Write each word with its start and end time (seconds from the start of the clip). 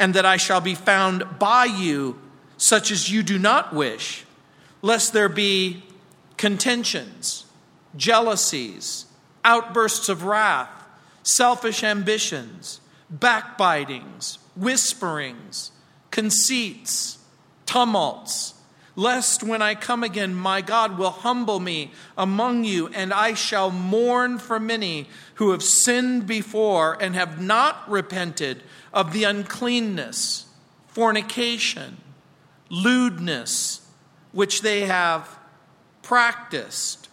and 0.00 0.14
that 0.14 0.24
I 0.24 0.38
shall 0.38 0.62
be 0.62 0.74
found 0.74 1.38
by 1.38 1.66
you, 1.66 2.18
such 2.56 2.90
as 2.90 3.12
you 3.12 3.22
do 3.22 3.38
not 3.38 3.72
wish, 3.72 4.24
lest 4.82 5.12
there 5.12 5.28
be 5.28 5.84
contentions, 6.38 7.44
jealousies, 7.94 9.04
outbursts 9.44 10.08
of 10.08 10.24
wrath, 10.24 10.70
selfish 11.22 11.84
ambitions, 11.84 12.80
backbitings, 13.14 14.38
whisperings, 14.56 15.70
conceits, 16.10 17.18
tumults 17.66 18.54
lest 18.96 19.42
when 19.42 19.62
I 19.62 19.74
come 19.74 20.02
again, 20.02 20.34
my 20.34 20.60
God 20.60 20.98
will 20.98 21.10
humble 21.10 21.60
me 21.60 21.92
among 22.16 22.64
you, 22.64 22.88
and 22.88 23.12
I 23.12 23.34
shall 23.34 23.70
mourn 23.70 24.38
for 24.38 24.60
many 24.60 25.08
who 25.34 25.52
have 25.52 25.62
sinned 25.62 26.26
before 26.26 26.96
and 27.00 27.14
have 27.14 27.40
not 27.40 27.88
repented 27.88 28.62
of 28.92 29.12
the 29.12 29.24
uncleanness, 29.24 30.46
fornication, 30.88 31.98
lewdness, 32.68 33.86
which 34.32 34.62
they 34.62 34.86
have 34.86 35.38
practiced. 36.02 37.08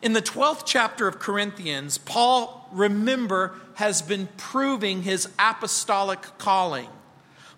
In 0.00 0.12
the 0.12 0.22
12th 0.22 0.62
chapter 0.64 1.08
of 1.08 1.18
Corinthians, 1.18 1.98
Paul, 1.98 2.68
remember, 2.72 3.54
has 3.74 4.02
been 4.02 4.28
proving 4.36 5.02
his 5.02 5.28
apostolic 5.38 6.20
calling. 6.38 6.88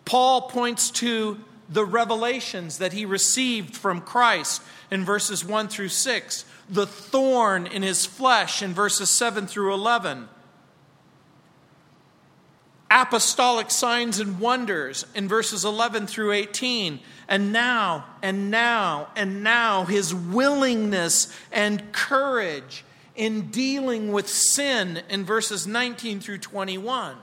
Paul 0.05 0.42
points 0.42 0.91
to 0.92 1.38
the 1.70 1.84
revelations 1.84 2.79
that 2.79 2.92
he 2.92 3.06
received 3.06 3.77
from 3.77 4.01
Christ 4.01 4.61
in 4.91 5.05
verses 5.05 5.45
1 5.45 5.69
through 5.69 5.88
6, 5.88 6.45
the 6.69 6.87
thorn 6.87 7.66
in 7.66 7.83
his 7.83 8.05
flesh 8.05 8.61
in 8.62 8.74
verses 8.74 9.09
7 9.09 9.47
through 9.47 9.73
11, 9.73 10.28
apostolic 12.91 13.70
signs 13.70 14.19
and 14.19 14.41
wonders 14.41 15.06
in 15.14 15.28
verses 15.28 15.64
11 15.64 16.09
through 16.09 16.33
18, 16.33 16.98
and 17.28 17.52
now, 17.52 18.05
and 18.20 18.50
now, 18.50 19.09
and 19.14 19.44
now, 19.44 19.84
his 19.84 20.12
willingness 20.12 21.33
and 21.53 21.92
courage 21.92 22.84
in 23.14 23.50
dealing 23.50 24.11
with 24.11 24.28
sin 24.28 25.03
in 25.09 25.25
verses 25.25 25.69
19 25.69 26.19
through 26.19 26.39
21. 26.39 27.16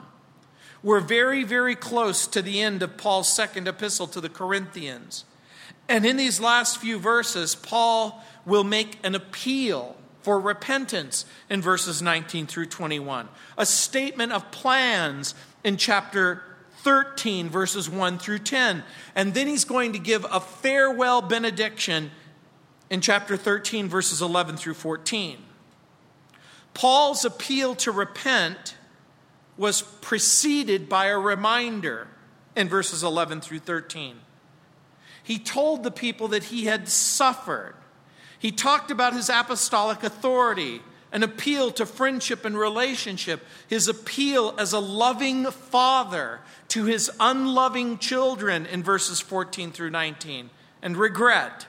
We're 0.82 1.00
very, 1.00 1.44
very 1.44 1.74
close 1.74 2.26
to 2.28 2.42
the 2.42 2.60
end 2.60 2.82
of 2.82 2.96
Paul's 2.96 3.32
second 3.32 3.66
epistle 3.66 4.06
to 4.08 4.20
the 4.20 4.28
Corinthians. 4.28 5.24
And 5.88 6.06
in 6.06 6.16
these 6.16 6.40
last 6.40 6.78
few 6.78 6.98
verses, 6.98 7.54
Paul 7.54 8.22
will 8.44 8.64
make 8.64 8.98
an 9.02 9.14
appeal 9.14 9.96
for 10.22 10.38
repentance 10.38 11.24
in 11.48 11.62
verses 11.62 12.02
19 12.02 12.46
through 12.46 12.66
21, 12.66 13.28
a 13.56 13.64
statement 13.64 14.32
of 14.32 14.50
plans 14.50 15.34
in 15.64 15.76
chapter 15.76 16.42
13, 16.78 17.48
verses 17.48 17.88
1 17.88 18.18
through 18.18 18.40
10. 18.40 18.84
And 19.14 19.34
then 19.34 19.46
he's 19.46 19.64
going 19.64 19.94
to 19.94 19.98
give 19.98 20.26
a 20.30 20.40
farewell 20.40 21.22
benediction 21.22 22.10
in 22.90 23.00
chapter 23.00 23.36
13, 23.36 23.88
verses 23.88 24.22
11 24.22 24.56
through 24.56 24.74
14. 24.74 25.38
Paul's 26.74 27.24
appeal 27.24 27.74
to 27.76 27.90
repent 27.90 28.74
was 29.58 29.82
preceded 29.82 30.88
by 30.88 31.06
a 31.06 31.18
reminder 31.18 32.06
in 32.56 32.68
verses 32.68 33.02
11 33.02 33.40
through 33.40 33.58
13. 33.58 34.16
He 35.22 35.38
told 35.38 35.82
the 35.82 35.90
people 35.90 36.28
that 36.28 36.44
he 36.44 36.64
had 36.64 36.88
suffered. 36.88 37.74
He 38.38 38.52
talked 38.52 38.90
about 38.90 39.12
his 39.12 39.28
apostolic 39.28 40.02
authority, 40.04 40.80
an 41.12 41.22
appeal 41.22 41.72
to 41.72 41.84
friendship 41.84 42.44
and 42.44 42.56
relationship, 42.56 43.44
his 43.66 43.88
appeal 43.88 44.54
as 44.58 44.72
a 44.72 44.78
loving 44.78 45.50
father 45.50 46.40
to 46.68 46.84
his 46.84 47.10
unloving 47.18 47.98
children 47.98 48.64
in 48.64 48.82
verses 48.82 49.20
14 49.20 49.72
through 49.72 49.90
19, 49.90 50.50
and 50.82 50.96
regret. 50.96 51.66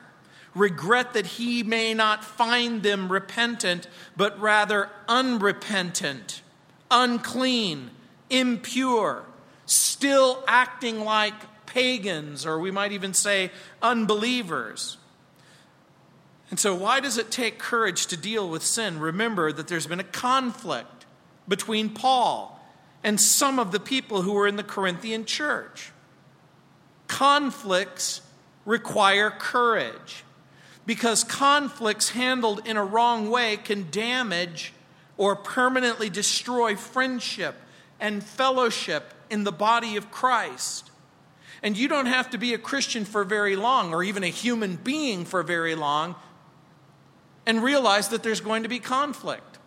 Regret 0.53 1.13
that 1.13 1.25
he 1.25 1.63
may 1.63 1.93
not 1.93 2.23
find 2.23 2.83
them 2.83 3.11
repentant, 3.11 3.87
but 4.15 4.39
rather 4.39 4.89
unrepentant 5.07 6.41
unclean, 6.91 7.91
impure, 8.29 9.23
still 9.65 10.43
acting 10.47 11.01
like 11.01 11.33
pagans, 11.65 12.45
or 12.45 12.59
we 12.59 12.71
might 12.71 12.91
even 12.91 13.13
say 13.13 13.51
unbelievers. 13.81 14.97
And 16.49 16.59
so, 16.59 16.73
why 16.73 16.99
does 16.99 17.17
it 17.17 17.29
take 17.29 17.59
courage 17.59 18.07
to 18.07 18.17
deal 18.17 18.49
with 18.49 18.63
sin? 18.63 18.99
Remember 18.99 19.51
that 19.51 19.67
there's 19.67 19.85
been 19.85 19.99
a 19.99 20.03
conflict 20.03 21.05
between 21.47 21.89
Paul 21.89 22.59
and 23.03 23.19
some 23.19 23.59
of 23.59 23.71
the 23.71 23.79
people 23.79 24.23
who 24.23 24.33
were 24.33 24.47
in 24.47 24.55
the 24.55 24.63
Corinthian 24.63 25.25
church. 25.25 25.91
Conflicts 27.07 28.21
require 28.65 29.29
courage 29.29 30.23
because 30.85 31.23
conflicts 31.23 32.09
handled 32.09 32.61
in 32.65 32.77
a 32.77 32.83
wrong 32.83 33.29
way 33.29 33.57
can 33.57 33.89
damage 33.91 34.73
or 35.19 35.35
permanently 35.35 36.09
destroy 36.09 36.77
friendship 36.77 37.53
and 37.99 38.23
fellowship 38.23 39.13
in 39.29 39.43
the 39.43 39.51
body 39.51 39.97
of 39.97 40.09
Christ. 40.09 40.89
And 41.61 41.77
you 41.77 41.89
don't 41.89 42.05
have 42.05 42.29
to 42.29 42.37
be 42.37 42.53
a 42.53 42.57
Christian 42.57 43.03
for 43.03 43.25
very 43.25 43.57
long 43.57 43.93
or 43.93 44.01
even 44.01 44.23
a 44.23 44.29
human 44.29 44.77
being 44.77 45.25
for 45.25 45.43
very 45.43 45.75
long 45.75 46.15
and 47.45 47.61
realize 47.61 48.07
that 48.09 48.23
there's 48.23 48.39
going 48.39 48.63
to 48.63 48.69
be 48.69 48.79
conflict. 48.79 49.57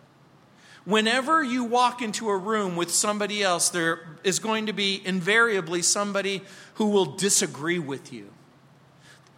Whenever 0.85 1.43
you 1.43 1.63
walk 1.63 2.01
into 2.01 2.29
a 2.29 2.35
room 2.35 2.75
with 2.75 2.89
somebody 2.89 3.43
else, 3.43 3.69
there 3.69 3.99
is 4.23 4.39
going 4.39 4.65
to 4.65 4.73
be 4.73 5.03
invariably 5.05 5.83
somebody 5.83 6.41
who 6.73 6.87
will 6.87 7.05
disagree 7.05 7.77
with 7.77 8.11
you. 8.11 8.27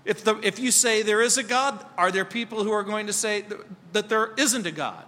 If, 0.06 0.24
the, 0.24 0.40
if 0.42 0.59
you 0.59 0.72
say 0.72 1.02
there 1.02 1.22
is 1.22 1.38
a 1.38 1.44
God, 1.44 1.86
are 1.97 2.09
there 2.09 2.24
people 2.24 2.64
who 2.64 2.72
are 2.72 2.84
going 2.84 3.08
to 3.08 3.14
say 3.14 3.44
that 3.92 4.08
there 4.08 4.32
isn't 4.38 4.66
a 4.66 4.72
God? 4.72 5.06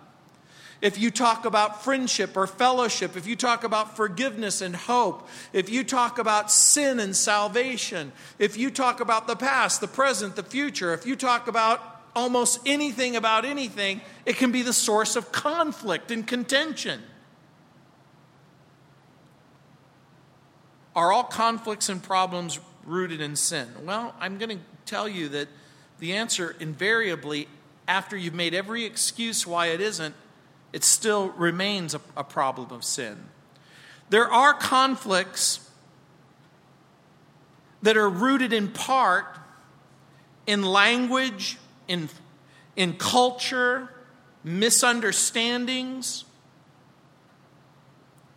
If 0.81 0.99
you 0.99 1.09
talk 1.09 1.45
about 1.45 1.83
friendship 1.83 2.37
or 2.37 2.45
fellowship, 2.45 3.17
if 3.17 3.25
you 3.25 3.35
talk 3.35 3.63
about 3.63 3.95
forgiveness 3.95 4.61
and 4.61 4.75
hope, 4.75 5.27
if 5.53 5.69
you 5.69 5.83
talk 5.83 6.19
about 6.19 6.51
sin 6.51 6.99
and 6.99 7.15
salvation, 7.15 8.11
if 8.37 8.57
you 8.57 8.69
talk 8.69 8.99
about 8.99 9.27
the 9.27 9.35
past, 9.35 9.81
the 9.81 9.87
present, 9.87 10.35
the 10.35 10.43
future, 10.43 10.93
if 10.93 11.05
you 11.05 11.15
talk 11.15 11.47
about 11.47 12.01
almost 12.15 12.59
anything 12.65 13.15
about 13.15 13.45
anything, 13.45 14.01
it 14.25 14.37
can 14.37 14.51
be 14.51 14.61
the 14.61 14.73
source 14.73 15.15
of 15.15 15.31
conflict 15.31 16.11
and 16.11 16.27
contention. 16.27 17.01
Are 20.95 21.11
all 21.11 21.23
conflicts 21.23 21.89
and 21.89 22.01
problems 22.01 22.59
rooted 22.83 23.21
in 23.21 23.35
sin? 23.35 23.67
Well, 23.83 24.15
I'm 24.19 24.37
going 24.37 24.57
to 24.57 24.63
tell 24.85 25.07
you 25.07 25.29
that 25.29 25.47
the 25.99 26.13
answer 26.13 26.55
invariably, 26.59 27.47
after 27.87 28.17
you've 28.17 28.33
made 28.33 28.53
every 28.53 28.83
excuse 28.83 29.45
why 29.45 29.67
it 29.67 29.81
isn't, 29.81 30.15
it 30.73 30.83
still 30.83 31.29
remains 31.29 31.93
a, 31.95 32.01
a 32.15 32.23
problem 32.23 32.71
of 32.71 32.83
sin. 32.83 33.25
There 34.09 34.29
are 34.31 34.53
conflicts 34.53 35.69
that 37.81 37.97
are 37.97 38.09
rooted 38.09 38.53
in 38.53 38.69
part 38.69 39.37
in 40.47 40.63
language, 40.63 41.57
in, 41.87 42.09
in 42.75 42.93
culture, 42.93 43.89
misunderstandings. 44.43 46.23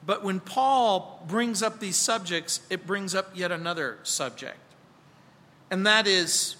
But 0.04 0.24
when 0.24 0.40
Paul 0.40 1.24
brings 1.28 1.62
up 1.62 1.78
these 1.78 1.96
subjects, 1.96 2.60
it 2.69 2.86
brings 2.86 3.14
up 3.14 3.30
yet 3.34 3.52
another 3.52 3.98
subject. 4.02 4.58
And 5.70 5.86
that 5.86 6.08
is 6.08 6.56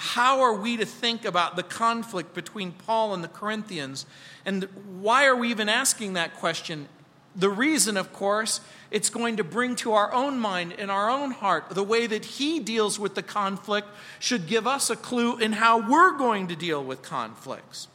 how 0.00 0.40
are 0.40 0.54
we 0.54 0.78
to 0.78 0.86
think 0.86 1.26
about 1.26 1.56
the 1.56 1.62
conflict 1.62 2.32
between 2.32 2.72
Paul 2.72 3.12
and 3.12 3.22
the 3.22 3.28
Corinthians? 3.28 4.06
And 4.46 4.64
why 4.98 5.26
are 5.26 5.36
we 5.36 5.50
even 5.50 5.68
asking 5.68 6.14
that 6.14 6.36
question? 6.36 6.88
The 7.36 7.50
reason, 7.50 7.98
of 7.98 8.10
course, 8.10 8.62
it's 8.90 9.10
going 9.10 9.36
to 9.36 9.44
bring 9.44 9.76
to 9.76 9.92
our 9.92 10.10
own 10.14 10.38
mind 10.38 10.74
and 10.78 10.90
our 10.90 11.10
own 11.10 11.32
heart 11.32 11.68
the 11.68 11.82
way 11.82 12.06
that 12.06 12.24
he 12.24 12.60
deals 12.60 12.98
with 12.98 13.14
the 13.14 13.22
conflict 13.22 13.88
should 14.18 14.46
give 14.46 14.66
us 14.66 14.88
a 14.88 14.96
clue 14.96 15.36
in 15.36 15.52
how 15.52 15.86
we're 15.86 16.16
going 16.16 16.48
to 16.48 16.56
deal 16.56 16.82
with 16.82 17.02
conflicts. 17.02 17.86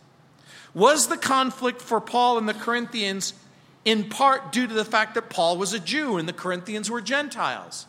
Was 0.76 1.08
the 1.08 1.18
conflict 1.18 1.82
for 1.82 2.00
Paul 2.00 2.38
and 2.38 2.48
the 2.48 2.54
Corinthians 2.54 3.34
in 3.84 4.10
part 4.10 4.52
due 4.52 4.68
to 4.68 4.74
the 4.76 4.86
fact 4.86 5.16
that 5.16 5.32
Paul 5.32 5.58
was 5.58 5.74
a 5.74 5.80
Jew 5.80 6.18
and 6.18 6.30
the 6.30 6.34
Corinthians 6.34 6.92
were 6.92 7.02
Gentiles? 7.02 7.88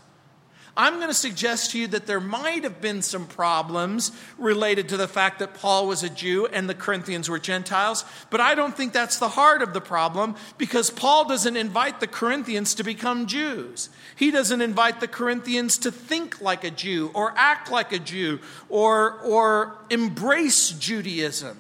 I'm 0.77 0.97
going 0.97 1.09
to 1.09 1.15
suggest 1.15 1.71
to 1.71 1.79
you 1.79 1.87
that 1.89 2.07
there 2.07 2.21
might 2.21 2.65
have 2.65 2.83
been 2.83 3.01
some 3.01 3.27
problems 3.27 4.13
related 4.37 4.91
to 4.91 4.99
the 4.99 5.09
fact 5.09 5.39
that 5.39 5.55
Paul 5.55 5.87
was 5.87 6.03
a 6.03 6.11
Jew 6.11 6.47
and 6.47 6.69
the 6.69 6.75
Corinthians 6.75 7.31
were 7.31 7.39
Gentiles, 7.39 8.05
but 8.29 8.43
I 8.43 8.55
don't 8.55 8.77
think 8.77 8.93
that's 8.93 9.19
the 9.19 9.31
heart 9.31 9.63
of 9.63 9.73
the 9.73 9.81
problem 9.81 10.37
because 10.59 10.91
Paul 10.91 11.27
doesn't 11.27 11.57
invite 11.57 12.01
the 12.01 12.07
Corinthians 12.07 12.75
to 12.75 12.85
become 12.85 13.27
Jews. 13.27 13.89
He 14.17 14.31
doesn't 14.31 14.61
invite 14.61 15.01
the 15.01 15.09
Corinthians 15.09 15.79
to 15.79 15.91
think 15.91 16.43
like 16.43 16.63
a 16.63 16.71
Jew 16.71 17.11
or 17.15 17.33
act 17.37 17.71
like 17.71 17.93
a 17.93 17.99
Jew 17.99 18.41
or, 18.69 19.19
or 19.21 19.79
embrace 19.89 20.71
Judaism. 20.71 21.57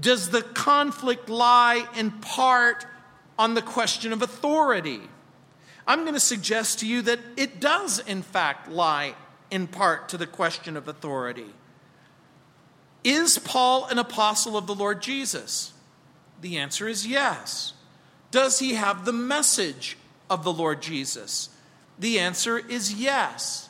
Does 0.00 0.30
the 0.30 0.42
conflict 0.42 1.28
lie 1.28 1.86
in 1.96 2.10
part 2.10 2.86
on 3.38 3.54
the 3.54 3.62
question 3.62 4.12
of 4.12 4.22
authority? 4.22 5.00
I'm 5.86 6.02
going 6.02 6.14
to 6.14 6.20
suggest 6.20 6.80
to 6.80 6.86
you 6.86 7.02
that 7.02 7.20
it 7.36 7.60
does, 7.60 7.98
in 8.00 8.22
fact, 8.22 8.68
lie 8.70 9.14
in 9.50 9.66
part 9.66 10.08
to 10.10 10.16
the 10.16 10.26
question 10.26 10.76
of 10.76 10.88
authority. 10.88 11.52
Is 13.04 13.38
Paul 13.38 13.86
an 13.86 13.98
apostle 13.98 14.56
of 14.56 14.66
the 14.66 14.74
Lord 14.74 15.00
Jesus? 15.00 15.72
The 16.40 16.58
answer 16.58 16.88
is 16.88 17.06
yes. 17.06 17.72
Does 18.32 18.58
he 18.58 18.74
have 18.74 19.04
the 19.04 19.12
message 19.12 19.96
of 20.28 20.42
the 20.42 20.52
Lord 20.52 20.82
Jesus? 20.82 21.50
The 21.98 22.18
answer 22.18 22.58
is 22.58 22.92
yes. 22.92 23.68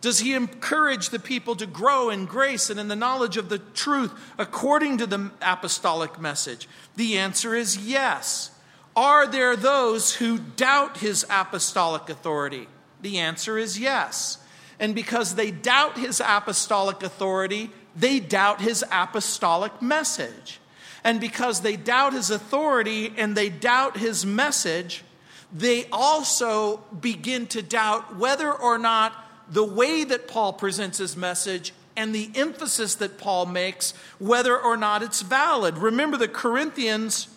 Does 0.00 0.20
he 0.20 0.34
encourage 0.34 1.08
the 1.08 1.18
people 1.18 1.56
to 1.56 1.66
grow 1.66 2.10
in 2.10 2.26
grace 2.26 2.70
and 2.70 2.78
in 2.78 2.86
the 2.88 2.94
knowledge 2.94 3.36
of 3.36 3.48
the 3.48 3.58
truth 3.58 4.12
according 4.38 4.98
to 4.98 5.06
the 5.06 5.32
apostolic 5.42 6.20
message? 6.20 6.68
The 6.94 7.18
answer 7.18 7.54
is 7.54 7.76
yes. 7.76 8.52
Are 8.96 9.26
there 9.26 9.56
those 9.56 10.14
who 10.14 10.38
doubt 10.38 10.96
his 10.96 11.26
apostolic 11.28 12.08
authority? 12.08 12.66
The 13.02 13.18
answer 13.18 13.58
is 13.58 13.78
yes. 13.78 14.38
And 14.80 14.94
because 14.94 15.34
they 15.34 15.50
doubt 15.50 15.98
his 15.98 16.20
apostolic 16.20 17.02
authority, 17.02 17.70
they 17.94 18.20
doubt 18.20 18.62
his 18.62 18.82
apostolic 18.90 19.82
message. 19.82 20.60
And 21.04 21.20
because 21.20 21.60
they 21.60 21.76
doubt 21.76 22.14
his 22.14 22.30
authority 22.30 23.12
and 23.16 23.36
they 23.36 23.50
doubt 23.50 23.98
his 23.98 24.24
message, 24.24 25.04
they 25.52 25.86
also 25.92 26.78
begin 27.00 27.46
to 27.48 27.62
doubt 27.62 28.16
whether 28.16 28.52
or 28.52 28.78
not 28.78 29.12
the 29.48 29.64
way 29.64 30.04
that 30.04 30.26
Paul 30.26 30.54
presents 30.54 30.98
his 30.98 31.16
message 31.16 31.72
and 31.96 32.14
the 32.14 32.30
emphasis 32.34 32.96
that 32.96 33.18
Paul 33.18 33.46
makes, 33.46 33.94
whether 34.18 34.58
or 34.58 34.76
not 34.76 35.02
it's 35.02 35.22
valid. 35.22 35.78
Remember, 35.78 36.16
the 36.16 36.28
Corinthians 36.28 37.28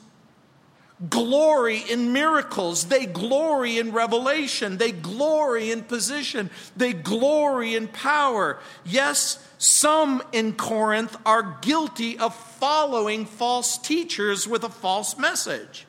glory 1.07 1.77
in 1.89 2.11
miracles, 2.11 2.85
they 2.85 3.05
glory 3.05 3.77
in 3.77 3.93
revelation, 3.93 4.77
they 4.77 4.91
glory 4.91 5.71
in 5.71 5.83
position, 5.83 6.49
they 6.75 6.91
glory 6.91 7.75
in 7.75 7.87
power. 7.87 8.59
Yes, 8.83 9.45
some 9.57 10.21
in 10.33 10.53
Corinth 10.53 11.15
are 11.25 11.57
guilty 11.61 12.17
of 12.17 12.35
following 12.35 13.25
false 13.25 13.77
teachers 13.77 14.47
with 14.47 14.63
a 14.63 14.69
false 14.69 15.17
message. 15.17 15.85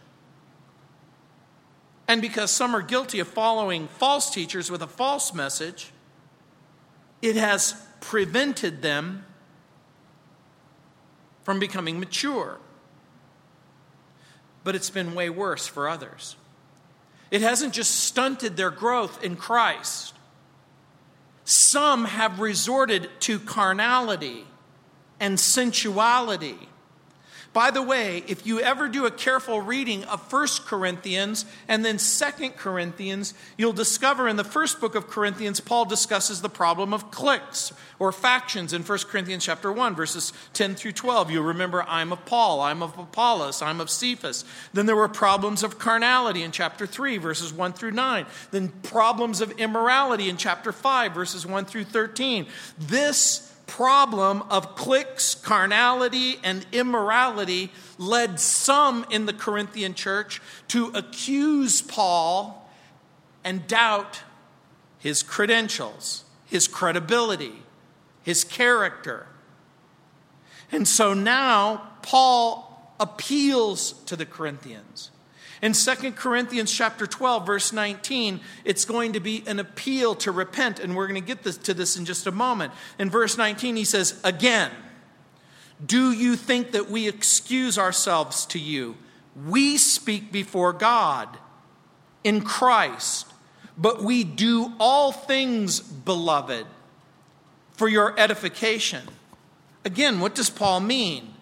And 2.07 2.21
because 2.21 2.51
some 2.51 2.75
are 2.75 2.83
guilty 2.83 3.21
of 3.21 3.29
following 3.29 3.89
false 3.89 4.31
teachers 4.31 4.71
with 4.71 4.83
a 4.83 4.89
false 4.89 5.33
message, 5.33 5.93
it 7.23 7.37
has 7.37 7.75
prevented 8.01 8.83
them 8.83 9.25
from 11.43 11.59
becoming 11.59 11.99
mature. 11.99 12.59
But 14.65 14.75
it's 14.75 14.91
been 14.91 15.15
way 15.15 15.31
worse 15.31 15.67
for 15.67 15.89
others. 15.89 16.37
It 17.31 17.43
hasn't 17.43 17.75
just 17.75 17.93
stunted 17.95 18.57
their 18.57 18.71
growth 18.71 19.23
in 19.23 19.37
Christ, 19.37 20.15
some 21.45 22.05
have 22.05 22.41
resorted 22.41 23.09
to 23.21 23.39
carnality 23.39 24.47
and 25.19 25.39
sensuality. 25.39 26.70
By 27.53 27.73
the 27.73 27.83
way, 27.83 28.23
if 28.29 28.47
you 28.47 28.61
ever 28.61 28.89
do 28.89 29.07
a 29.07 29.11
careful 29.11 29.61
reading 29.61 30.05
of 30.05 30.23
First 30.29 30.67
Corinthians 30.67 31.45
and 31.67 31.85
then 31.85 31.99
Second 31.99 32.53
Corinthians, 32.53 33.35
you'll 33.57 33.73
discover 33.73 34.29
in 34.29 34.37
the 34.37 34.45
first 34.45 34.81
book 34.81 34.95
of 34.95 35.09
Corinthians, 35.09 35.59
Paul 35.59 35.85
discusses 35.85 36.43
the 36.43 36.49
problem 36.49 36.95
of 36.95 37.11
cliques 37.11 37.73
or 37.99 38.13
factions 38.13 38.73
in 38.73 38.85
First 38.85 39.09
Corinthians 39.09 39.45
chapter 39.45 39.73
1, 39.73 39.97
verses 39.97 40.33
10 40.53 40.77
through 40.77 40.93
12. 40.93 41.33
You'll 41.33 41.43
remember, 41.43 41.83
I'm 41.89 42.13
of 42.13 42.25
Paul, 42.25 42.61
I'm 42.61 42.85
of 42.85 42.97
Apollos, 42.97 43.63
I'm 43.63 43.81
of 43.81 43.91
Cephas. 43.91 44.45
Then 44.73 44.87
there 44.87 44.95
were 44.95 45.09
problems 45.09 45.65
of 45.65 45.77
carnality 45.77 46.45
in 46.45 46.53
chapter 46.53 46.87
3, 46.87 47.19
verses 47.19 47.53
1 47.53 47.73
through 47.73 47.91
9. 47.91 48.27
Then 48.53 48.69
problems 48.85 49.41
of 49.41 49.51
immorality 49.59 50.31
in 50.31 50.37
chapter 50.37 50.71
5, 50.71 51.13
verses 51.13 51.45
1 51.45 51.65
through 51.65 51.85
13. 51.85 52.47
This 52.79 53.50
problem 53.71 54.43
of 54.51 54.75
cliques, 54.75 55.37
carnality, 55.37 56.41
and 56.43 56.67
immorality 56.73 57.71
led 57.99 58.41
some 58.41 59.07
in 59.11 59.27
the 59.27 59.33
Corinthian 59.33 59.95
church 59.95 60.43
to 60.67 60.87
accuse 60.89 61.81
Paul 61.81 62.69
and 63.45 63.69
doubt 63.69 64.23
his 64.99 65.23
credentials, 65.23 66.25
his 66.47 66.67
credibility, 66.67 67.63
his 68.25 68.43
character. 68.43 69.29
And 70.73 70.87
so 70.87 71.15
now 71.15 71.93
Paul 72.03 72.95
appeals 72.99 73.93
to 74.07 74.17
the 74.17 74.27
Corinthians. 74.27 75.13
In 75.63 75.75
2 75.75 76.13
Corinthians 76.13 76.73
chapter 76.73 77.07
12 77.07 77.47
verse 77.47 77.73
19, 77.73 78.41
it's 78.65 78.85
going 78.85 79.13
to 79.13 79.21
be 79.21 79.45
an 79.47 79.59
appeal 79.59 80.15
to 80.17 80.33
repent 80.33 80.81
and 80.81 80.97
we're 80.97 81.07
going 81.07 81.21
to 81.21 81.27
get 81.27 81.43
this, 81.43 81.59
to 81.59 81.75
this 81.75 81.97
in 81.97 82.05
just 82.05 82.27
a 82.27 82.33
moment. 82.33 82.73
In 82.99 83.11
verse 83.11 83.37
19 83.37 83.77
he 83.77 83.85
says, 83.85 84.19
"Again, 84.25 84.71
do 85.85 86.13
you 86.13 86.37
think 86.37 86.73
that 86.73 86.91
we 86.91 87.09
excuse 87.09 87.79
ourselves 87.79 88.47
to 88.47 88.59
you? 88.59 88.97
We 89.47 89.77
speak 89.77 90.33
before 90.33 90.73
God 90.73 91.29
in 92.25 92.41
Christ, 92.41 93.27
but 93.77 94.03
we 94.03 94.25
do 94.25 94.73
all 94.81 95.13
things, 95.13 95.81
beloved, 95.81 96.67
for 97.75 97.89
your 97.89 98.19
edification." 98.19 99.07
Again, 99.85 100.21
what 100.21 100.35
does 100.35 100.51
Paul 100.51 100.81
mean? 100.81 101.35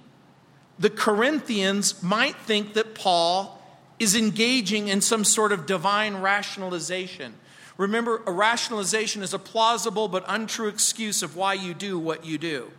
The 0.79 0.91
Corinthians 0.91 2.03
might 2.03 2.37
think 2.37 2.75
that 2.75 2.95
Paul 2.95 3.58
is 3.99 4.15
engaging 4.15 4.89
in 4.89 5.01
some 5.01 5.25
sort 5.25 5.53
of 5.53 5.67
divine 5.67 6.17
rationalization. 6.17 7.35
Remember, 7.77 8.23
a 8.27 8.33
rationalization 8.33 9.23
is 9.23 9.33
a 9.33 9.39
plausible 9.39 10.09
but 10.09 10.25
untrue 10.27 10.69
excuse 10.69 11.23
of 11.23 11.37
why 11.37 11.55
you 11.55 11.75
do 11.75 11.99
what 11.99 12.25
you 12.25 12.39
do. 12.39 12.71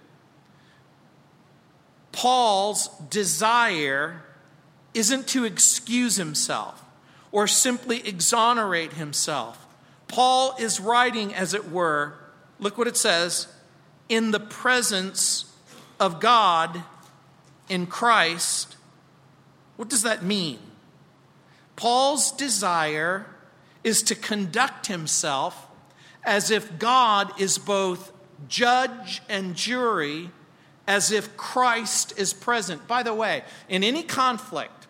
Paul's 2.12 2.88
desire 3.10 4.24
isn't 4.94 5.28
to 5.28 5.46
excuse 5.46 6.16
himself 6.16 6.84
or 7.32 7.48
simply 7.48 8.06
exonerate 8.08 8.94
himself. 8.94 9.68
Paul 10.08 10.56
is 10.60 10.80
writing, 10.80 11.34
as 11.34 11.54
it 11.54 11.72
were, 11.72 12.16
look 12.60 12.78
what 12.78 12.88
it 12.88 12.98
says, 12.98 13.48
in 14.10 14.32
the 14.32 14.40
presence 14.40 15.46
of 16.00 16.20
God 16.20 16.84
in 17.70 17.86
Christ. 17.86 18.76
What 19.78 19.88
does 19.88 20.02
that 20.02 20.24
mean? 20.24 20.60
Paul's 21.80 22.34
desire 22.34 23.26
is 23.86 24.04
to 24.04 24.16
conduct 24.16 24.88
himself 24.88 25.66
as 26.26 26.52
if 26.52 26.78
God 26.78 27.40
is 27.40 27.58
both 27.58 28.12
judge 28.50 29.22
and 29.30 29.56
jury, 29.56 30.30
as 30.86 31.10
if 31.14 31.38
Christ 31.38 32.20
is 32.20 32.34
present. 32.34 32.86
By 32.86 33.02
the 33.04 33.14
way, 33.14 33.46
in 33.70 33.86
any 33.86 34.04
conflict 34.04 34.88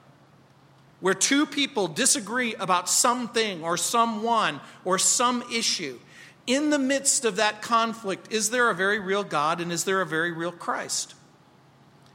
where 0.99 1.13
two 1.13 1.45
people 1.45 1.87
disagree 1.87 2.55
about 2.55 2.89
something 2.89 3.63
or 3.63 3.77
someone 3.77 4.59
or 4.83 4.97
some 4.97 5.43
issue, 5.53 5.99
in 6.47 6.71
the 6.71 6.79
midst 6.79 7.23
of 7.23 7.35
that 7.35 7.61
conflict, 7.61 8.31
is 8.33 8.49
there 8.49 8.67
a 8.71 8.73
very 8.73 8.97
real 8.97 9.23
God 9.23 9.61
and 9.61 9.71
is 9.71 9.83
there 9.83 10.01
a 10.01 10.07
very 10.07 10.31
real 10.31 10.51
Christ? 10.51 11.13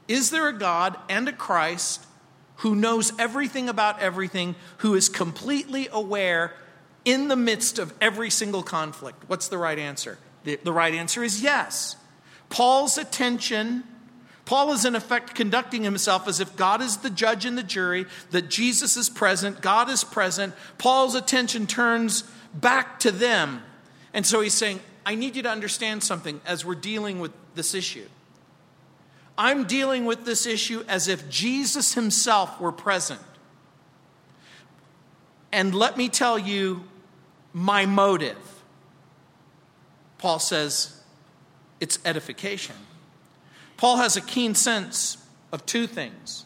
Is 0.08 0.30
there 0.30 0.48
a 0.48 0.52
God 0.52 0.96
and 1.08 1.28
a 1.28 1.32
Christ 1.32 2.04
who 2.56 2.74
knows 2.74 3.12
everything 3.18 3.68
about 3.68 4.00
everything, 4.00 4.54
who 4.78 4.94
is 4.94 5.08
completely 5.08 5.88
aware 5.90 6.54
in 7.04 7.28
the 7.28 7.36
midst 7.36 7.78
of 7.78 7.92
every 8.00 8.30
single 8.30 8.62
conflict? 8.62 9.24
What's 9.26 9.48
the 9.48 9.58
right 9.58 9.78
answer? 9.78 10.18
The, 10.44 10.56
the, 10.56 10.72
right 10.72 10.94
answer 10.94 11.24
is 11.24 11.42
yes. 11.42 11.96
Paul's 12.50 12.98
attention, 12.98 13.82
Paul 14.44 14.72
is 14.72 14.84
in 14.84 14.94
effect 14.94 15.34
conducting 15.34 15.82
himself 15.82 16.28
as 16.28 16.40
if 16.40 16.54
God 16.56 16.80
is 16.82 16.98
the 16.98 17.10
judge 17.10 17.44
and 17.44 17.56
the 17.56 17.62
jury, 17.62 18.06
that 18.30 18.50
Jesus 18.50 18.96
is 18.96 19.08
present, 19.08 19.60
God 19.60 19.88
is 19.88 20.04
present. 20.04 20.54
Paul's 20.78 21.14
attention 21.14 21.66
turns 21.66 22.22
back 22.54 23.00
to 23.00 23.10
them. 23.10 23.62
And 24.12 24.24
so 24.24 24.40
he's 24.40 24.54
saying, 24.54 24.80
I 25.04 25.16
need 25.16 25.36
you 25.36 25.42
to 25.42 25.50
understand 25.50 26.02
something 26.02 26.40
as 26.46 26.64
we're 26.64 26.74
dealing 26.74 27.20
with 27.20 27.32
this 27.54 27.74
issue. 27.74 28.06
I'm 29.36 29.64
dealing 29.64 30.04
with 30.04 30.24
this 30.24 30.46
issue 30.46 30.84
as 30.88 31.08
if 31.08 31.28
Jesus 31.28 31.94
himself 31.94 32.60
were 32.60 32.72
present. 32.72 33.20
And 35.52 35.74
let 35.74 35.96
me 35.96 36.08
tell 36.08 36.38
you 36.38 36.84
my 37.52 37.86
motive. 37.86 38.36
Paul 40.18 40.38
says 40.38 41.00
it's 41.80 41.98
edification. 42.04 42.76
Paul 43.76 43.96
has 43.98 44.16
a 44.16 44.20
keen 44.20 44.54
sense 44.54 45.18
of 45.52 45.66
two 45.66 45.86
things. 45.86 46.44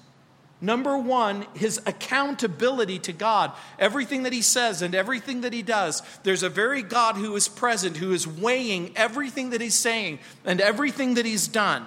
Number 0.60 0.98
one, 0.98 1.46
his 1.54 1.80
accountability 1.86 2.98
to 3.00 3.12
God. 3.12 3.52
Everything 3.78 4.24
that 4.24 4.32
he 4.32 4.42
says 4.42 4.82
and 4.82 4.94
everything 4.94 5.42
that 5.42 5.52
he 5.52 5.62
does, 5.62 6.02
there's 6.24 6.42
a 6.42 6.48
very 6.48 6.82
God 6.82 7.16
who 7.16 7.36
is 7.36 7.46
present, 7.46 7.98
who 7.98 8.12
is 8.12 8.26
weighing 8.26 8.92
everything 8.96 9.50
that 9.50 9.60
he's 9.60 9.78
saying 9.78 10.18
and 10.44 10.60
everything 10.60 11.14
that 11.14 11.24
he's 11.24 11.46
done. 11.46 11.86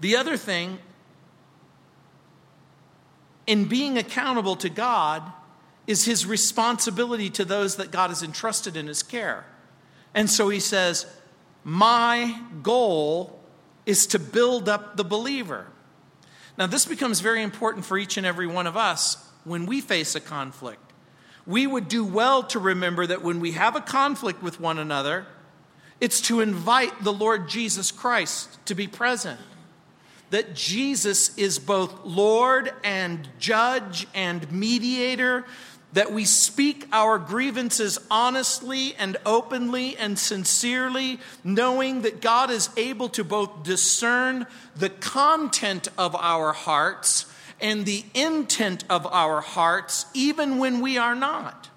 The 0.00 0.16
other 0.16 0.36
thing, 0.36 0.78
in 3.46 3.66
being 3.66 3.98
accountable 3.98 4.56
to 4.56 4.68
God, 4.68 5.22
is 5.86 6.04
his 6.04 6.26
responsibility 6.26 7.30
to 7.30 7.44
those 7.44 7.76
that 7.76 7.90
God 7.90 8.08
has 8.10 8.22
entrusted 8.22 8.76
in 8.76 8.86
his 8.86 9.02
care. 9.02 9.44
And 10.14 10.30
so 10.30 10.48
he 10.48 10.60
says, 10.60 11.06
My 11.64 12.40
goal 12.62 13.40
is 13.86 14.06
to 14.08 14.18
build 14.18 14.68
up 14.68 14.96
the 14.96 15.04
believer. 15.04 15.66
Now, 16.56 16.66
this 16.66 16.84
becomes 16.84 17.20
very 17.20 17.42
important 17.42 17.84
for 17.84 17.96
each 17.96 18.16
and 18.16 18.26
every 18.26 18.46
one 18.46 18.66
of 18.66 18.76
us 18.76 19.16
when 19.44 19.66
we 19.66 19.80
face 19.80 20.14
a 20.14 20.20
conflict. 20.20 20.92
We 21.46 21.66
would 21.66 21.88
do 21.88 22.04
well 22.04 22.42
to 22.44 22.58
remember 22.58 23.06
that 23.06 23.22
when 23.22 23.40
we 23.40 23.52
have 23.52 23.76
a 23.76 23.80
conflict 23.80 24.42
with 24.42 24.60
one 24.60 24.78
another, 24.78 25.26
it's 26.00 26.20
to 26.22 26.40
invite 26.40 27.02
the 27.02 27.12
Lord 27.12 27.48
Jesus 27.48 27.90
Christ 27.90 28.64
to 28.66 28.74
be 28.74 28.86
present. 28.86 29.40
That 30.30 30.54
Jesus 30.54 31.36
is 31.36 31.58
both 31.58 32.04
Lord 32.04 32.72
and 32.84 33.28
judge 33.38 34.06
and 34.14 34.50
mediator, 34.50 35.44
that 35.92 36.12
we 36.12 36.24
speak 36.24 36.86
our 36.92 37.18
grievances 37.18 37.98
honestly 38.10 38.94
and 38.94 39.16
openly 39.26 39.96
and 39.96 40.16
sincerely, 40.18 41.18
knowing 41.42 42.02
that 42.02 42.20
God 42.20 42.50
is 42.50 42.70
able 42.76 43.08
to 43.10 43.24
both 43.24 43.64
discern 43.64 44.46
the 44.76 44.90
content 44.90 45.88
of 45.98 46.14
our 46.14 46.52
hearts 46.52 47.26
and 47.60 47.84
the 47.84 48.04
intent 48.14 48.84
of 48.88 49.06
our 49.06 49.40
hearts, 49.40 50.06
even 50.14 50.58
when 50.58 50.80
we 50.80 50.96
are 50.96 51.16
not. 51.16 51.68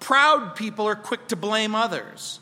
Proud 0.00 0.56
people 0.56 0.86
are 0.86 0.96
quick 0.96 1.28
to 1.28 1.36
blame 1.36 1.74
others. 1.74 2.40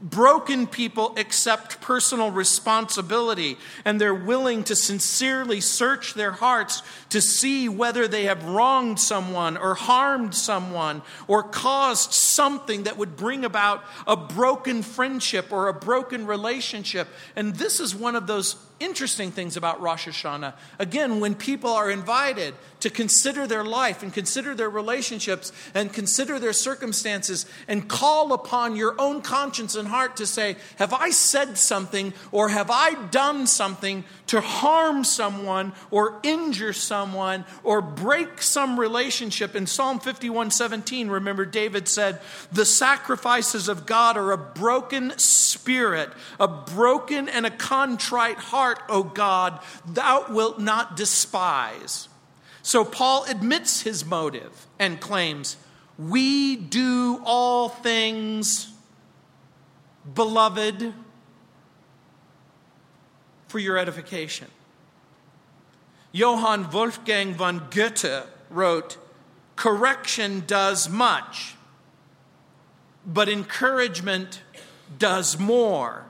Broken 0.00 0.68
people 0.68 1.14
accept 1.16 1.80
personal 1.80 2.30
responsibility 2.30 3.58
and 3.84 4.00
they're 4.00 4.14
willing 4.14 4.62
to 4.64 4.76
sincerely 4.76 5.60
search 5.60 6.14
their 6.14 6.30
hearts 6.30 6.84
to 7.10 7.20
see 7.20 7.68
whether 7.68 8.06
they 8.06 8.24
have 8.24 8.44
wronged 8.44 9.00
someone 9.00 9.56
or 9.56 9.74
harmed 9.74 10.36
someone 10.36 11.02
or 11.26 11.42
caused 11.42 12.12
something 12.12 12.84
that 12.84 12.96
would 12.96 13.16
bring 13.16 13.44
about 13.44 13.82
a 14.06 14.16
broken 14.16 14.82
friendship 14.82 15.52
or 15.52 15.66
a 15.66 15.74
broken 15.74 16.28
relationship. 16.28 17.08
And 17.34 17.56
this 17.56 17.80
is 17.80 17.92
one 17.92 18.14
of 18.14 18.28
those 18.28 18.54
interesting 18.80 19.30
things 19.30 19.56
about 19.56 19.80
Rosh 19.80 20.06
Hashanah. 20.06 20.54
Again, 20.78 21.20
when 21.20 21.34
people 21.34 21.70
are 21.70 21.90
invited 21.90 22.54
to 22.80 22.90
consider 22.90 23.46
their 23.46 23.64
life 23.64 24.02
and 24.02 24.12
consider 24.12 24.54
their 24.54 24.70
relationships 24.70 25.52
and 25.74 25.92
consider 25.92 26.38
their 26.38 26.52
circumstances 26.52 27.46
and 27.66 27.88
call 27.88 28.32
upon 28.32 28.76
your 28.76 28.94
own 29.00 29.20
conscience 29.20 29.74
and 29.74 29.88
heart 29.88 30.16
to 30.16 30.26
say, 30.26 30.56
Have 30.76 30.92
I 30.92 31.10
said 31.10 31.58
something 31.58 32.12
or 32.30 32.48
have 32.48 32.70
I 32.70 32.94
done 33.06 33.46
something 33.46 34.04
to 34.28 34.40
harm 34.40 35.04
someone 35.04 35.72
or 35.90 36.20
injure 36.22 36.72
someone 36.72 37.44
or 37.64 37.80
break 37.80 38.40
some 38.42 38.78
relationship? 38.78 39.56
In 39.56 39.66
Psalm 39.66 39.98
51 39.98 40.50
17, 40.50 41.08
remember, 41.08 41.44
David 41.44 41.88
said, 41.88 42.20
The 42.52 42.64
sacrifices 42.64 43.68
of 43.68 43.86
God 43.86 44.16
are 44.16 44.32
a 44.32 44.38
broken 44.38 45.18
spirit, 45.18 46.10
a 46.38 46.46
broken 46.46 47.28
and 47.28 47.44
a 47.44 47.50
contrite 47.50 48.38
heart, 48.38 48.67
O 48.88 49.02
God, 49.02 49.60
thou 49.86 50.26
wilt 50.28 50.58
not 50.58 50.96
despise. 50.96 52.08
So 52.62 52.84
Paul 52.84 53.24
admits 53.28 53.82
his 53.82 54.04
motive 54.04 54.66
and 54.78 55.00
claims, 55.00 55.56
We 55.96 56.56
do 56.56 57.22
all 57.24 57.68
things, 57.68 58.72
beloved, 60.14 60.92
for 63.46 63.58
your 63.58 63.78
edification. 63.78 64.48
Johann 66.12 66.70
Wolfgang 66.70 67.34
von 67.34 67.68
Goethe 67.70 68.26
wrote, 68.50 68.96
Correction 69.56 70.44
does 70.46 70.88
much, 70.88 71.54
but 73.04 73.28
encouragement 73.28 74.42
does 74.98 75.38
more. 75.38 76.07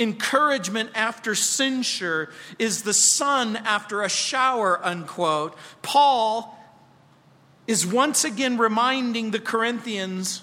Encouragement 0.00 0.90
after 0.94 1.34
censure 1.34 2.32
is 2.58 2.84
the 2.84 2.94
sun 2.94 3.56
after 3.56 4.02
a 4.02 4.08
shower, 4.08 4.82
unquote. 4.82 5.54
Paul 5.82 6.58
is 7.66 7.86
once 7.86 8.24
again 8.24 8.56
reminding 8.56 9.30
the 9.30 9.38
Corinthians 9.38 10.42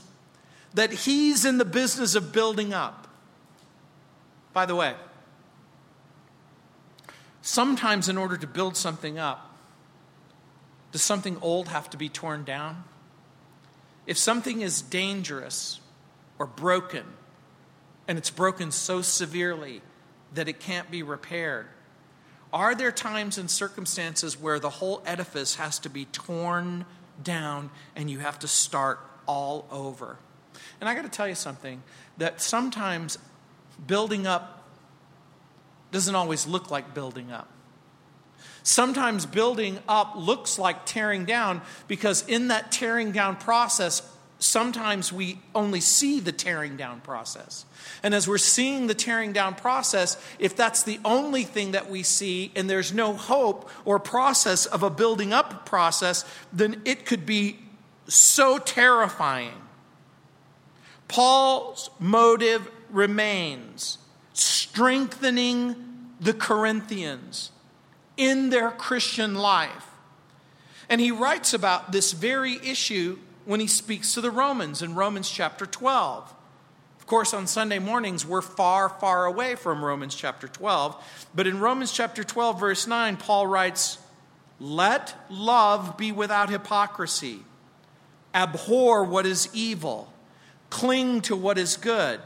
that 0.76 0.92
he's 0.92 1.44
in 1.44 1.58
the 1.58 1.66
business 1.66 2.14
of 2.14 2.32
building 2.32 2.72
up. 2.72 3.08
By 4.54 4.68
the 4.68 4.76
way, 4.76 4.94
sometimes 7.42 8.08
in 8.08 8.18
order 8.18 8.38
to 8.38 8.46
build 8.46 8.78
something 8.78 9.18
up, 9.18 9.58
does 10.92 11.02
something 11.02 11.36
old 11.42 11.68
have 11.70 11.90
to 11.90 11.98
be 11.98 12.10
torn 12.10 12.44
down? 12.44 12.84
If 14.06 14.20
something 14.20 14.62
is 14.62 14.84
dangerous 14.84 15.80
or 16.38 16.46
broken, 16.46 17.06
and 18.08 18.18
it's 18.18 18.30
broken 18.30 18.72
so 18.72 19.02
severely 19.02 19.82
that 20.34 20.48
it 20.48 20.60
can't 20.60 20.90
be 20.90 21.04
repaired? 21.04 21.68
Are 22.54 22.74
there 22.76 22.92
times 22.92 23.38
and 23.38 23.52
circumstances 23.52 24.40
where 24.40 24.60
the 24.60 24.70
whole 24.70 25.02
edifice 25.06 25.56
has 25.56 25.80
to 25.80 25.90
be 25.90 26.06
torn 26.06 26.86
down 27.22 27.70
and 27.96 28.10
you 28.10 28.20
have 28.20 28.40
to 28.40 28.48
start 28.48 29.00
all 29.26 29.68
over? 29.70 30.18
And 30.80 30.90
I 30.90 30.96
got 30.96 31.04
to 31.04 31.10
tell 31.10 31.28
you 31.28 31.36
something 31.36 31.84
that 32.18 32.42
sometimes 32.42 33.18
building 33.86 34.26
up 34.26 34.64
doesn't 35.92 36.16
always 36.16 36.48
look 36.48 36.72
like 36.72 36.94
building 36.94 37.32
up. 37.32 37.52
Sometimes 38.64 39.26
building 39.26 39.80
up 39.88 40.14
looks 40.16 40.60
like 40.60 40.86
tearing 40.86 41.26
down 41.26 41.62
because 41.88 42.28
in 42.28 42.50
that 42.50 42.72
tearing 42.72 43.12
down 43.12 43.38
process, 43.38 44.02
sometimes 44.40 45.12
we 45.12 45.40
only 45.56 45.82
see 45.82 46.20
the 46.20 46.32
tearing 46.32 46.78
down 46.78 47.02
process. 47.02 47.66
And 48.04 48.14
as 48.14 48.28
we're 48.28 48.38
seeing 48.38 48.88
the 48.88 48.94
tearing 48.94 49.34
down 49.34 49.56
process, 49.56 50.18
if 50.40 50.56
that's 50.56 50.84
the 50.84 51.00
only 51.04 51.44
thing 51.44 51.72
that 51.72 51.90
we 51.90 52.04
see 52.04 52.52
and 52.56 52.70
there's 52.70 52.94
no 52.94 53.14
hope 53.14 53.70
or 53.86 54.00
process 54.00 54.66
of 54.66 54.84
a 54.84 54.90
building 54.90 55.34
up 55.34 55.66
process, 55.66 56.24
then 56.54 56.82
it 56.86 57.06
could 57.06 57.26
be 57.26 57.60
so 58.08 58.58
terrifying. 58.58 59.62
Paul's 61.08 61.90
motive 62.00 62.70
remains 62.90 63.98
strengthening 64.34 65.76
the 66.20 66.34
Corinthians 66.34 67.52
in 68.18 68.50
their 68.50 68.72
Christian 68.72 69.36
life. 69.36 69.88
And 70.90 71.02
he 71.02 71.12
writes 71.12 71.54
about 71.54 71.92
this 71.92 72.12
very 72.12 72.56
issue 72.64 73.20
when 73.48 73.62
he 73.62 73.68
speaks 73.68 74.14
to 74.14 74.20
the 74.20 74.30
Romans 74.30 74.82
in 74.82 74.94
Romans 74.94 75.30
chapter 75.30 75.66
12. 75.66 76.34
Of 77.00 77.08
course, 77.08 77.34
on 77.34 77.48
Sunday 77.48 77.80
mornings, 77.80 78.26
we're 78.26 78.42
far, 78.42 78.90
far 78.90 79.26
away 79.26 79.56
from 79.56 79.86
Romans 79.86 80.14
chapter 80.14 80.50
12. 80.50 81.30
But 81.34 81.48
in 81.48 81.62
Romans 81.62 81.94
chapter 81.94 82.26
12, 82.26 82.60
verse 82.60 82.88
9, 82.88 83.16
Paul 83.16 83.48
writes, 83.48 84.00
Let 84.60 85.16
love 85.30 85.96
be 85.98 86.12
without 86.12 86.50
hypocrisy. 86.50 87.40
Abhor 88.36 89.06
what 89.06 89.26
is 89.26 89.48
evil. 89.54 90.12
Cling 90.70 91.22
to 91.22 91.36
what 91.38 91.58
is 91.58 91.78
good. 91.78 92.20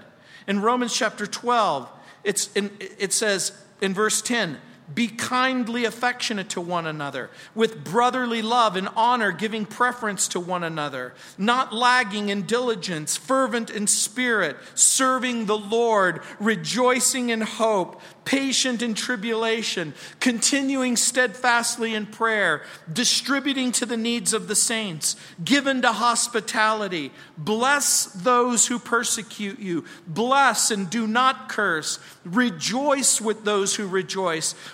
In 0.47 0.59
Romans 0.59 0.91
chapter 0.91 1.27
12, 1.27 1.87
it's 2.23 2.51
in, 2.53 2.71
it 2.79 3.13
says 3.13 3.51
in 3.79 3.93
verse 3.93 4.23
10, 4.23 4.57
be 4.93 5.07
kindly 5.07 5.85
affectionate 5.85 6.49
to 6.49 6.61
one 6.61 6.85
another, 6.87 7.29
with 7.55 7.83
brotherly 7.83 8.41
love 8.41 8.75
and 8.75 8.89
honor, 8.95 9.31
giving 9.31 9.65
preference 9.65 10.27
to 10.29 10.39
one 10.39 10.63
another, 10.63 11.13
not 11.37 11.73
lagging 11.73 12.29
in 12.29 12.43
diligence, 12.43 13.17
fervent 13.17 13.69
in 13.69 13.87
spirit, 13.87 14.57
serving 14.75 15.45
the 15.45 15.57
Lord, 15.57 16.21
rejoicing 16.39 17.29
in 17.29 17.41
hope 17.41 18.01
patient 18.25 18.81
in 18.81 18.93
tribulation, 18.93 19.93
continuing 20.19 20.95
steadfastly 20.95 21.93
in 21.95 22.05
prayer, 22.05 22.61
distributing 22.91 23.71
to 23.71 23.85
the 23.85 23.97
needs 23.97 24.33
of 24.33 24.47
the 24.47 24.55
saints, 24.55 25.15
given 25.43 25.81
to 25.81 25.91
hospitality. 25.91 27.11
Bless 27.37 28.05
those 28.05 28.67
who 28.67 28.77
persecute 28.77 29.59
you. 29.59 29.85
Bless 30.07 30.71
and 30.71 30.89
do 30.89 31.07
not 31.07 31.49
curse. 31.49 31.99
Rejoice 32.23 33.19
with 33.19 33.43
those 33.43 33.75
who 33.75 33.87
rejoice. 33.87 34.53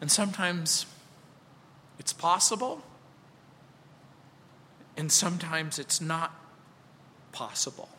And 0.00 0.10
sometimes 0.10 0.86
It's 2.00 2.14
possible, 2.14 2.82
and 4.96 5.12
sometimes 5.12 5.78
it's 5.78 6.00
not 6.00 6.34
possible. 7.30 7.90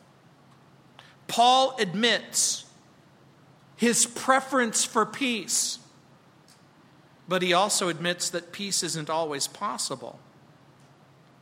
Paul 1.28 1.76
admits 1.78 2.66
his 3.76 4.08
preference 4.08 4.84
for 4.84 5.06
peace, 5.06 5.78
but 7.28 7.44
he 7.44 7.54
also 7.54 7.90
admits 7.90 8.32
that 8.32 8.52
peace 8.52 8.82
isn't 8.82 9.08
always 9.08 9.48
possible. 9.48 10.20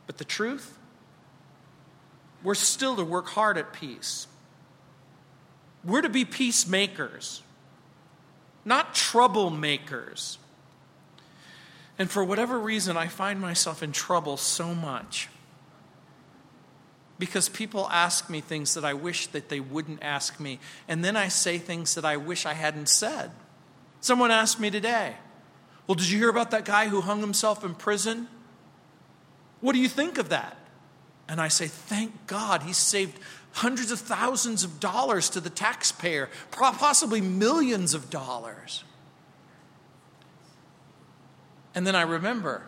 But 0.06 0.18
the 0.18 0.26
truth, 0.26 0.76
we're 2.42 2.54
still 2.54 2.94
to 2.94 3.04
work 3.04 3.28
hard 3.30 3.56
at 3.56 3.72
peace. 3.72 4.26
We're 5.82 6.02
to 6.02 6.10
be 6.10 6.26
peacemakers, 6.26 7.40
not 8.66 8.94
troublemakers. 8.94 10.36
And 12.00 12.10
for 12.10 12.24
whatever 12.24 12.58
reason, 12.58 12.96
I 12.96 13.08
find 13.08 13.38
myself 13.42 13.82
in 13.82 13.92
trouble 13.92 14.38
so 14.38 14.74
much 14.74 15.28
because 17.18 17.50
people 17.50 17.90
ask 17.90 18.30
me 18.30 18.40
things 18.40 18.72
that 18.72 18.86
I 18.86 18.94
wish 18.94 19.26
that 19.26 19.50
they 19.50 19.60
wouldn't 19.60 20.02
ask 20.02 20.40
me, 20.40 20.60
and 20.88 21.04
then 21.04 21.14
I 21.14 21.28
say 21.28 21.58
things 21.58 21.94
that 21.96 22.06
I 22.06 22.16
wish 22.16 22.46
I 22.46 22.54
hadn't 22.54 22.88
said. 22.88 23.32
Someone 24.00 24.30
asked 24.30 24.58
me 24.58 24.70
today, 24.70 25.16
Well, 25.86 25.94
did 25.94 26.08
you 26.08 26.16
hear 26.16 26.30
about 26.30 26.52
that 26.52 26.64
guy 26.64 26.88
who 26.88 27.02
hung 27.02 27.20
himself 27.20 27.62
in 27.62 27.74
prison? 27.74 28.28
What 29.60 29.74
do 29.74 29.78
you 29.78 29.88
think 29.88 30.16
of 30.16 30.30
that? 30.30 30.56
And 31.28 31.38
I 31.38 31.48
say, 31.48 31.66
Thank 31.66 32.26
God 32.26 32.62
he 32.62 32.72
saved 32.72 33.18
hundreds 33.52 33.90
of 33.90 34.00
thousands 34.00 34.64
of 34.64 34.80
dollars 34.80 35.28
to 35.28 35.40
the 35.40 35.50
taxpayer, 35.50 36.30
possibly 36.50 37.20
millions 37.20 37.92
of 37.92 38.08
dollars. 38.08 38.84
And 41.74 41.86
then 41.86 41.94
I 41.94 42.02
remember 42.02 42.62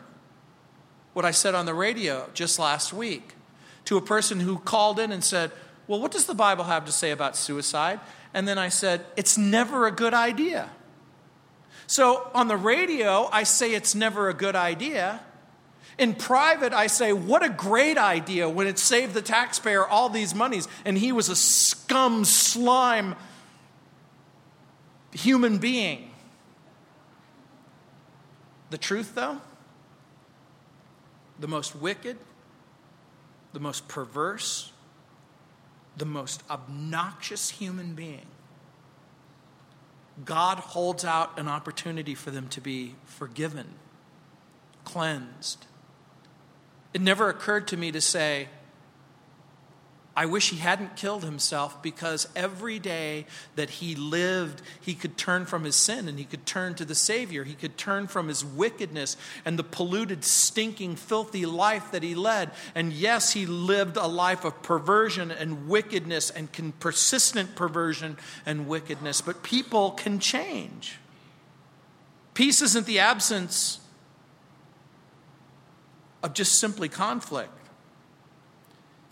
what 1.12 1.24
I 1.24 1.30
said 1.30 1.54
on 1.54 1.66
the 1.66 1.74
radio 1.74 2.28
just 2.34 2.58
last 2.58 2.92
week 2.92 3.34
to 3.84 3.96
a 3.96 4.00
person 4.00 4.40
who 4.40 4.58
called 4.58 4.98
in 4.98 5.12
and 5.12 5.22
said, 5.22 5.50
Well, 5.86 6.00
what 6.00 6.12
does 6.12 6.26
the 6.26 6.34
Bible 6.34 6.64
have 6.64 6.84
to 6.86 6.92
say 6.92 7.10
about 7.10 7.36
suicide? 7.36 8.00
And 8.32 8.46
then 8.46 8.58
I 8.58 8.68
said, 8.68 9.04
It's 9.16 9.36
never 9.36 9.86
a 9.86 9.90
good 9.90 10.14
idea. 10.14 10.70
So 11.86 12.30
on 12.34 12.48
the 12.48 12.56
radio, 12.56 13.28
I 13.32 13.42
say 13.42 13.74
it's 13.74 13.94
never 13.94 14.28
a 14.28 14.34
good 14.34 14.56
idea. 14.56 15.20
In 15.98 16.14
private, 16.14 16.72
I 16.72 16.86
say, 16.86 17.12
What 17.12 17.42
a 17.42 17.50
great 17.50 17.98
idea 17.98 18.48
when 18.48 18.66
it 18.66 18.78
saved 18.78 19.14
the 19.14 19.22
taxpayer 19.22 19.86
all 19.86 20.08
these 20.08 20.34
monies 20.34 20.68
and 20.84 20.96
he 20.96 21.12
was 21.12 21.28
a 21.28 21.36
scum, 21.36 22.24
slime 22.24 23.16
human 25.12 25.58
being. 25.58 26.11
The 28.72 28.78
truth, 28.78 29.14
though, 29.14 29.38
the 31.38 31.46
most 31.46 31.76
wicked, 31.76 32.16
the 33.52 33.60
most 33.60 33.86
perverse, 33.86 34.72
the 35.98 36.06
most 36.06 36.42
obnoxious 36.48 37.50
human 37.50 37.94
being, 37.94 38.24
God 40.24 40.56
holds 40.56 41.04
out 41.04 41.38
an 41.38 41.48
opportunity 41.48 42.14
for 42.14 42.30
them 42.30 42.48
to 42.48 42.62
be 42.62 42.94
forgiven, 43.04 43.74
cleansed. 44.86 45.66
It 46.94 47.02
never 47.02 47.28
occurred 47.28 47.68
to 47.68 47.76
me 47.76 47.92
to 47.92 48.00
say, 48.00 48.48
I 50.14 50.26
wish 50.26 50.50
he 50.50 50.58
hadn't 50.58 50.96
killed 50.96 51.24
himself 51.24 51.82
because 51.82 52.28
every 52.36 52.78
day 52.78 53.24
that 53.56 53.70
he 53.70 53.94
lived, 53.94 54.60
he 54.78 54.94
could 54.94 55.16
turn 55.16 55.46
from 55.46 55.64
his 55.64 55.74
sin 55.74 56.06
and 56.06 56.18
he 56.18 56.26
could 56.26 56.44
turn 56.44 56.74
to 56.74 56.84
the 56.84 56.94
Savior. 56.94 57.44
He 57.44 57.54
could 57.54 57.78
turn 57.78 58.06
from 58.06 58.28
his 58.28 58.44
wickedness 58.44 59.16
and 59.46 59.58
the 59.58 59.64
polluted, 59.64 60.22
stinking, 60.22 60.96
filthy 60.96 61.46
life 61.46 61.92
that 61.92 62.02
he 62.02 62.14
led. 62.14 62.50
And 62.74 62.92
yes, 62.92 63.32
he 63.32 63.46
lived 63.46 63.96
a 63.96 64.06
life 64.06 64.44
of 64.44 64.62
perversion 64.62 65.30
and 65.30 65.66
wickedness 65.66 66.28
and 66.28 66.50
persistent 66.78 67.54
perversion 67.54 68.18
and 68.44 68.68
wickedness. 68.68 69.22
But 69.22 69.42
people 69.42 69.92
can 69.92 70.18
change. 70.18 70.98
Peace 72.34 72.60
isn't 72.60 72.84
the 72.84 72.98
absence 72.98 73.80
of 76.22 76.34
just 76.34 76.58
simply 76.58 76.90
conflict. 76.90 77.50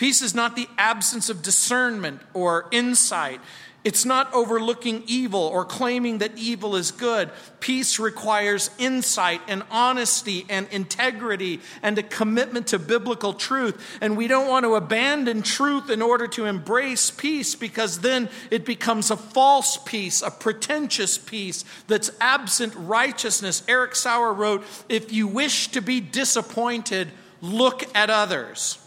Peace 0.00 0.22
is 0.22 0.34
not 0.34 0.56
the 0.56 0.66
absence 0.78 1.28
of 1.28 1.42
discernment 1.42 2.22
or 2.32 2.64
insight. 2.70 3.38
It's 3.84 4.06
not 4.06 4.32
overlooking 4.32 5.02
evil 5.06 5.42
or 5.42 5.66
claiming 5.66 6.18
that 6.18 6.38
evil 6.38 6.74
is 6.74 6.90
good. 6.90 7.28
Peace 7.60 7.98
requires 7.98 8.70
insight 8.78 9.42
and 9.46 9.62
honesty 9.70 10.46
and 10.48 10.66
integrity 10.70 11.60
and 11.82 11.98
a 11.98 12.02
commitment 12.02 12.68
to 12.68 12.78
biblical 12.78 13.34
truth. 13.34 13.98
And 14.00 14.16
we 14.16 14.26
don't 14.26 14.48
want 14.48 14.64
to 14.64 14.74
abandon 14.74 15.42
truth 15.42 15.90
in 15.90 16.00
order 16.00 16.26
to 16.28 16.46
embrace 16.46 17.10
peace 17.10 17.54
because 17.54 17.98
then 18.00 18.30
it 18.50 18.64
becomes 18.64 19.10
a 19.10 19.18
false 19.18 19.76
peace, 19.84 20.22
a 20.22 20.30
pretentious 20.30 21.18
peace 21.18 21.62
that's 21.88 22.10
absent 22.22 22.72
righteousness. 22.74 23.62
Eric 23.68 23.94
Sauer 23.94 24.32
wrote 24.32 24.64
If 24.88 25.12
you 25.12 25.26
wish 25.26 25.68
to 25.72 25.82
be 25.82 26.00
disappointed, 26.00 27.08
look 27.42 27.84
at 27.94 28.08
others. 28.08 28.78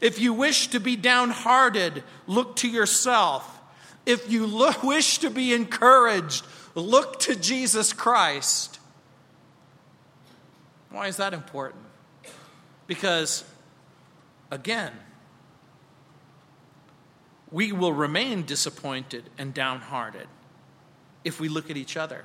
If 0.00 0.18
you 0.18 0.32
wish 0.32 0.68
to 0.68 0.80
be 0.80 0.96
downhearted, 0.96 2.02
look 2.26 2.56
to 2.56 2.68
yourself. 2.68 3.60
If 4.06 4.30
you 4.30 4.46
look, 4.46 4.82
wish 4.82 5.18
to 5.18 5.30
be 5.30 5.52
encouraged, 5.52 6.44
look 6.74 7.20
to 7.20 7.36
Jesus 7.36 7.92
Christ. 7.92 8.78
Why 10.90 11.08
is 11.08 11.18
that 11.18 11.34
important? 11.34 11.84
Because, 12.86 13.44
again, 14.50 14.92
we 17.50 17.72
will 17.72 17.92
remain 17.92 18.44
disappointed 18.44 19.24
and 19.38 19.52
downhearted 19.52 20.26
if 21.24 21.40
we 21.40 21.48
look 21.48 21.70
at 21.70 21.76
each 21.76 21.96
other 21.96 22.24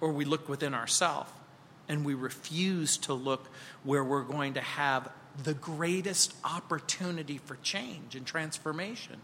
or 0.00 0.12
we 0.12 0.24
look 0.24 0.48
within 0.48 0.74
ourselves 0.74 1.30
and 1.88 2.04
we 2.04 2.14
refuse 2.14 2.98
to 2.98 3.14
look 3.14 3.48
where 3.82 4.04
we're 4.04 4.22
going 4.22 4.54
to 4.54 4.60
have 4.60 5.08
the 5.42 5.54
greatest 5.54 6.34
opportunity 6.44 7.38
for 7.38 7.56
change 7.56 8.14
and 8.14 8.26
transformation. 8.26 9.16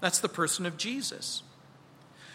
That's 0.00 0.18
the 0.18 0.28
person 0.28 0.66
of 0.66 0.76
Jesus. 0.76 1.42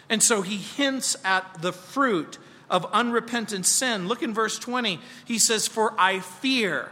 And 0.10 0.22
so 0.22 0.42
he 0.42 0.58
hints 0.58 1.16
at 1.24 1.62
the 1.62 1.74
fruit 1.74 2.38
of 2.70 2.86
unrepentant 2.92 3.66
sin. 3.66 4.08
Look 4.08 4.22
in 4.22 4.34
verse 4.34 4.60
20. 4.60 5.00
He 5.26 5.40
says, 5.40 5.68
For 5.68 6.00
I 6.00 6.20
fear 6.20 6.92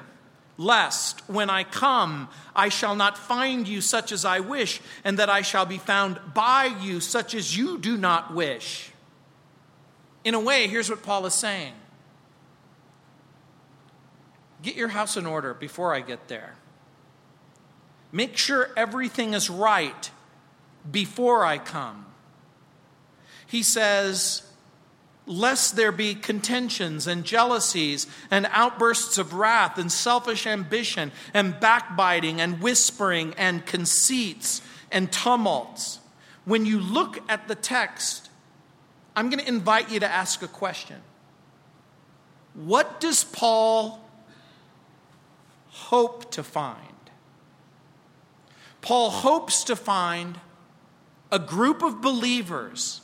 lest 0.57 1.27
when 1.27 1.49
I 1.49 1.63
come 1.63 2.29
I 2.55 2.69
shall 2.69 2.95
not 2.95 3.17
find 3.17 3.67
you 3.67 3.81
such 3.81 4.11
as 4.11 4.25
I 4.25 4.39
wish, 4.39 4.81
and 5.03 5.17
that 5.19 5.29
I 5.29 5.41
shall 5.41 5.65
be 5.65 5.79
found 5.79 6.19
by 6.33 6.65
you 6.65 6.99
such 6.99 7.33
as 7.33 7.57
you 7.57 7.77
do 7.79 7.97
not 7.97 8.33
wish. 8.33 8.91
In 10.23 10.35
a 10.35 10.39
way, 10.39 10.67
here's 10.67 10.89
what 10.89 11.03
Paul 11.03 11.25
is 11.25 11.33
saying 11.33 11.73
Get 14.63 14.75
your 14.75 14.87
house 14.87 15.17
in 15.17 15.25
order 15.25 15.53
before 15.53 15.93
I 15.93 15.99
get 15.99 16.29
there. 16.29 16.55
Make 18.11 18.37
sure 18.37 18.69
everything 18.77 19.33
is 19.33 19.49
right 19.49 20.09
before 20.89 21.45
I 21.45 21.57
come. 21.57 22.05
He 23.45 23.61
says, 23.61 24.43
Lest 25.25 25.77
there 25.77 25.93
be 25.93 26.15
contentions 26.15 27.07
and 27.07 27.23
jealousies 27.23 28.07
and 28.29 28.45
outbursts 28.51 29.17
of 29.17 29.33
wrath 29.33 29.77
and 29.77 29.89
selfish 29.89 30.45
ambition 30.45 31.13
and 31.33 31.57
backbiting 31.59 32.41
and 32.41 32.61
whispering 32.61 33.33
and 33.37 33.65
conceits 33.65 34.61
and 34.91 35.11
tumults. 35.11 35.99
When 36.43 36.65
you 36.65 36.79
look 36.79 37.19
at 37.29 37.47
the 37.47 37.55
text, 37.55 38.29
I'm 39.15 39.29
going 39.29 39.39
to 39.39 39.47
invite 39.47 39.89
you 39.89 40.01
to 40.01 40.09
ask 40.09 40.41
a 40.41 40.47
question. 40.47 40.97
What 42.53 42.99
does 42.99 43.23
Paul 43.23 44.02
hope 45.93 46.31
to 46.31 46.41
find. 46.41 46.79
Paul 48.81 49.11
hopes 49.11 49.63
to 49.65 49.75
find 49.75 50.39
a 51.31 51.37
group 51.37 51.83
of 51.83 52.01
believers, 52.01 53.01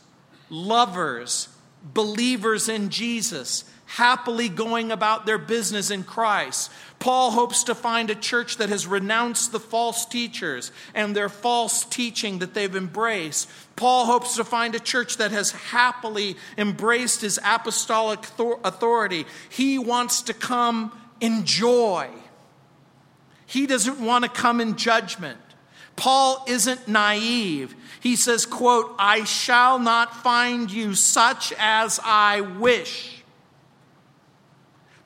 lovers, 0.50 1.50
believers 1.84 2.68
in 2.68 2.90
Jesus, 2.90 3.64
happily 3.86 4.50
going 4.50 4.92
about 4.92 5.28
their 5.28 5.38
business 5.38 5.92
in 5.92 6.04
Christ. 6.04 6.72
Paul 6.98 7.30
hopes 7.30 7.64
to 7.66 7.76
find 7.76 8.10
a 8.10 8.16
church 8.16 8.58
that 8.58 8.70
has 8.70 8.88
renounced 8.88 9.52
the 9.52 9.60
false 9.60 10.08
teachers 10.08 10.72
and 10.96 11.16
their 11.16 11.30
false 11.30 11.86
teaching 11.86 12.40
that 12.40 12.56
they've 12.56 12.76
embraced. 12.76 13.48
Paul 13.76 14.08
hopes 14.08 14.36
to 14.38 14.44
find 14.44 14.74
a 14.74 14.80
church 14.80 15.18
that 15.18 15.30
has 15.30 15.52
happily 15.52 16.38
embraced 16.58 17.22
his 17.22 17.40
apostolic 17.46 18.26
authority. 18.64 19.28
He 19.50 19.78
wants 19.78 20.24
to 20.24 20.34
come 20.34 20.92
in 21.22 21.46
joy. 21.46 22.10
He 23.50 23.66
doesn't 23.66 24.00
want 24.00 24.26
to 24.26 24.30
come 24.30 24.62
in 24.62 24.76
judgment. 24.78 25.40
Paul 25.96 26.46
isn't 26.48 26.88
naive. 26.88 27.76
He 28.00 28.16
says, 28.16 28.46
quote, 28.46 28.94
I 29.00 29.24
shall 29.24 29.80
not 29.80 30.16
find 30.16 30.70
you 30.70 30.94
such 30.94 31.52
as 31.58 32.00
I 32.04 32.42
wish. 32.42 33.24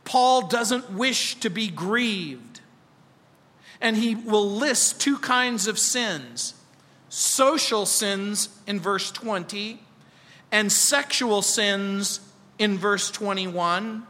Paul 0.03 0.47
doesn't 0.47 0.91
wish 0.91 1.35
to 1.35 1.49
be 1.49 1.69
grieved. 1.69 2.59
And 3.79 3.95
he 3.95 4.13
will 4.13 4.51
list 4.51 4.99
two 4.99 5.17
kinds 5.17 5.67
of 5.67 5.79
sins 5.79 6.53
social 7.07 7.85
sins 7.85 8.49
in 8.67 8.77
verse 8.77 9.09
20, 9.11 9.79
and 10.51 10.69
sexual 10.69 11.41
sins 11.41 12.19
in 12.59 12.77
verse 12.77 13.09
21. 13.09 14.05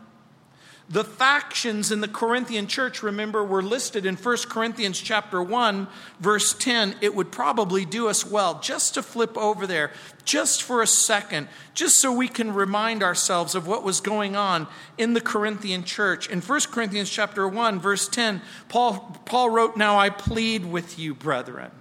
The 0.94 1.04
factions 1.04 1.92
in 1.92 2.02
the 2.02 2.08
Corinthian 2.08 2.68
church, 2.68 3.02
remember, 3.02 3.44
were 3.44 3.64
listed 3.64 4.06
in 4.06 4.16
1 4.16 4.38
Corinthians 4.48 5.02
chapter 5.02 5.42
1, 5.42 5.88
verse 6.20 6.54
10. 6.54 6.98
It 7.02 7.16
would 7.16 7.32
probably 7.32 7.84
do 7.84 8.08
us 8.08 8.24
well 8.24 8.60
just 8.60 8.94
to 8.94 9.02
flip 9.02 9.36
over 9.36 9.66
there, 9.66 9.90
just 10.24 10.62
for 10.62 10.84
a 10.84 10.88
second, 10.88 11.48
just 11.74 11.98
so 11.98 12.14
we 12.14 12.28
can 12.28 12.54
remind 12.54 13.02
ourselves 13.02 13.56
of 13.56 13.66
what 13.66 13.84
was 13.84 14.02
going 14.02 14.36
on 14.36 14.68
in 14.96 15.16
the 15.16 15.20
Corinthian 15.20 15.84
church. 15.84 16.30
In 16.30 16.42
1 16.42 16.60
Corinthians 16.72 17.10
chapter 17.10 17.48
1, 17.48 17.80
verse 17.80 18.08
10, 18.08 18.44
Paul, 18.70 19.18
Paul 19.26 19.50
wrote, 19.50 19.76
Now 19.76 19.98
I 19.98 20.12
plead 20.12 20.64
with 20.64 21.00
you, 21.00 21.16
brethren. 21.16 21.72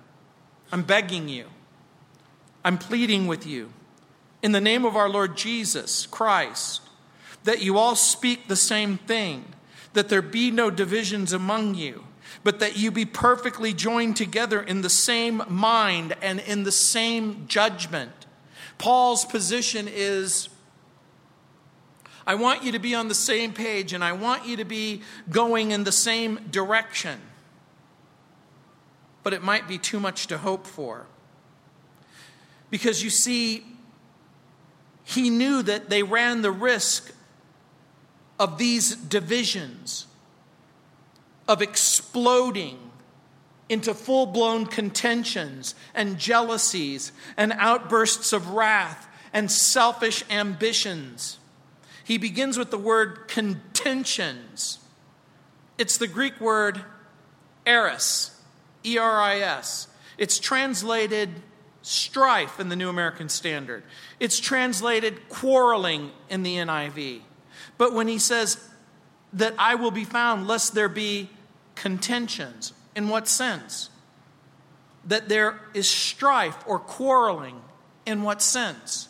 I'm 0.72 0.85
begging 0.85 1.29
you. 1.29 1.44
I'm 2.64 2.79
pleading 2.79 3.27
with 3.27 3.46
you. 3.46 3.75
In 4.42 4.53
the 4.53 4.61
name 4.61 4.87
of 4.87 4.96
our 4.96 5.11
Lord 5.11 5.37
Jesus 5.37 6.07
Christ 6.07 6.81
that 7.44 7.62
you 7.62 7.78
all 7.78 7.96
speak 7.96 8.48
the 8.48 8.57
same 8.57 8.98
thing, 8.98 9.44
that 9.92 10.09
there 10.09 10.22
be 10.22 10.50
no 10.50 10.70
divisions 10.70 11.33
among 11.33 11.74
you, 11.74 12.05
but 12.44 12.61
that 12.61 12.76
you 12.76 12.90
be 12.90 13.05
perfectly 13.05 13.72
joined 13.72 14.16
together 14.16 14.61
in 14.61 14.83
the 14.83 14.90
same 14.90 15.42
mind 15.48 16.16
and 16.22 16.40
in 16.40 16.64
the 16.64 16.72
same 16.72 17.46
judgment. 17.46 18.12
Paul's 18.78 19.24
position 19.24 19.88
is 19.88 20.48
I 22.26 22.37
want 22.37 22.62
you 22.62 22.72
to 22.72 22.78
be 22.78 22.94
on 22.94 23.09
the 23.09 23.14
same 23.14 23.52
page 23.52 23.92
and 23.92 24.05
I 24.05 24.12
want 24.12 24.46
you 24.46 24.57
to 24.59 24.64
be 24.64 25.02
going 25.28 25.72
in 25.72 25.85
the 25.85 25.92
same 25.92 26.37
direction. 26.50 27.20
But 29.22 29.33
it 29.33 29.42
might 29.42 29.68
be 29.68 29.78
too 29.78 30.00
much 30.00 30.28
to 30.28 30.38
hope 30.38 30.66
for. 30.66 31.07
Because 32.70 33.02
you 33.02 33.11
see, 33.11 33.66
he 35.05 35.31
knew 35.31 35.62
that 35.62 35.90
they 35.90 36.02
ran 36.02 36.42
the 36.42 36.50
risk 36.50 37.12
of 38.38 38.59
these 38.59 38.95
divisions, 38.97 40.07
of 41.49 41.62
exploding 41.62 42.79
into 43.68 43.95
full 43.95 44.27
blown 44.27 44.66
contentions 44.66 45.75
and 45.95 46.18
jealousies 46.18 47.12
and 47.37 47.53
outbursts 47.57 48.33
of 48.33 48.51
wrath 48.51 49.09
and 49.33 49.51
selfish 49.51 50.25
ambitions. 50.31 51.38
He 52.05 52.18
begins 52.18 52.59
with 52.59 52.71
the 52.71 52.79
word 52.79 53.29
contentions. 53.29 54.79
It's 55.79 55.97
the 55.97 56.09
Greek 56.09 56.40
word 56.40 56.83
eris, 57.64 58.38
E 58.85 58.99
R 58.99 59.21
I 59.21 59.38
S. 59.38 59.88
It's 60.18 60.38
translated 60.38 61.31
strife 61.83 62.61
in 62.61 62.68
the 62.68 62.77
New 62.77 62.88
American 62.88 63.29
Standard. 63.29 63.83
It's 64.21 64.38
translated 64.38 65.29
quarreling 65.29 66.11
in 66.29 66.42
the 66.42 66.57
NIV. 66.57 67.23
But 67.83 67.95
when 67.95 68.07
he 68.07 68.21
says 68.21 68.59
that 69.33 69.55
I 69.59 69.75
will 69.75 69.90
be 69.90 70.05
found 70.05 70.47
lest 70.47 70.73
there 70.73 70.88
be 70.88 71.31
contentions, 71.75 72.73
in 72.95 73.09
what 73.09 73.27
sense? 73.27 73.90
That 75.05 75.29
there 75.29 75.59
is 75.75 75.90
strife 75.90 76.62
or 76.64 76.79
quarreling, 76.79 77.61
in 78.07 78.23
what 78.23 78.40
sense? 78.40 79.09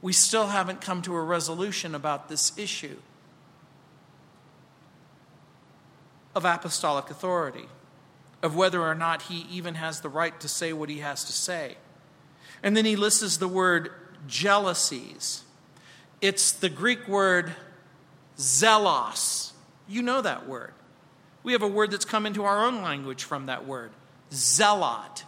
We 0.00 0.14
still 0.14 0.46
haven't 0.46 0.80
come 0.80 1.02
to 1.02 1.14
a 1.14 1.20
resolution 1.20 1.94
about 1.94 2.30
this 2.30 2.58
issue 2.58 2.96
of 6.34 6.46
apostolic 6.46 7.10
authority, 7.10 7.68
of 8.42 8.56
whether 8.56 8.80
or 8.80 8.94
not 8.94 9.20
he 9.20 9.46
even 9.50 9.74
has 9.74 10.00
the 10.00 10.08
right 10.08 10.40
to 10.40 10.48
say 10.48 10.72
what 10.72 10.88
he 10.88 11.00
has 11.00 11.22
to 11.24 11.32
say. 11.32 11.76
And 12.62 12.74
then 12.74 12.86
he 12.86 12.96
lists 12.96 13.36
the 13.36 13.46
word 13.46 13.90
jealousies. 14.26 15.42
It's 16.22 16.50
the 16.50 16.70
Greek 16.70 17.06
word 17.06 17.54
zelos. 18.38 19.52
You 19.88 20.02
know 20.02 20.20
that 20.20 20.46
word. 20.48 20.72
We 21.42 21.52
have 21.52 21.62
a 21.62 21.68
word 21.68 21.92
that's 21.92 22.04
come 22.04 22.26
into 22.26 22.44
our 22.44 22.64
own 22.64 22.82
language 22.82 23.24
from 23.24 23.46
that 23.46 23.66
word 23.66 23.92
zealot. 24.32 25.24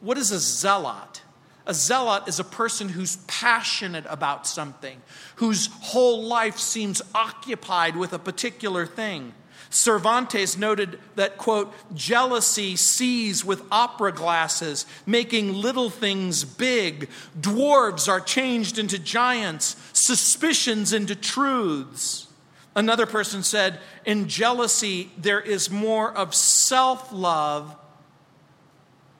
What 0.00 0.18
is 0.18 0.30
a 0.30 0.38
zealot? 0.38 1.22
A 1.66 1.74
zealot 1.74 2.26
is 2.26 2.40
a 2.40 2.44
person 2.44 2.88
who's 2.88 3.16
passionate 3.26 4.06
about 4.08 4.46
something, 4.46 5.02
whose 5.36 5.68
whole 5.80 6.24
life 6.24 6.58
seems 6.58 7.02
occupied 7.14 7.94
with 7.94 8.12
a 8.12 8.18
particular 8.18 8.86
thing. 8.86 9.34
Cervantes 9.70 10.56
noted 10.56 10.98
that, 11.14 11.36
quote, 11.36 11.72
jealousy 11.94 12.74
sees 12.76 13.44
with 13.44 13.62
opera 13.70 14.12
glasses, 14.12 14.86
making 15.04 15.54
little 15.54 15.90
things 15.90 16.44
big. 16.44 17.10
Dwarves 17.38 18.08
are 18.08 18.20
changed 18.20 18.78
into 18.78 18.98
giants, 18.98 19.76
suspicions 19.92 20.92
into 20.92 21.14
truths. 21.14 22.28
Another 22.74 23.06
person 23.06 23.42
said, 23.42 23.78
in 24.06 24.28
jealousy, 24.28 25.10
there 25.18 25.40
is 25.40 25.70
more 25.70 26.12
of 26.12 26.34
self 26.34 27.12
love 27.12 27.76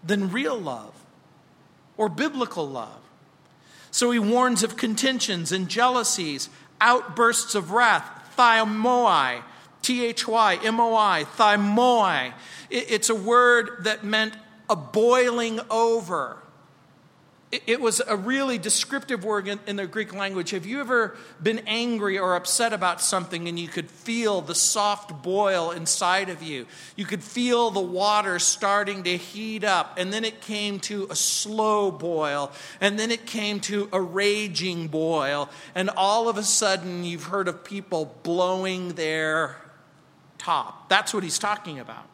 than 0.02 0.30
real 0.30 0.58
love 0.58 0.94
or 1.96 2.08
biblical 2.08 2.66
love. 2.66 3.00
So 3.90 4.10
he 4.10 4.18
warns 4.18 4.62
of 4.62 4.76
contentions 4.76 5.50
and 5.52 5.68
jealousies, 5.68 6.48
outbursts 6.80 7.54
of 7.54 7.72
wrath, 7.72 8.32
thymoi, 8.36 9.42
T 9.88 10.04
H 10.04 10.28
Y 10.28 10.58
M 10.62 10.80
O 10.80 10.94
I, 10.94 11.24
thymoi. 11.38 12.34
It's 12.68 13.08
a 13.08 13.14
word 13.14 13.84
that 13.84 14.04
meant 14.04 14.34
a 14.68 14.76
boiling 14.76 15.60
over. 15.70 16.36
It 17.50 17.80
was 17.80 18.02
a 18.06 18.14
really 18.14 18.58
descriptive 18.58 19.24
word 19.24 19.48
in, 19.48 19.76
the 19.76 19.86
Greek 19.86 20.12
language. 20.12 20.50
Have 20.50 20.66
you 20.66 20.80
ever 20.80 21.16
been 21.42 21.60
angry 21.66 22.18
or 22.18 22.36
upset 22.36 22.74
about 22.74 23.00
something 23.00 23.48
and 23.48 23.58
you 23.58 23.68
could 23.68 23.90
feel 23.90 24.42
the 24.42 24.54
soft 24.54 25.22
boil 25.22 25.70
inside 25.70 26.28
of 26.28 26.42
you? 26.42 26.66
You 26.94 27.06
could 27.06 27.24
feel 27.24 27.70
the 27.70 27.80
water 27.80 28.38
starting 28.38 29.04
to 29.04 29.16
heat 29.16 29.64
up, 29.64 29.96
and 29.96 30.12
then 30.12 30.26
it 30.26 30.42
came 30.42 30.80
to 30.80 31.06
a 31.08 31.16
slow 31.16 31.90
boil, 31.90 32.52
and 32.82 32.98
then 32.98 33.10
it 33.10 33.24
came 33.24 33.60
to 33.60 33.88
a 33.90 34.02
raging 34.02 34.88
boil, 34.88 35.48
and 35.74 35.88
all 35.88 36.28
of 36.28 36.36
a 36.36 36.42
sudden 36.42 37.04
you've 37.04 37.24
heard 37.24 37.48
of 37.48 37.64
people 37.64 38.14
blowing 38.22 38.90
their 38.90 39.56
top. 40.48 40.88
That's 40.88 41.12
what 41.12 41.22
he's 41.22 41.38
talking 41.38 41.78
about. 41.78 42.06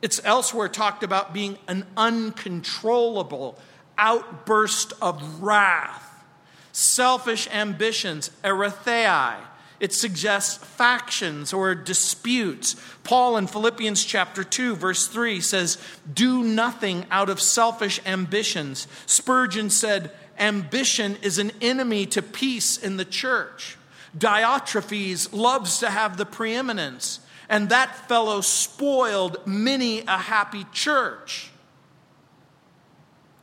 It's 0.00 0.22
elsewhere 0.24 0.68
talked 0.68 1.02
about 1.02 1.34
being 1.34 1.58
an 1.68 1.84
uncontrollable 1.98 3.58
outburst 3.98 4.94
of 5.02 5.42
wrath, 5.42 6.24
selfish 6.72 7.46
ambitions, 7.52 8.30
erythei. 8.42 9.36
It 9.80 9.92
suggests 9.92 10.56
factions 10.64 11.52
or 11.52 11.74
disputes. 11.74 12.74
Paul 13.04 13.36
in 13.36 13.48
Philippians 13.48 14.02
chapter 14.02 14.42
2 14.42 14.74
verse 14.74 15.08
3 15.08 15.42
says, 15.42 15.76
"Do 16.10 16.42
nothing 16.42 17.04
out 17.10 17.28
of 17.28 17.38
selfish 17.38 18.00
ambitions." 18.06 18.86
Spurgeon 19.04 19.68
said, 19.68 20.16
"Ambition 20.38 21.16
is 21.20 21.36
an 21.38 21.52
enemy 21.60 22.06
to 22.06 22.22
peace 22.22 22.78
in 22.78 22.96
the 22.96 23.04
church." 23.04 23.77
Diotrephes 24.16 25.32
loves 25.32 25.80
to 25.80 25.90
have 25.90 26.16
the 26.16 26.26
preeminence, 26.26 27.20
and 27.48 27.68
that 27.68 28.08
fellow 28.08 28.40
spoiled 28.40 29.46
many 29.46 30.00
a 30.00 30.18
happy 30.18 30.64
church. 30.72 31.50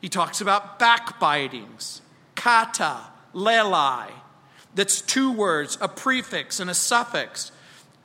He 0.01 0.09
talks 0.09 0.41
about 0.41 0.79
backbitings, 0.79 2.01
kata, 2.35 3.01
lelai. 3.33 4.11
That's 4.75 5.01
two 5.01 5.31
words, 5.31 5.77
a 5.81 5.87
prefix 5.87 6.59
and 6.59 6.69
a 6.69 6.75
suffix. 6.75 7.51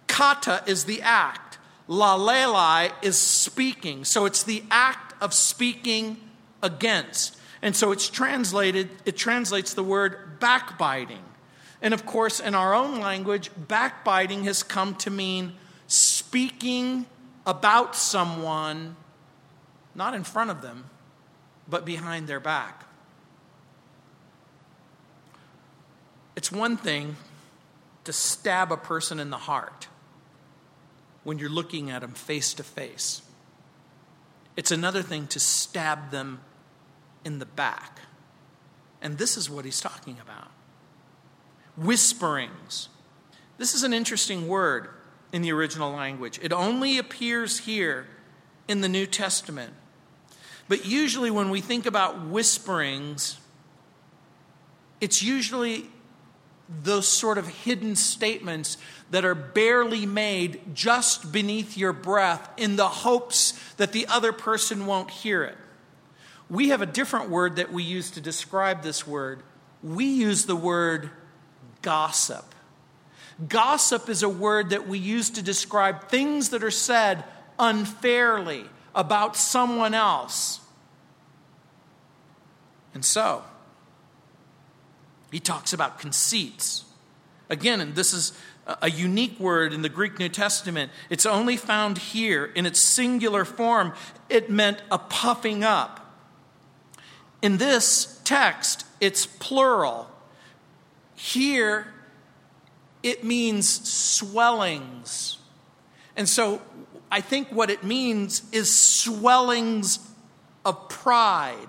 Kata 0.07 0.63
is 0.67 0.85
the 0.85 1.03
act, 1.03 1.59
lalelai 1.89 2.93
is 3.03 3.19
speaking. 3.19 4.05
So 4.05 4.25
it's 4.25 4.43
the 4.43 4.63
act 4.71 5.15
of 5.21 5.35
speaking 5.35 6.17
against. 6.63 7.37
And 7.63 7.77
so 7.77 7.93
it's 7.93 8.09
translated, 8.09 8.89
it 9.05 9.17
translates 9.17 9.75
the 9.75 9.83
word 9.83 10.41
backbiting. 10.41 11.23
And 11.83 11.95
of 11.95 12.05
course, 12.05 12.41
in 12.41 12.55
our 12.55 12.75
own 12.75 13.01
language, 13.01 13.51
backbiting 13.57 14.45
has 14.45 14.63
come 14.63 14.95
to 14.97 15.11
mean 15.11 15.55
speaking 15.87 17.07
about 17.47 17.97
someone, 17.97 18.97
not 19.95 20.15
in 20.15 20.25
front 20.25 20.51
of 20.51 20.63
them, 20.63 20.85
but 21.69 21.85
behind 21.85 22.27
their 22.29 22.41
back. 22.41 22.85
It's 26.37 26.53
one 26.53 26.77
thing 26.77 27.17
to 28.05 28.13
stab 28.13 28.73
a 28.73 28.77
person 28.77 29.19
in 29.19 29.31
the 29.31 29.37
heart 29.37 29.89
when 31.25 31.39
you're 31.39 31.51
looking 31.51 31.91
at 31.91 32.01
them 32.01 32.13
face 32.13 32.55
to 32.55 32.63
face. 32.63 33.23
It's 34.57 34.71
another 34.71 35.03
thing 35.03 35.27
to 35.29 35.41
stab 35.41 36.11
them 36.11 36.41
in 37.25 37.39
the 37.39 37.47
back. 37.47 38.01
And 39.03 39.19
this 39.19 39.37
is 39.37 39.49
what 39.49 39.65
he's 39.65 39.81
talking 39.81 40.17
about 40.21 40.51
whisperings. 41.81 42.89
This 43.59 43.75
is 43.75 43.83
an 43.83 43.93
interesting 43.93 44.49
word 44.49 44.89
in 45.33 45.43
the 45.43 45.53
original 45.53 45.93
language. 45.93 46.39
It 46.43 46.53
only 46.53 46.99
appears 46.99 47.61
here 47.61 48.07
in 48.69 48.81
the 48.81 48.89
New 48.89 49.07
Testament. 49.07 49.73
But 50.69 50.87
usually, 50.87 51.31
when 51.31 51.51
we 51.51 51.61
think 51.61 51.87
about 51.87 52.27
whisperings, 52.27 53.39
it's 55.01 55.23
usually 55.23 55.87
those 56.83 57.09
sort 57.09 57.39
of 57.39 57.49
hidden 57.49 57.97
statements 57.97 58.77
that 59.11 59.25
are 59.25 59.35
barely 59.35 60.07
made 60.07 60.61
just 60.73 61.33
beneath 61.33 61.77
your 61.77 61.93
breath 61.93 62.49
in 62.57 62.77
the 62.77 62.87
hopes 62.87 63.53
that 63.77 63.91
the 63.91 64.07
other 64.07 64.33
person 64.33 64.87
won't 64.87 65.11
hear 65.11 65.43
it. 65.43 65.57
We 66.49 66.69
have 66.69 66.83
a 66.83 66.87
different 66.87 67.31
word 67.31 67.57
that 67.57 67.73
we 67.73 67.83
use 67.83 68.13
to 68.13 68.21
describe 68.21 68.83
this 68.83 69.07
word. 69.07 69.43
We 69.83 70.05
use 70.05 70.47
the 70.47 70.57
word 70.57 71.11
gossip. 71.83 72.45
Gossip 73.49 74.09
is 74.09 74.23
a 74.23 74.29
word 74.29 74.71
that 74.71 74.87
we 74.87 74.99
use 74.99 75.31
to 75.31 75.43
describe 75.43 76.09
things 76.09 76.51
that 76.51 76.63
are 76.63 76.71
said 76.71 77.25
unfairly 77.59 78.65
about 78.95 79.37
someone 79.37 79.95
else. 79.95 80.61
And 82.93 83.05
so, 83.05 83.45
he 85.31 85.41
talks 85.41 85.73
about 85.73 85.99
conceits. 85.99 86.85
Again, 87.49 87.81
and 87.81 87.95
this 87.95 88.13
is 88.13 88.33
a 88.83 88.91
unique 88.91 89.39
word 89.41 89.73
in 89.73 89.83
the 89.83 89.89
Greek 89.89 90.19
New 90.19 90.29
Testament. 90.29 90.93
It's 91.09 91.27
only 91.27 91.57
found 91.57 91.99
here 91.99 92.45
in 92.45 92.67
its 92.67 92.81
singular 92.81 93.45
form. 93.45 93.95
It 94.29 94.51
meant 94.51 94.83
a 94.91 94.99
puffing 94.99 95.65
up. 95.65 96.15
In 97.43 97.57
this 97.57 98.21
text, 98.25 98.85
it's 99.01 99.27
plural. 99.27 100.10
Here, 101.23 101.87
it 103.03 103.23
means 103.25 103.69
swellings. 103.87 105.37
And 106.17 106.27
so 106.27 106.63
I 107.11 107.21
think 107.21 107.49
what 107.49 107.69
it 107.69 107.85
means 107.85 108.43
is 108.53 108.83
swellings 108.83 109.99
of 110.65 110.89
pride. 110.89 111.69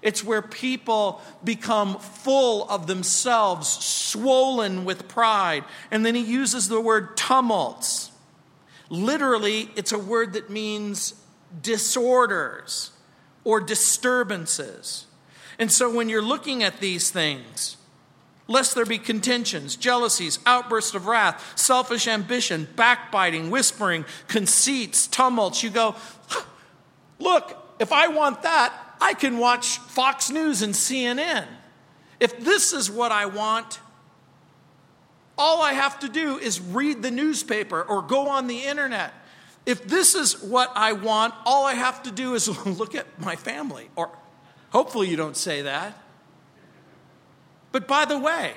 It's 0.00 0.22
where 0.22 0.42
people 0.42 1.20
become 1.42 1.98
full 1.98 2.68
of 2.70 2.86
themselves, 2.86 3.68
swollen 3.68 4.84
with 4.84 5.08
pride. 5.08 5.64
And 5.90 6.06
then 6.06 6.14
he 6.14 6.22
uses 6.22 6.68
the 6.68 6.80
word 6.80 7.16
tumults. 7.16 8.12
Literally, 8.90 9.70
it's 9.74 9.90
a 9.90 9.98
word 9.98 10.34
that 10.34 10.50
means 10.50 11.14
disorders 11.60 12.92
or 13.42 13.60
disturbances. 13.60 15.06
And 15.58 15.72
so 15.72 15.92
when 15.92 16.08
you're 16.08 16.22
looking 16.22 16.62
at 16.62 16.78
these 16.78 17.10
things, 17.10 17.76
lest 18.46 18.74
there 18.74 18.84
be 18.84 18.98
contentions, 18.98 19.76
jealousies, 19.76 20.38
outbursts 20.44 20.94
of 20.94 21.06
wrath, 21.06 21.58
selfish 21.58 22.06
ambition, 22.06 22.68
backbiting, 22.76 23.50
whispering, 23.50 24.04
conceits, 24.28 25.06
tumults, 25.06 25.62
you 25.62 25.70
go, 25.70 25.94
look, 27.18 27.56
if 27.78 27.92
I 27.92 28.08
want 28.08 28.42
that, 28.42 28.72
I 29.00 29.14
can 29.14 29.38
watch 29.38 29.78
Fox 29.78 30.30
News 30.30 30.62
and 30.62 30.74
CNN. 30.74 31.46
If 32.20 32.40
this 32.40 32.72
is 32.72 32.90
what 32.90 33.12
I 33.12 33.26
want, 33.26 33.80
all 35.36 35.62
I 35.62 35.72
have 35.72 35.98
to 36.00 36.08
do 36.08 36.38
is 36.38 36.60
read 36.60 37.02
the 37.02 37.10
newspaper 37.10 37.82
or 37.82 38.02
go 38.02 38.28
on 38.28 38.46
the 38.46 38.62
internet. 38.64 39.12
If 39.66 39.86
this 39.86 40.14
is 40.14 40.42
what 40.42 40.70
I 40.74 40.92
want, 40.92 41.34
all 41.44 41.64
I 41.64 41.74
have 41.74 42.02
to 42.04 42.10
do 42.10 42.34
is 42.34 42.48
look 42.66 42.94
at 42.94 43.06
my 43.18 43.36
family. 43.36 43.88
Or 43.96 44.10
hopefully 44.70 45.08
you 45.08 45.16
don't 45.16 45.36
say 45.36 45.62
that. 45.62 45.98
But 47.74 47.88
by 47.88 48.04
the 48.04 48.16
way, 48.16 48.52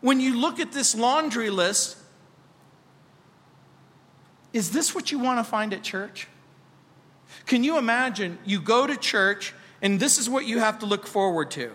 when 0.00 0.20
you 0.20 0.34
look 0.34 0.58
at 0.58 0.72
this 0.72 0.94
laundry 0.94 1.50
list, 1.50 1.98
is 4.54 4.70
this 4.70 4.94
what 4.94 5.12
you 5.12 5.18
want 5.18 5.38
to 5.38 5.44
find 5.44 5.74
at 5.74 5.82
church? 5.82 6.28
Can 7.44 7.62
you 7.62 7.76
imagine 7.76 8.38
you 8.46 8.58
go 8.58 8.86
to 8.86 8.96
church 8.96 9.52
and 9.82 10.00
this 10.00 10.16
is 10.16 10.30
what 10.30 10.46
you 10.46 10.60
have 10.60 10.78
to 10.78 10.86
look 10.86 11.06
forward 11.06 11.50
to 11.50 11.72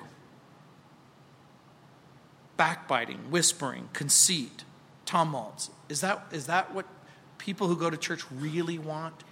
backbiting, 2.57 3.29
whispering, 3.29 3.89
conceit, 3.93 4.63
tumults. 5.05 5.69
Is 5.89 6.01
that, 6.01 6.25
is 6.31 6.47
that 6.47 6.73
what 6.73 6.87
people 7.37 7.67
who 7.67 7.77
go 7.77 7.91
to 7.91 7.97
church 7.97 8.23
really 8.31 8.79
want? 8.79 9.23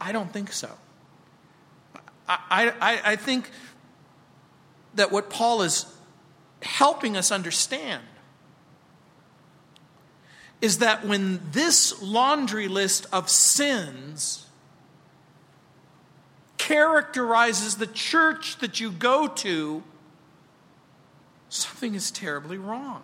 I 0.00 0.12
don't 0.12 0.32
think 0.32 0.50
so. 0.50 0.70
I, 2.26 2.72
I, 2.80 3.00
I 3.04 3.16
think 3.16 3.50
that 4.94 5.12
what 5.12 5.28
Paul 5.28 5.60
is 5.60 5.91
helping 6.62 7.16
us 7.16 7.30
understand 7.30 8.02
is 10.60 10.78
that 10.78 11.04
when 11.04 11.40
this 11.50 12.00
laundry 12.00 12.68
list 12.68 13.06
of 13.12 13.28
sins 13.28 14.46
characterizes 16.56 17.76
the 17.76 17.88
church 17.88 18.58
that 18.58 18.78
you 18.78 18.92
go 18.92 19.26
to, 19.26 19.82
something 21.48 21.96
is 21.96 22.12
terribly 22.12 22.56
wrong. 22.56 23.02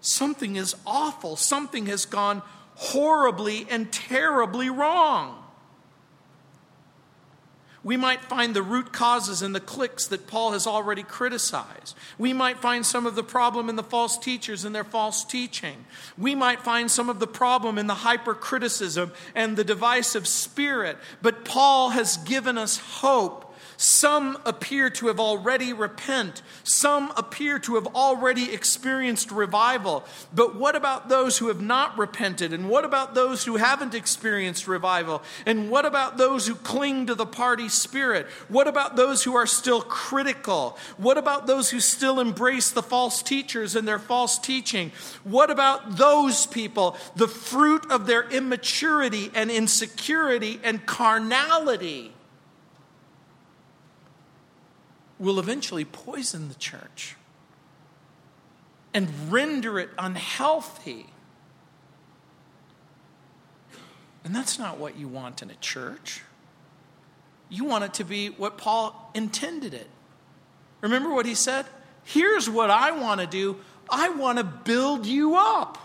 Something 0.00 0.54
is 0.54 0.76
awful. 0.86 1.34
Something 1.34 1.86
has 1.86 2.06
gone 2.06 2.42
horribly 2.76 3.66
and 3.68 3.92
terribly 3.92 4.70
wrong. 4.70 5.39
We 7.82 7.96
might 7.96 8.22
find 8.22 8.54
the 8.54 8.62
root 8.62 8.92
causes 8.92 9.40
in 9.40 9.52
the 9.52 9.60
cliques 9.60 10.06
that 10.08 10.26
Paul 10.26 10.52
has 10.52 10.66
already 10.66 11.02
criticized. 11.02 11.96
We 12.18 12.34
might 12.34 12.58
find 12.58 12.84
some 12.84 13.06
of 13.06 13.14
the 13.14 13.22
problem 13.22 13.70
in 13.70 13.76
the 13.76 13.82
false 13.82 14.18
teachers 14.18 14.64
and 14.64 14.74
their 14.74 14.84
false 14.84 15.24
teaching. 15.24 15.86
We 16.18 16.34
might 16.34 16.60
find 16.60 16.90
some 16.90 17.08
of 17.08 17.20
the 17.20 17.26
problem 17.26 17.78
in 17.78 17.86
the 17.86 17.94
hypercriticism 17.94 19.12
and 19.34 19.56
the 19.56 19.64
divisive 19.64 20.26
spirit. 20.26 20.98
But 21.22 21.44
Paul 21.46 21.90
has 21.90 22.18
given 22.18 22.58
us 22.58 22.76
hope 22.76 23.49
some 23.80 24.36
appear 24.44 24.90
to 24.90 25.06
have 25.06 25.18
already 25.18 25.72
repent. 25.72 26.42
Some 26.64 27.14
appear 27.16 27.58
to 27.60 27.76
have 27.76 27.86
already 27.86 28.52
experienced 28.52 29.30
revival. 29.30 30.04
But 30.34 30.54
what 30.54 30.76
about 30.76 31.08
those 31.08 31.38
who 31.38 31.48
have 31.48 31.62
not 31.62 31.96
repented? 31.96 32.52
And 32.52 32.68
what 32.68 32.84
about 32.84 33.14
those 33.14 33.46
who 33.46 33.56
haven't 33.56 33.94
experienced 33.94 34.68
revival? 34.68 35.22
And 35.46 35.70
what 35.70 35.86
about 35.86 36.18
those 36.18 36.46
who 36.46 36.56
cling 36.56 37.06
to 37.06 37.14
the 37.14 37.24
party 37.24 37.70
spirit? 37.70 38.26
What 38.48 38.68
about 38.68 38.96
those 38.96 39.24
who 39.24 39.34
are 39.34 39.46
still 39.46 39.80
critical? 39.80 40.76
What 40.98 41.16
about 41.16 41.46
those 41.46 41.70
who 41.70 41.80
still 41.80 42.20
embrace 42.20 42.70
the 42.70 42.82
false 42.82 43.22
teachers 43.22 43.74
and 43.74 43.88
their 43.88 43.98
false 43.98 44.38
teaching? 44.38 44.92
What 45.24 45.50
about 45.50 45.96
those 45.96 46.44
people, 46.46 46.98
the 47.16 47.28
fruit 47.28 47.90
of 47.90 48.06
their 48.06 48.28
immaturity 48.28 49.30
and 49.34 49.50
insecurity 49.50 50.60
and 50.62 50.84
carnality? 50.84 52.12
Will 55.20 55.38
eventually 55.38 55.84
poison 55.84 56.48
the 56.48 56.54
church 56.54 57.14
and 58.92 59.08
render 59.30 59.78
it 59.78 59.90
unhealthy. 59.98 61.06
And 64.24 64.34
that's 64.34 64.58
not 64.58 64.78
what 64.78 64.96
you 64.96 65.06
want 65.06 65.42
in 65.42 65.50
a 65.50 65.54
church. 65.56 66.22
You 67.50 67.64
want 67.64 67.84
it 67.84 67.94
to 67.94 68.04
be 68.04 68.28
what 68.28 68.58
Paul 68.58 69.10
intended 69.14 69.74
it. 69.74 69.88
Remember 70.80 71.12
what 71.12 71.26
he 71.26 71.34
said? 71.34 71.66
Here's 72.02 72.48
what 72.48 72.70
I 72.70 72.92
want 72.92 73.20
to 73.20 73.26
do 73.26 73.60
I 73.90 74.08
want 74.08 74.38
to 74.38 74.44
build 74.44 75.04
you 75.04 75.36
up. 75.36 75.78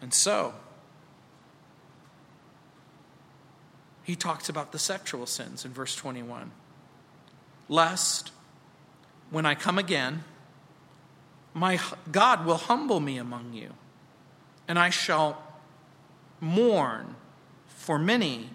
And 0.00 0.12
so, 0.12 0.54
he 4.04 4.14
talks 4.16 4.48
about 4.48 4.72
the 4.72 4.78
sexual 4.78 5.26
sins 5.26 5.64
in 5.64 5.72
verse 5.72 5.94
21. 5.96 6.50
Lest, 7.68 8.32
when 9.30 9.44
I 9.46 9.54
come 9.54 9.78
again, 9.78 10.24
my 11.54 11.78
God 12.10 12.46
will 12.46 12.56
humble 12.56 13.00
me 13.00 13.18
among 13.18 13.52
you, 13.52 13.74
and 14.66 14.78
I 14.78 14.90
shall 14.90 15.42
mourn 16.40 17.16
for 17.66 17.98
many 17.98 18.50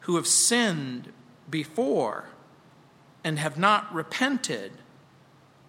who 0.00 0.16
have 0.16 0.26
sinned 0.26 1.12
before 1.48 2.28
and 3.24 3.38
have 3.38 3.58
not 3.58 3.92
repented 3.94 4.72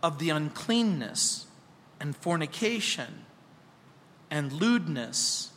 of 0.02 0.20
the 0.20 0.30
uncleanness 0.30 1.48
and 2.00 2.16
fornication 2.16 3.26
and 4.32 4.52
lewdness 4.52 5.52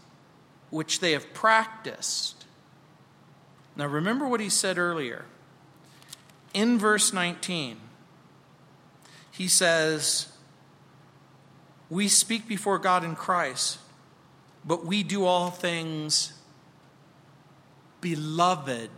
which 0.70 1.00
they 1.00 1.12
have 1.12 1.32
practiced 1.32 2.42
now, 3.76 3.86
remember 3.86 4.28
what 4.28 4.40
he 4.40 4.48
said 4.48 4.78
earlier. 4.78 5.24
In 6.54 6.78
verse 6.78 7.12
19, 7.12 7.78
he 9.30 9.48
says, 9.48 10.28
We 11.88 12.08
speak 12.08 12.46
before 12.46 12.78
God 12.78 13.04
in 13.04 13.16
Christ, 13.16 13.78
but 14.64 14.84
we 14.84 15.02
do 15.02 15.24
all 15.24 15.50
things 15.50 16.34
beloved 18.00 18.90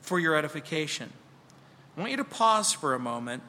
for 0.00 0.18
your 0.18 0.34
edification. 0.36 1.12
I 1.96 2.00
want 2.00 2.10
you 2.10 2.16
to 2.18 2.24
pause 2.24 2.72
for 2.72 2.94
a 2.94 2.98
moment 2.98 3.42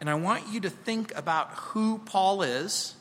And 0.00 0.10
I 0.10 0.14
want 0.14 0.48
you 0.52 0.60
to 0.60 0.70
think 0.70 1.14
about 1.16 1.50
who 1.52 1.98
Paul 2.04 2.42
is, 2.42 2.94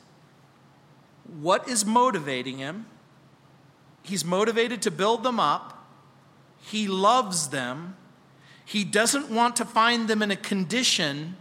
what 1.26 1.68
is 1.68 1.86
motivating 1.86 2.60
him. 2.60 2.86
He's 4.04 4.24
motivated 4.24 4.82
to 4.84 4.92
build 4.92 5.24
them 5.24 5.40
up, 5.40 5.86
he 6.62 6.88
loves 6.88 7.50
them, 7.50 7.98
he 8.66 8.84
doesn't 8.84 9.30
want 9.30 9.58
to 9.58 9.66
find 9.66 10.08
them 10.08 10.22
in 10.22 10.32
a 10.32 10.36
condition 10.36 11.36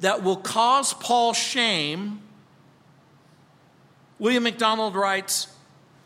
that 0.00 0.22
will 0.22 0.36
cause 0.36 0.92
Paul 0.92 1.32
shame. 1.32 2.20
William 4.18 4.42
MacDonald 4.42 4.94
writes, 4.94 5.48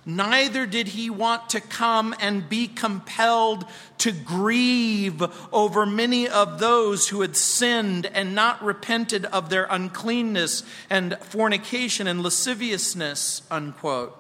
Neither 0.07 0.65
did 0.65 0.89
he 0.89 1.11
want 1.11 1.51
to 1.51 1.61
come 1.61 2.15
and 2.19 2.49
be 2.49 2.67
compelled 2.67 3.67
to 3.99 4.11
grieve 4.11 5.23
over 5.53 5.85
many 5.85 6.27
of 6.27 6.61
those 6.61 7.09
who 7.09 7.21
had 7.21 7.37
sinned 7.37 8.07
and 8.07 8.35
not 8.35 8.65
repented 8.65 9.27
of 9.27 9.51
their 9.51 9.67
uncleanness 9.69 10.63
and 10.89 11.19
fornication 11.21 12.07
and 12.07 12.23
lasciviousness. 12.23 13.43
Unquote. 13.51 14.19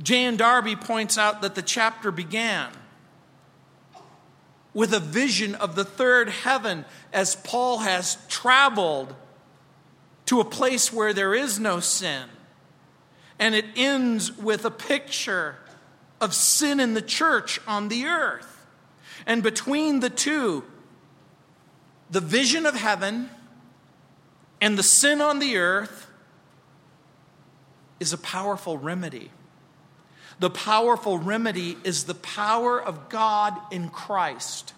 J.N. 0.00 0.36
Darby 0.36 0.76
points 0.76 1.18
out 1.18 1.42
that 1.42 1.56
the 1.56 1.62
chapter 1.62 2.12
began 2.12 2.70
with 4.78 4.92
a 4.94 5.00
vision 5.00 5.56
of 5.56 5.74
the 5.74 5.84
third 5.84 6.28
heaven 6.28 6.84
as 7.12 7.34
Paul 7.34 7.78
has 7.78 8.16
traveled 8.28 9.12
to 10.26 10.38
a 10.38 10.44
place 10.44 10.92
where 10.92 11.12
there 11.12 11.34
is 11.34 11.58
no 11.58 11.80
sin 11.80 12.28
and 13.40 13.56
it 13.56 13.64
ends 13.74 14.30
with 14.38 14.64
a 14.64 14.70
picture 14.70 15.56
of 16.20 16.32
sin 16.32 16.78
in 16.78 16.94
the 16.94 17.02
church 17.02 17.58
on 17.66 17.88
the 17.88 18.06
earth. 18.06 18.68
And 19.26 19.42
between 19.42 19.98
the 19.98 20.10
two, 20.10 20.62
the 22.08 22.20
vision 22.20 22.64
of 22.64 22.76
heaven 22.76 23.30
and 24.60 24.78
the 24.78 24.84
sin 24.84 25.20
on 25.20 25.40
the 25.40 25.56
earth 25.56 26.06
is 27.98 28.12
a 28.12 28.18
powerful 28.18 28.78
remedy. 28.78 29.32
The 30.38 30.50
powerful 30.50 31.18
remedy 31.18 31.76
is 31.84 32.04
the 32.04 32.14
power 32.14 32.80
of 32.80 33.08
God 33.08 33.54
in 33.70 33.88
Christ 33.88 34.72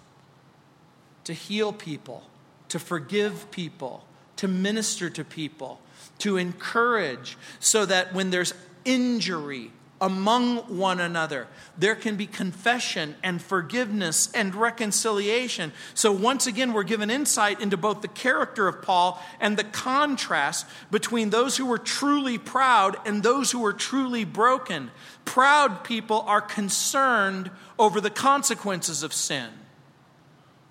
to 1.24 1.34
heal 1.34 1.72
people, 1.72 2.22
to 2.68 2.78
forgive 2.78 3.50
people, 3.50 4.04
to 4.36 4.48
minister 4.48 5.10
to 5.10 5.24
people, 5.24 5.80
to 6.18 6.38
encourage, 6.38 7.36
so 7.58 7.84
that 7.84 8.14
when 8.14 8.30
there's 8.30 8.54
injury 8.84 9.70
among 10.00 10.78
one 10.78 10.98
another, 10.98 11.46
there 11.76 11.94
can 11.94 12.16
be 12.16 12.26
confession 12.26 13.14
and 13.22 13.40
forgiveness 13.42 14.30
and 14.32 14.54
reconciliation. 14.54 15.72
So, 15.92 16.10
once 16.10 16.46
again, 16.46 16.72
we're 16.72 16.84
given 16.84 17.10
insight 17.10 17.60
into 17.60 17.76
both 17.76 18.00
the 18.00 18.08
character 18.08 18.66
of 18.66 18.80
Paul 18.80 19.22
and 19.40 19.56
the 19.56 19.64
contrast 19.64 20.66
between 20.90 21.30
those 21.30 21.58
who 21.58 21.66
were 21.66 21.78
truly 21.78 22.38
proud 22.38 22.96
and 23.04 23.22
those 23.22 23.50
who 23.50 23.60
were 23.60 23.74
truly 23.74 24.24
broken. 24.24 24.90
Proud 25.26 25.84
people 25.84 26.22
are 26.26 26.40
concerned 26.40 27.50
over 27.78 28.00
the 28.00 28.10
consequences 28.10 29.02
of 29.02 29.12
sin. 29.12 29.48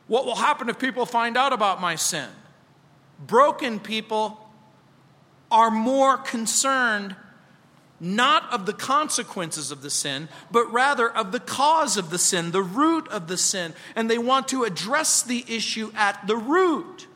What 0.08 0.26
will 0.26 0.36
happen 0.36 0.70
if 0.70 0.80
people 0.80 1.06
find 1.06 1.38
out 1.38 1.54
about 1.54 1.80
my 1.80 1.96
sin? 1.96 2.30
Broken 3.20 3.80
people 3.80 4.50
are 5.52 5.70
more 5.70 6.18
concerned 6.18 7.16
not 8.00 8.52
of 8.52 8.66
the 8.66 8.74
consequences 8.74 9.72
of 9.72 9.82
the 9.82 9.90
sin, 9.90 10.30
but 10.52 10.72
rather 10.72 11.10
of 11.10 11.32
the 11.32 11.40
cause 11.40 11.98
of 11.98 12.10
the 12.10 12.18
sin, 12.18 12.52
the 12.52 12.62
root 12.62 13.08
of 13.10 13.28
the 13.28 13.38
sin. 13.38 13.74
And 13.96 14.10
they 14.10 14.18
want 14.18 14.48
to 14.50 14.64
address 14.64 15.22
the 15.22 15.44
issue 15.48 15.92
at 15.96 16.26
the 16.28 16.38
root. 16.38 17.08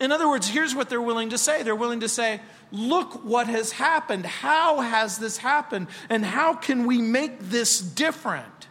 In 0.00 0.12
other 0.12 0.28
words, 0.28 0.48
here's 0.48 0.74
what 0.74 0.88
they're 0.88 1.02
willing 1.02 1.30
to 1.30 1.38
say 1.38 1.62
they're 1.62 1.74
willing 1.74 2.00
to 2.00 2.08
say, 2.08 2.40
Look 2.70 3.24
what 3.24 3.48
has 3.48 3.72
happened. 3.72 4.24
How 4.24 4.80
has 4.80 5.18
this 5.18 5.36
happened? 5.36 5.88
And 6.08 6.24
how 6.24 6.54
can 6.54 6.86
we 6.86 6.98
make 6.98 7.38
this 7.38 7.80
different? 7.80 8.68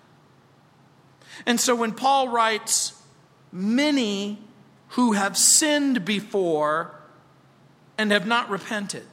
And 1.46 1.60
so 1.60 1.76
when 1.76 1.92
Paul 1.92 2.30
writes, 2.30 2.94
Many 3.52 4.40
who 4.90 5.14
have 5.14 5.38
sinned 5.38 6.04
before 6.04 7.00
and 7.98 8.12
have 8.12 8.26
not 8.26 8.50
repented. 8.50 9.06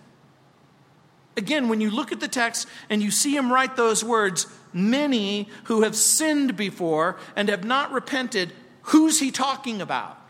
Again, 1.39 1.69
when 1.69 1.81
you 1.81 1.91
look 1.91 2.11
at 2.11 2.19
the 2.19 2.27
text 2.27 2.67
and 2.91 3.01
you 3.01 3.13
see 3.13 3.37
him 3.37 3.53
write 3.53 3.77
those 3.77 4.03
words, 4.03 4.49
many 4.73 5.49
who 5.65 5.83
have 5.83 5.95
sinned 5.95 6.57
before 6.57 7.17
and 7.37 7.49
have 7.49 7.63
not 7.63 7.93
repented, 7.93 8.53
who's 8.83 9.21
he 9.21 9.31
talking 9.31 9.81
about? 9.81 10.21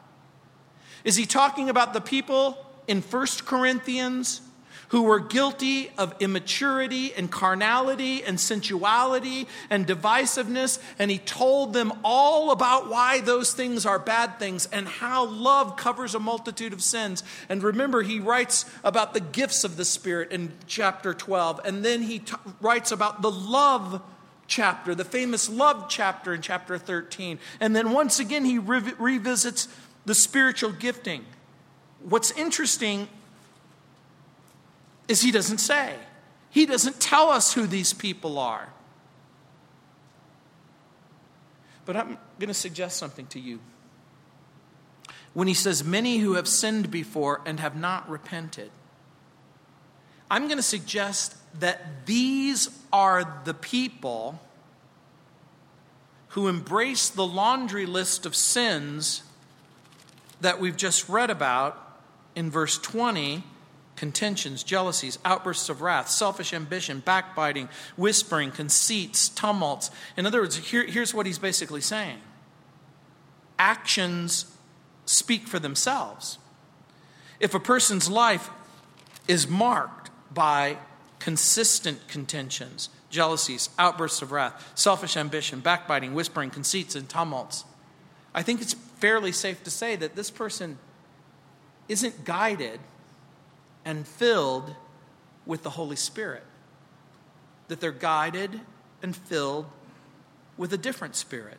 Is 1.04 1.16
he 1.16 1.24
talking 1.24 1.70
about 1.70 1.94
the 1.94 2.02
people 2.02 2.58
in 2.86 3.00
1 3.00 3.26
Corinthians 3.46 4.42
who 4.88 5.02
were 5.02 5.20
guilty 5.20 5.90
of 5.98 6.14
immaturity 6.20 7.12
and 7.14 7.30
carnality 7.30 8.24
and 8.24 8.40
sensuality 8.40 9.46
and 9.68 9.86
divisiveness. 9.86 10.80
And 10.98 11.10
he 11.10 11.18
told 11.18 11.72
them 11.72 11.92
all 12.02 12.50
about 12.50 12.88
why 12.88 13.20
those 13.20 13.52
things 13.52 13.84
are 13.84 13.98
bad 13.98 14.38
things 14.38 14.66
and 14.66 14.88
how 14.88 15.26
love 15.26 15.76
covers 15.76 16.14
a 16.14 16.18
multitude 16.18 16.72
of 16.72 16.82
sins. 16.82 17.22
And 17.48 17.62
remember, 17.62 18.02
he 18.02 18.18
writes 18.18 18.64
about 18.82 19.12
the 19.12 19.20
gifts 19.20 19.62
of 19.62 19.76
the 19.76 19.84
Spirit 19.84 20.32
in 20.32 20.52
chapter 20.66 21.12
12. 21.12 21.60
And 21.64 21.84
then 21.84 22.02
he 22.02 22.20
t- 22.20 22.34
writes 22.60 22.90
about 22.90 23.20
the 23.20 23.30
love 23.30 24.02
chapter, 24.46 24.94
the 24.94 25.04
famous 25.04 25.50
love 25.50 25.86
chapter 25.90 26.32
in 26.32 26.40
chapter 26.40 26.78
13. 26.78 27.38
And 27.60 27.76
then 27.76 27.92
once 27.92 28.18
again, 28.18 28.46
he 28.46 28.58
re- 28.58 28.94
revisits 28.98 29.68
the 30.06 30.14
spiritual 30.14 30.72
gifting. 30.72 31.26
What's 32.00 32.30
interesting 32.30 33.08
is 35.08 35.22
he 35.22 35.32
doesn't 35.32 35.58
say. 35.58 35.96
He 36.50 36.66
doesn't 36.66 37.00
tell 37.00 37.30
us 37.30 37.54
who 37.54 37.66
these 37.66 37.92
people 37.92 38.38
are. 38.38 38.68
But 41.84 41.96
I'm 41.96 42.18
going 42.38 42.48
to 42.48 42.54
suggest 42.54 42.98
something 42.98 43.26
to 43.28 43.40
you. 43.40 43.60
When 45.32 45.48
he 45.48 45.54
says, 45.54 45.82
Many 45.82 46.18
who 46.18 46.34
have 46.34 46.46
sinned 46.46 46.90
before 46.90 47.40
and 47.46 47.58
have 47.60 47.74
not 47.74 48.08
repented, 48.08 48.70
I'm 50.30 50.44
going 50.46 50.58
to 50.58 50.62
suggest 50.62 51.36
that 51.60 52.06
these 52.06 52.68
are 52.92 53.40
the 53.44 53.54
people 53.54 54.40
who 56.28 56.48
embrace 56.48 57.08
the 57.08 57.26
laundry 57.26 57.86
list 57.86 58.26
of 58.26 58.36
sins 58.36 59.22
that 60.40 60.60
we've 60.60 60.76
just 60.76 61.08
read 61.08 61.30
about 61.30 61.98
in 62.34 62.50
verse 62.50 62.78
20 62.78 63.42
contentions, 63.98 64.62
jealousies, 64.62 65.18
outbursts 65.24 65.68
of 65.68 65.82
wrath, 65.82 66.08
selfish 66.08 66.54
ambition, 66.54 67.00
backbiting, 67.00 67.68
whispering, 67.96 68.52
conceits, 68.52 69.28
tumults. 69.28 69.90
In 70.16 70.24
other 70.24 70.40
words, 70.40 70.56
here, 70.56 70.86
here's 70.86 71.12
what 71.12 71.26
he's 71.26 71.38
basically 71.38 71.80
saying 71.80 72.18
actions 73.58 74.56
speak 75.04 75.48
for 75.48 75.58
themselves. 75.58 76.38
If 77.40 77.54
a 77.54 77.60
person's 77.60 78.08
life 78.08 78.50
is 79.26 79.48
marked 79.48 80.10
by 80.32 80.78
consistent 81.18 82.06
contentions, 82.06 82.90
jealousies, 83.10 83.68
outbursts 83.78 84.22
of 84.22 84.30
wrath, 84.30 84.72
selfish 84.76 85.16
ambition, 85.16 85.58
backbiting, 85.58 86.14
whispering, 86.14 86.50
conceits, 86.50 86.94
and 86.94 87.08
tumults, 87.08 87.64
I 88.32 88.42
think 88.42 88.62
it's 88.62 88.74
fairly 88.74 89.32
safe 89.32 89.64
to 89.64 89.70
say 89.70 89.96
that 89.96 90.14
this 90.14 90.30
person 90.30 90.78
isn't 91.88 92.24
guided 92.24 92.78
and 93.88 94.06
filled 94.06 94.76
with 95.46 95.62
the 95.62 95.70
Holy 95.70 95.96
Spirit. 95.96 96.44
That 97.68 97.80
they're 97.80 97.90
guided 97.90 98.60
and 99.02 99.16
filled 99.16 99.64
with 100.58 100.74
a 100.74 100.76
different 100.76 101.16
spirit. 101.16 101.56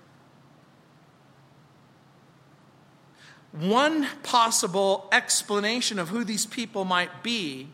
One 3.51 4.05
possible 4.21 5.09
explanation 5.11 5.97
of 5.97 6.09
who 6.09 6.23
these 6.23 6.45
people 6.45 6.85
might 6.85 7.23
be 7.23 7.69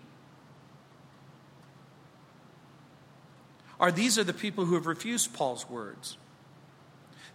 are 3.78 3.92
these 3.92 4.18
are 4.18 4.24
the 4.24 4.34
people 4.34 4.64
who 4.64 4.76
have 4.76 4.88
refused 4.88 5.34
Paul's 5.34 5.70
words. 5.70 6.16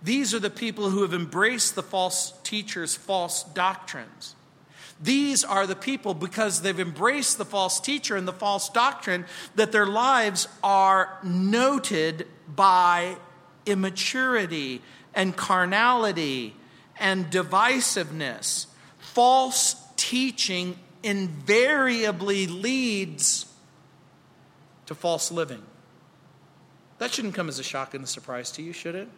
These 0.02 0.32
are 0.32 0.38
the 0.38 0.48
people 0.48 0.88
who 0.88 1.02
have 1.02 1.12
embraced 1.12 1.74
the 1.74 1.82
false 1.82 2.32
teachers' 2.44 2.94
false 2.94 3.42
doctrines. 3.42 4.36
These 5.02 5.44
are 5.44 5.66
the 5.66 5.76
people, 5.76 6.12
because 6.12 6.60
they've 6.60 6.78
embraced 6.78 7.38
the 7.38 7.44
false 7.44 7.80
teacher 7.80 8.16
and 8.16 8.28
the 8.28 8.34
false 8.34 8.68
doctrine, 8.68 9.24
that 9.54 9.72
their 9.72 9.86
lives 9.86 10.46
are 10.62 11.18
noted 11.22 12.26
by 12.46 13.16
immaturity 13.64 14.82
and 15.14 15.34
carnality 15.34 16.54
and 16.98 17.30
divisiveness. 17.30 18.66
False 18.98 19.74
teaching 19.96 20.78
invariably 21.02 22.46
leads 22.46 23.46
to 24.84 24.94
false 24.94 25.32
living. 25.32 25.62
That 26.98 27.14
shouldn't 27.14 27.34
come 27.34 27.48
as 27.48 27.58
a 27.58 27.62
shock 27.62 27.94
and 27.94 28.04
a 28.04 28.06
surprise 28.06 28.50
to 28.52 28.62
you, 28.62 28.74
should 28.74 28.94
it? 28.94 29.08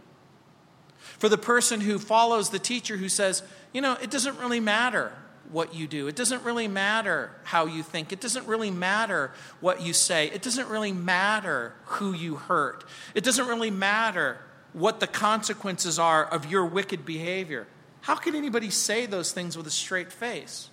For 1.19 1.29
the 1.29 1.39
person 1.39 1.81
who 1.81 1.99
follows 1.99 2.51
the 2.51 2.61
teacher 2.61 2.97
who 2.97 3.09
says, 3.09 3.43
you 3.73 3.81
know, 3.81 3.97
it 4.01 4.11
doesn't 4.11 4.39
really 4.39 4.61
matter 4.61 5.13
what 5.53 5.75
you 5.75 5.87
do. 5.87 6.09
It 6.09 6.17
doesn't 6.17 6.43
really 6.43 6.69
matter 6.69 7.31
how 7.45 7.67
you 7.67 7.83
think. 7.83 8.13
It 8.13 8.21
doesn't 8.21 8.47
really 8.47 8.71
matter 8.71 9.33
what 9.61 9.83
you 9.83 9.93
say. 9.93 10.29
It 10.29 10.43
doesn't 10.43 10.69
really 10.69 10.93
matter 10.93 11.75
who 11.85 12.13
you 12.13 12.37
hurt. 12.37 12.85
It 13.15 13.23
doesn't 13.23 13.47
really 13.47 13.71
matter 13.71 14.39
what 14.73 15.01
the 15.01 15.07
consequences 15.07 15.99
are 15.99 16.25
of 16.25 16.51
your 16.51 16.65
wicked 16.65 17.05
behavior. 17.05 17.67
How 18.01 18.17
can 18.17 18.35
anybody 18.35 18.71
say 18.71 19.07
those 19.07 19.33
things 19.33 19.57
with 19.57 19.67
a 19.67 19.71
straight 19.71 20.13
face? 20.13 20.71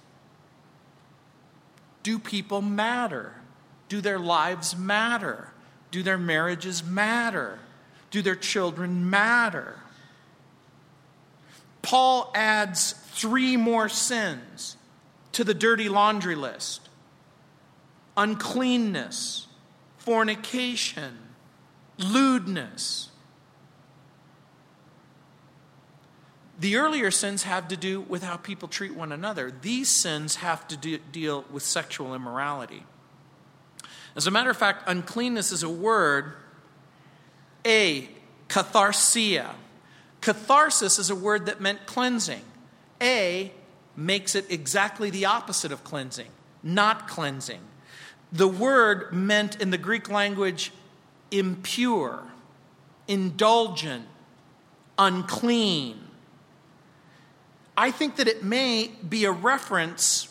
Do 2.01 2.17
people 2.17 2.61
matter? 2.61 3.35
Do 3.89 4.01
their 4.01 4.19
lives 4.19 4.75
matter? 4.75 5.51
Do 5.91 6.01
their 6.01 6.17
marriages 6.17 6.83
matter? 6.83 7.59
Do 8.09 8.21
their 8.21 8.35
children 8.35 9.09
matter? 9.09 9.79
Paul 11.81 12.31
adds 12.35 12.93
three 13.11 13.57
more 13.57 13.89
sins 13.89 14.77
to 15.33 15.43
the 15.43 15.53
dirty 15.53 15.89
laundry 15.89 16.35
list 16.35 16.89
uncleanness, 18.17 19.47
fornication, 19.97 21.17
lewdness. 21.97 23.09
The 26.59 26.75
earlier 26.75 27.11
sins 27.11 27.43
have 27.43 27.69
to 27.69 27.77
do 27.77 28.01
with 28.01 28.23
how 28.23 28.35
people 28.35 28.67
treat 28.67 28.93
one 28.93 29.13
another. 29.13 29.49
These 29.61 29.89
sins 29.89 30.35
have 30.37 30.67
to 30.67 30.75
do, 30.75 30.97
deal 30.97 31.45
with 31.49 31.63
sexual 31.63 32.13
immorality. 32.13 32.83
As 34.17 34.27
a 34.27 34.31
matter 34.31 34.49
of 34.49 34.57
fact, 34.57 34.83
uncleanness 34.85 35.53
is 35.53 35.63
a 35.63 35.69
word, 35.69 36.33
a 37.65 38.09
catharsia. 38.49 39.55
Catharsis 40.21 40.99
is 40.99 41.09
a 41.09 41.15
word 41.15 41.45
that 41.45 41.61
meant 41.61 41.85
cleansing. 41.85 42.41
A 43.01 43.51
makes 43.95 44.35
it 44.35 44.45
exactly 44.49 45.09
the 45.09 45.25
opposite 45.25 45.71
of 45.71 45.83
cleansing, 45.83 46.29
not 46.63 47.07
cleansing. 47.07 47.61
The 48.31 48.47
word 48.47 49.13
meant 49.13 49.61
in 49.61 49.71
the 49.71 49.77
Greek 49.77 50.09
language 50.09 50.71
impure, 51.31 52.23
indulgent, 53.07 54.05
unclean. 54.97 55.99
I 57.77 57.91
think 57.91 58.17
that 58.17 58.27
it 58.27 58.43
may 58.43 58.91
be 59.07 59.25
a 59.25 59.31
reference 59.31 60.27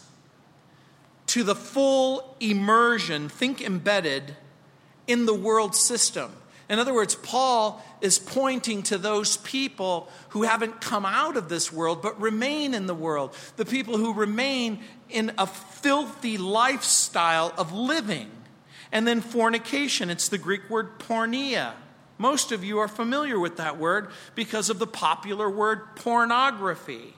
to 1.28 1.42
the 1.42 1.54
full 1.54 2.36
immersion, 2.40 3.28
think 3.28 3.62
embedded, 3.62 4.36
in 5.06 5.26
the 5.26 5.34
world 5.34 5.74
system. 5.74 6.32
In 6.68 6.78
other 6.78 6.92
words, 6.92 7.14
Paul 7.14 7.82
is 8.00 8.18
pointing 8.18 8.82
to 8.84 8.98
those 8.98 9.38
people 9.38 10.08
who 10.30 10.42
haven't 10.42 10.80
come 10.80 11.06
out 11.06 11.36
of 11.36 11.48
this 11.48 11.72
world 11.72 12.02
but 12.02 12.20
remain 12.20 12.74
in 12.74 12.86
the 12.86 12.94
world, 12.94 13.34
the 13.56 13.64
people 13.64 13.96
who 13.96 14.12
remain 14.12 14.80
in 15.08 15.32
a 15.38 15.46
filthy 15.46 16.36
lifestyle 16.36 17.54
of 17.56 17.72
living. 17.72 18.30
And 18.92 19.06
then 19.06 19.20
fornication, 19.20 20.10
it's 20.10 20.28
the 20.28 20.38
Greek 20.38 20.68
word 20.68 20.98
porneia. 20.98 21.72
Most 22.18 22.52
of 22.52 22.64
you 22.64 22.78
are 22.78 22.88
familiar 22.88 23.38
with 23.38 23.56
that 23.56 23.78
word 23.78 24.10
because 24.34 24.70
of 24.70 24.78
the 24.78 24.86
popular 24.86 25.48
word 25.48 25.96
pornography. 25.96 27.14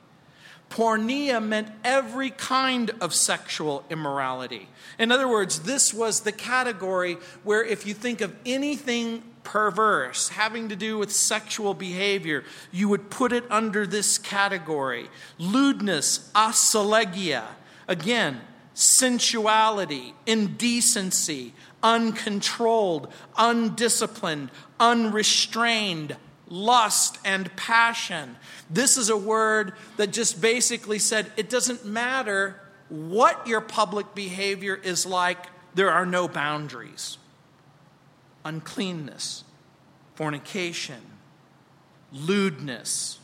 Porneia 0.68 1.44
meant 1.44 1.68
every 1.82 2.30
kind 2.30 2.92
of 3.00 3.12
sexual 3.12 3.84
immorality. 3.90 4.68
In 4.98 5.10
other 5.10 5.26
words, 5.26 5.60
this 5.60 5.92
was 5.92 6.20
the 6.20 6.32
category 6.32 7.18
where 7.42 7.64
if 7.64 7.86
you 7.86 7.94
think 7.94 8.20
of 8.20 8.34
anything 8.46 9.24
perverse 9.50 10.28
having 10.28 10.68
to 10.68 10.76
do 10.76 10.96
with 10.96 11.10
sexual 11.10 11.74
behavior, 11.74 12.44
you 12.70 12.88
would 12.88 13.10
put 13.10 13.32
it 13.32 13.42
under 13.50 13.84
this 13.84 14.16
category. 14.16 15.08
Lewdness, 15.38 16.30
aselgeia, 16.36 17.42
again, 17.88 18.40
sensuality, 18.74 20.14
indecency, 20.24 21.52
uncontrolled, 21.82 23.12
undisciplined, 23.36 24.52
unrestrained, 24.78 26.16
lust, 26.46 27.18
and 27.24 27.54
passion. 27.56 28.36
This 28.70 28.96
is 28.96 29.10
a 29.10 29.16
word 29.16 29.72
that 29.96 30.12
just 30.12 30.40
basically 30.40 31.00
said 31.00 31.26
it 31.36 31.50
doesn't 31.50 31.84
matter 31.84 32.60
what 32.88 33.48
your 33.48 33.60
public 33.60 34.14
behavior 34.14 34.76
is 34.76 35.06
like, 35.06 35.46
there 35.74 35.90
are 35.90 36.06
no 36.06 36.28
boundaries. 36.28 37.18
Uncleanness, 38.44 39.44
fornication, 40.14 41.00
lewdness. 42.12 43.18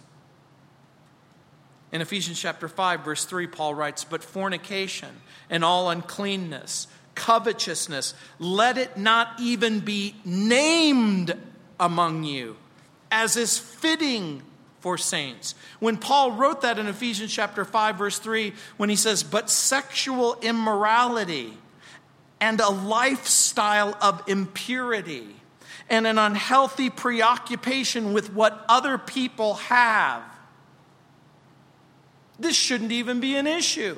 In 1.92 2.00
Ephesians 2.00 2.38
chapter 2.38 2.68
5, 2.68 3.04
verse 3.04 3.24
3, 3.24 3.46
Paul 3.46 3.74
writes, 3.74 4.04
But 4.04 4.22
fornication 4.22 5.10
and 5.48 5.64
all 5.64 5.88
uncleanness, 5.88 6.88
covetousness, 7.14 8.14
let 8.38 8.76
it 8.76 8.96
not 8.96 9.40
even 9.40 9.80
be 9.80 10.14
named 10.24 11.34
among 11.78 12.24
you 12.24 12.56
as 13.10 13.36
is 13.36 13.58
fitting 13.58 14.42
for 14.80 14.98
saints. 14.98 15.54
When 15.80 15.96
Paul 15.96 16.32
wrote 16.32 16.62
that 16.62 16.78
in 16.78 16.86
Ephesians 16.86 17.32
chapter 17.32 17.64
5 17.64 17.96
verse 17.96 18.18
3 18.18 18.52
when 18.76 18.88
he 18.88 18.96
says 18.96 19.22
but 19.22 19.50
sexual 19.50 20.36
immorality 20.42 21.56
and 22.40 22.60
a 22.60 22.68
lifestyle 22.68 23.96
of 24.00 24.22
impurity 24.28 25.36
and 25.88 26.06
an 26.06 26.18
unhealthy 26.18 26.90
preoccupation 26.90 28.12
with 28.12 28.32
what 28.32 28.64
other 28.68 28.98
people 28.98 29.54
have 29.54 30.22
this 32.38 32.56
shouldn't 32.56 32.92
even 32.92 33.20
be 33.20 33.36
an 33.36 33.46
issue. 33.46 33.96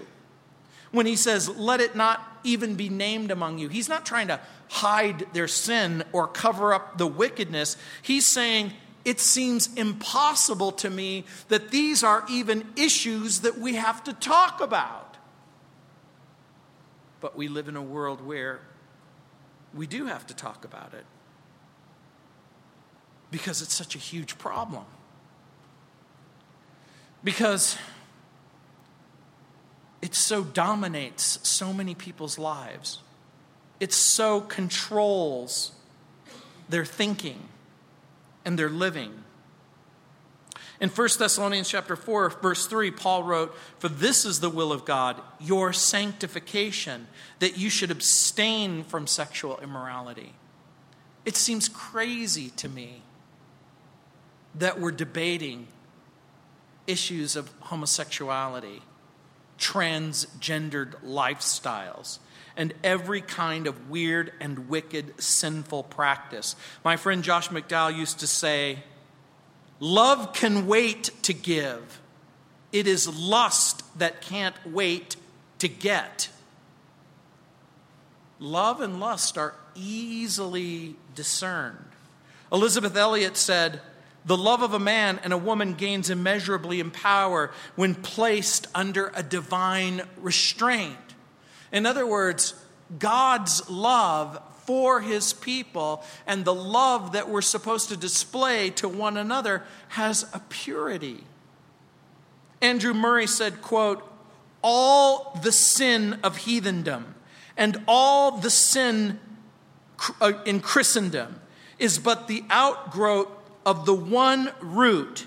When 0.90 1.06
he 1.06 1.16
says, 1.16 1.48
let 1.48 1.80
it 1.80 1.96
not 1.96 2.40
even 2.44 2.74
be 2.74 2.88
named 2.88 3.30
among 3.30 3.58
you, 3.58 3.68
he's 3.68 3.88
not 3.88 4.06
trying 4.06 4.28
to 4.28 4.40
hide 4.70 5.26
their 5.32 5.48
sin 5.48 6.02
or 6.12 6.28
cover 6.28 6.72
up 6.72 6.98
the 6.98 7.06
wickedness. 7.06 7.76
He's 8.00 8.26
saying, 8.26 8.72
it 9.04 9.20
seems 9.20 9.72
impossible 9.74 10.72
to 10.72 10.90
me 10.90 11.24
that 11.48 11.70
these 11.70 12.02
are 12.02 12.24
even 12.30 12.66
issues 12.76 13.40
that 13.40 13.58
we 13.58 13.74
have 13.74 14.04
to 14.04 14.12
talk 14.12 14.60
about. 14.60 15.07
But 17.20 17.36
we 17.36 17.48
live 17.48 17.68
in 17.68 17.76
a 17.76 17.82
world 17.82 18.20
where 18.20 18.60
we 19.74 19.86
do 19.86 20.06
have 20.06 20.26
to 20.28 20.34
talk 20.34 20.64
about 20.64 20.94
it 20.94 21.04
because 23.30 23.60
it's 23.60 23.74
such 23.74 23.94
a 23.94 23.98
huge 23.98 24.38
problem. 24.38 24.84
Because 27.22 27.76
it 30.00 30.14
so 30.14 30.44
dominates 30.44 31.38
so 31.42 31.72
many 31.72 31.94
people's 31.94 32.38
lives, 32.38 33.00
it 33.80 33.92
so 33.92 34.40
controls 34.40 35.72
their 36.68 36.84
thinking 36.84 37.48
and 38.44 38.58
their 38.58 38.70
living. 38.70 39.24
In 40.80 40.90
1 40.90 41.08
Thessalonians 41.18 41.68
chapter 41.68 41.96
4 41.96 42.30
verse 42.30 42.66
3 42.66 42.90
Paul 42.90 43.24
wrote, 43.24 43.56
"For 43.78 43.88
this 43.88 44.24
is 44.24 44.40
the 44.40 44.50
will 44.50 44.72
of 44.72 44.84
God, 44.84 45.20
your 45.40 45.72
sanctification, 45.72 47.08
that 47.40 47.56
you 47.56 47.68
should 47.68 47.90
abstain 47.90 48.84
from 48.84 49.06
sexual 49.06 49.58
immorality." 49.58 50.34
It 51.24 51.36
seems 51.36 51.68
crazy 51.68 52.50
to 52.50 52.68
me 52.68 53.02
that 54.54 54.80
we're 54.80 54.92
debating 54.92 55.68
issues 56.86 57.36
of 57.36 57.50
homosexuality, 57.64 58.82
transgendered 59.58 61.02
lifestyles, 61.04 62.18
and 62.56 62.72
every 62.82 63.20
kind 63.20 63.66
of 63.66 63.90
weird 63.90 64.32
and 64.40 64.68
wicked 64.68 65.20
sinful 65.22 65.82
practice. 65.84 66.56
My 66.84 66.96
friend 66.96 67.22
Josh 67.22 67.48
McDowell 67.48 67.94
used 67.94 68.20
to 68.20 68.26
say, 68.26 68.84
Love 69.80 70.32
can 70.32 70.66
wait 70.66 71.10
to 71.22 71.32
give, 71.32 72.00
it 72.72 72.86
is 72.86 73.08
lust 73.08 73.82
that 73.98 74.20
can't 74.20 74.56
wait 74.66 75.16
to 75.58 75.68
get. 75.68 76.28
Love 78.40 78.80
and 78.80 79.00
lust 79.00 79.36
are 79.36 79.54
easily 79.74 80.94
discerned. 81.14 81.84
Elisabeth 82.52 82.96
Elliot 82.96 83.36
said, 83.36 83.80
The 84.24 84.36
love 84.36 84.62
of 84.62 84.74
a 84.74 84.78
man 84.78 85.20
and 85.22 85.32
a 85.32 85.38
woman 85.38 85.74
gains 85.74 86.10
immeasurably 86.10 86.80
in 86.80 86.90
power 86.90 87.50
when 87.74 87.94
placed 87.94 88.68
under 88.74 89.10
a 89.14 89.22
divine 89.22 90.02
restraint. 90.16 90.96
In 91.72 91.84
other 91.84 92.06
words, 92.06 92.54
God's 92.98 93.68
love 93.68 94.40
for 94.68 95.00
his 95.00 95.32
people 95.32 96.04
and 96.26 96.44
the 96.44 96.54
love 96.54 97.12
that 97.12 97.26
we're 97.26 97.40
supposed 97.40 97.88
to 97.88 97.96
display 97.96 98.68
to 98.68 98.86
one 98.86 99.16
another 99.16 99.62
has 99.88 100.28
a 100.34 100.42
purity. 100.50 101.24
Andrew 102.60 102.92
Murray 102.92 103.26
said, 103.26 103.62
quote, 103.62 104.06
all 104.60 105.40
the 105.42 105.52
sin 105.52 106.20
of 106.22 106.36
heathendom 106.40 107.14
and 107.56 107.82
all 107.88 108.32
the 108.32 108.50
sin 108.50 109.18
uh, 110.20 110.34
in 110.44 110.60
Christendom 110.60 111.40
is 111.78 111.98
but 111.98 112.28
the 112.28 112.44
outgrowth 112.50 113.28
of 113.64 113.86
the 113.86 113.94
one 113.94 114.52
root 114.60 115.26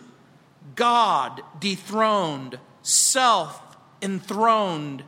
God 0.76 1.42
dethroned, 1.60 2.60
self 2.84 3.60
enthroned 4.04 5.02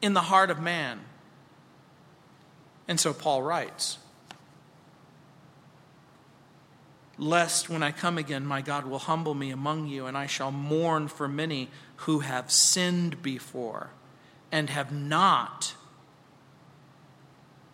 in 0.00 0.14
the 0.14 0.20
heart 0.20 0.52
of 0.52 0.60
man. 0.60 1.00
And 2.86 3.00
so 3.00 3.12
Paul 3.14 3.42
writes 3.42 3.98
Lest 7.16 7.68
when 7.68 7.82
I 7.82 7.92
come 7.92 8.18
again, 8.18 8.44
my 8.44 8.60
God 8.60 8.86
will 8.86 8.98
humble 8.98 9.34
me 9.34 9.50
among 9.50 9.86
you, 9.86 10.06
and 10.06 10.18
I 10.18 10.26
shall 10.26 10.50
mourn 10.50 11.06
for 11.08 11.28
many 11.28 11.70
who 11.96 12.20
have 12.20 12.50
sinned 12.50 13.22
before 13.22 13.90
and 14.50 14.68
have 14.68 14.90
not 14.90 15.74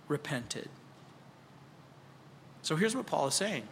repented. 0.08 0.68
So 2.62 2.76
here's 2.76 2.94
what 2.94 3.06
Paul 3.06 3.28
is 3.28 3.34
saying. 3.34 3.66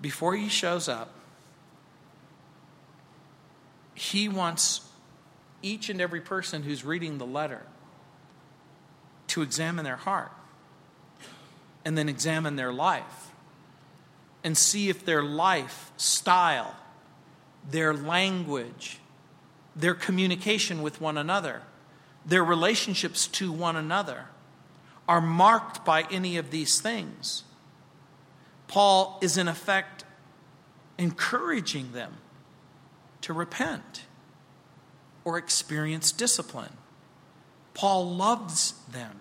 Before 0.00 0.34
he 0.34 0.48
shows 0.48 0.88
up, 0.88 1.12
he 3.94 4.28
wants 4.28 4.80
each 5.62 5.88
and 5.90 6.00
every 6.00 6.20
person 6.20 6.62
who's 6.62 6.84
reading 6.84 7.18
the 7.18 7.26
letter 7.26 7.62
to 9.34 9.42
examine 9.42 9.84
their 9.84 9.96
heart 9.96 10.30
and 11.84 11.98
then 11.98 12.08
examine 12.08 12.54
their 12.54 12.72
life 12.72 13.32
and 14.44 14.56
see 14.56 14.88
if 14.88 15.04
their 15.04 15.24
lifestyle, 15.24 16.76
their 17.68 17.92
language, 17.92 19.00
their 19.74 19.94
communication 19.94 20.82
with 20.82 21.00
one 21.00 21.18
another, 21.18 21.62
their 22.24 22.44
relationships 22.44 23.26
to 23.26 23.50
one 23.50 23.74
another 23.74 24.26
are 25.08 25.20
marked 25.20 25.84
by 25.84 26.02
any 26.12 26.36
of 26.36 26.52
these 26.52 26.80
things. 26.80 27.42
Paul 28.68 29.18
is, 29.20 29.36
in 29.36 29.48
effect, 29.48 30.04
encouraging 30.96 31.90
them 31.90 32.18
to 33.22 33.32
repent 33.32 34.04
or 35.24 35.38
experience 35.38 36.12
discipline. 36.12 36.76
Paul 37.74 38.14
loves 38.14 38.74
them. 38.92 39.18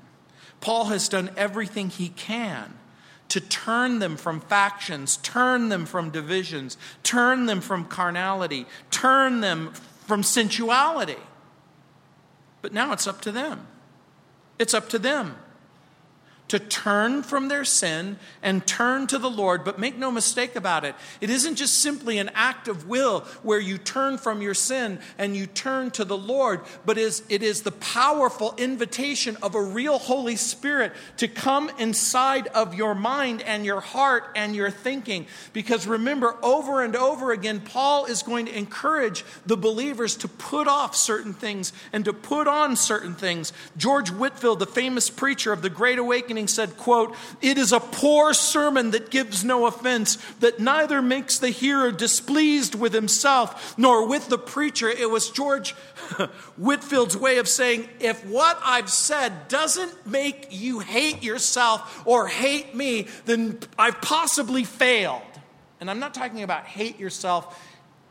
Paul 0.64 0.86
has 0.86 1.10
done 1.10 1.30
everything 1.36 1.90
he 1.90 2.08
can 2.08 2.74
to 3.28 3.42
turn 3.42 4.00
them 4.00 4.16
from 4.16 4.40
factions, 4.40 5.18
turn 5.18 5.68
them 5.68 5.86
from 5.86 6.10
divisions, 6.10 6.78
turn 7.04 7.48
them 7.48 7.60
from 7.60 7.84
carnality, 7.84 8.66
turn 8.90 9.42
them 9.42 9.74
from 10.08 10.24
sensuality. 10.24 11.18
But 12.62 12.72
now 12.72 12.94
it's 12.94 13.08
up 13.08 13.20
to 13.22 13.32
them. 13.34 13.68
It's 14.58 14.74
up 14.74 14.88
to 14.90 15.00
them 15.00 15.36
to 16.50 16.60
turn 16.60 17.24
from 17.24 17.48
their 17.48 17.66
sin 17.66 18.18
and 18.42 18.66
turn 18.68 19.08
to 19.08 19.18
the 19.18 19.30
Lord. 19.30 19.64
But 19.64 19.80
make 19.80 19.98
no 19.98 20.12
mistake 20.12 20.56
about 20.56 20.86
it, 20.86 20.96
it 21.22 21.30
isn't 21.30 21.56
just 21.56 21.80
simply 21.80 22.18
an 22.18 22.30
act 22.36 22.68
of 22.68 22.88
will 22.88 23.22
where 23.42 23.60
you 23.60 23.78
turn 23.78 24.18
from 24.18 24.42
your 24.42 24.54
sin 24.54 25.00
and 25.18 25.36
you 25.36 25.48
turn 25.48 25.90
to 25.92 26.06
the 26.06 26.18
Lord, 26.18 26.62
but 26.86 26.98
is, 26.98 27.24
it 27.30 27.42
is 27.42 27.62
the 27.62 27.72
powerful 27.72 28.54
invitation 28.58 29.38
of 29.42 29.56
a 29.56 29.62
real 29.62 29.98
Holy 29.98 30.36
Spirit 30.36 30.94
to 31.18 31.28
come 31.28 31.72
inside 31.80 32.48
of 32.48 32.76
your 32.76 32.94
mind 32.94 33.42
and 33.42 33.66
your 33.66 33.82
heart 33.82 34.26
and 34.36 34.56
your 34.56 34.70
thinking. 34.70 35.26
Because 35.54 35.88
remember, 35.88 36.36
over 36.44 36.84
and 36.84 36.96
over 36.96 37.32
again, 37.32 37.62
Paul 37.62 38.06
is 38.06 38.22
going 38.22 38.46
to 38.46 38.58
encourage 38.58 39.26
the 39.46 39.58
believers 39.58 40.16
to 40.18 40.28
put 40.28 40.68
off 40.68 40.96
certain 40.96 41.34
things 41.34 41.74
and 41.92 42.06
to 42.06 42.14
put 42.14 42.48
on 42.48 42.76
certain 42.76 43.16
things. 43.16 43.54
George 43.78 44.12
Whitefield, 44.12 44.60
the 44.60 44.66
famous 44.66 45.10
preacher 45.10 45.52
of 45.52 45.62
the 45.62 45.70
Great 45.70 46.00
Awakening, 46.00 46.33
said, 46.48 46.78
quote, 46.78 47.16
It 47.42 47.58
is 47.58 47.72
a 47.72 47.80
poor 47.80 48.34
sermon 48.34 48.92
that 48.92 49.10
gives 49.10 49.44
no 49.44 49.66
offense, 49.66 50.18
that 50.40 50.60
neither 50.60 51.02
makes 51.02 51.40
the 51.40 51.50
hearer 51.50 51.92
displeased 51.92 52.76
with 52.76 52.94
himself 52.94 53.78
nor 53.78 54.08
with 54.08 54.30
the 54.30 54.38
preacher. 54.38 54.90
It 54.90 55.10
was 55.10 55.30
George 55.30 55.72
Whitefield's 56.58 57.16
way 57.16 57.38
of 57.38 57.48
saying, 57.48 57.88
if 58.00 58.26
what 58.26 58.60
I've 58.64 58.90
said 58.90 59.48
doesn't 59.48 60.08
make 60.08 60.48
you 60.50 60.80
hate 60.80 61.24
yourself 61.24 62.04
or 62.06 62.28
hate 62.28 62.76
me, 62.76 63.08
then 63.26 63.60
I've 63.78 64.02
possibly 64.02 64.64
failed. 64.64 65.22
And 65.80 65.90
I'm 65.90 66.00
not 66.00 66.14
talking 66.14 66.44
about 66.44 66.66
hate 66.66 67.00
yourself 67.00 67.60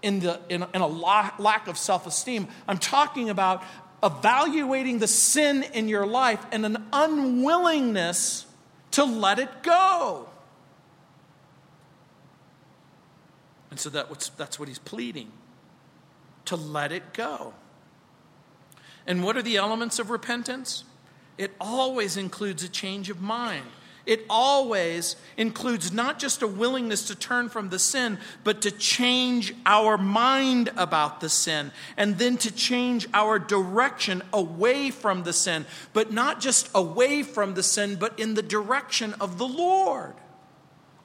in, 0.03 0.21
the, 0.21 0.41
in, 0.49 0.65
in 0.75 0.81
a 0.81 0.87
lack 0.87 1.69
of 1.69 1.79
self 1.79 2.07
esteem. 2.07 2.49
I'm 2.69 2.79
talking 2.79 3.31
about 3.31 3.63
evaluating 4.03 4.99
the 4.99 5.07
sin 5.07 5.63
in 5.63 5.89
your 5.89 6.07
life 6.07 6.45
and 6.51 6.67
an 6.67 6.85
unwillingness 6.93 8.47
to 8.93 9.05
let 9.05 9.39
it 9.39 9.63
go. 9.63 10.29
And 13.71 13.81
so 13.81 13.89
that, 13.91 14.31
that's 14.37 14.59
what 14.59 14.69
he's 14.69 14.79
pleading 14.79 15.31
to 16.47 16.57
let 16.57 16.93
it 16.93 17.15
go. 17.15 17.55
And 19.07 19.25
what 19.25 19.37
are 19.37 19.43
the 19.43 19.57
elements 19.57 19.99
of 19.99 20.11
repentance? 20.11 20.85
It 21.39 21.53
always 21.61 22.17
includes 22.17 22.63
a 22.63 22.69
change 22.69 23.09
of 23.09 23.21
mind. 23.21 23.67
It 24.05 24.25
always 24.29 25.17
includes 25.37 25.93
not 25.93 26.19
just 26.19 26.43
a 26.43 26.47
willingness 26.47 27.07
to 27.07 27.15
turn 27.15 27.49
from 27.49 27.69
the 27.69 27.79
sin, 27.79 28.19
but 28.43 28.63
to 28.63 28.71
change 28.71 29.55
our 29.65 29.97
mind 29.97 30.71
about 30.77 31.21
the 31.21 31.29
sin, 31.29 31.71
and 31.97 32.19
then 32.19 32.37
to 32.39 32.51
change 32.51 33.07
our 33.15 33.39
direction 33.39 34.23
away 34.33 34.91
from 34.91 35.23
the 35.23 35.33
sin, 35.33 35.67
but 35.93 36.13
not 36.13 36.41
just 36.41 36.69
away 36.75 37.23
from 37.23 37.55
the 37.55 37.63
sin, 37.63 37.97
but 37.97 38.19
in 38.19 38.35
the 38.35 38.43
direction 38.43 39.15
of 39.21 39.39
the 39.39 39.47
Lord. 39.47 40.15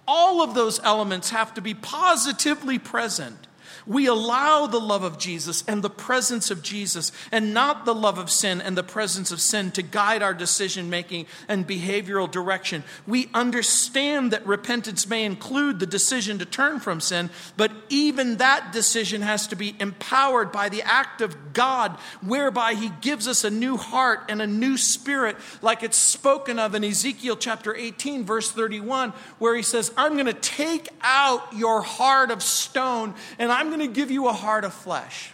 All 0.08 0.42
of 0.42 0.56
those 0.56 0.80
elements 0.84 1.30
have 1.30 1.54
to 1.56 1.62
be 1.62 1.74
positively 1.74 2.80
present 2.80 3.48
we 3.88 4.08
allow 4.08 4.68
the 4.68 4.80
love 4.80 5.04
of 5.04 5.18
Jesus 5.18 5.64
and 5.68 5.82
the 5.82 5.90
presence 5.90 6.52
of 6.52 6.62
Jesus 6.62 7.12
and 7.32 7.54
not 7.54 7.86
the 7.86 7.96
love 7.96 8.18
of 8.18 8.30
sin 8.30 8.60
and 8.62 8.78
the 8.78 8.84
presence 8.84 9.32
of 9.32 9.40
sin 9.40 9.72
to 9.72 9.82
guide 9.82 10.22
our 10.22 10.34
decision 10.34 10.90
making 10.90 11.26
and 11.48 11.68
behavioral 11.68 12.30
direction. 12.30 12.84
We 13.08 13.30
understand 13.34 14.32
that 14.32 14.46
repentance 14.46 15.08
may 15.08 15.24
include 15.24 15.80
the 15.80 15.86
decision 15.86 16.40
to 16.40 16.46
turn 16.46 16.80
from 16.80 17.00
sin, 17.00 17.30
but 17.56 17.72
even 17.90 18.38
that 18.38 18.72
decision 18.74 19.22
has 19.22 19.48
to 19.48 19.56
be 19.56 19.76
empowered 19.80 20.52
by 20.52 20.70
the 20.70 20.82
act 20.82 21.22
of 21.22 21.54
God, 21.54 21.98
whereby 22.22 22.74
He 22.74 22.92
gives 23.02 23.28
us 23.28 23.44
a 23.44 23.50
new 23.50 23.78
heart 23.78 24.26
and 24.30 24.42
a 24.42 24.48
new 24.48 24.78
spirit, 24.78 25.38
like 25.62 25.82
it's 25.82 25.98
spoken 25.98 26.60
of 26.60 26.76
in 26.76 26.84
Ezekiel 26.84 27.38
chapter 27.38 27.76
18, 27.76 28.26
verse 28.26 28.52
31, 28.52 29.14
where 29.40 29.56
He 29.56 29.64
says, 29.64 29.92
I'm 29.98 30.14
going 30.14 30.26
to 30.26 30.34
take 30.34 30.90
out 31.02 31.54
your 31.54 31.82
heart 31.82 32.32
of 32.32 32.44
stone 32.44 33.16
and 33.40 33.52
I'm 33.52 33.68
going 33.68 33.77
going 33.78 33.90
to 33.90 33.96
give 33.96 34.12
you 34.12 34.28
a 34.28 34.34
heart 34.34 34.64
of 34.64 34.74
flesh. 34.74 35.32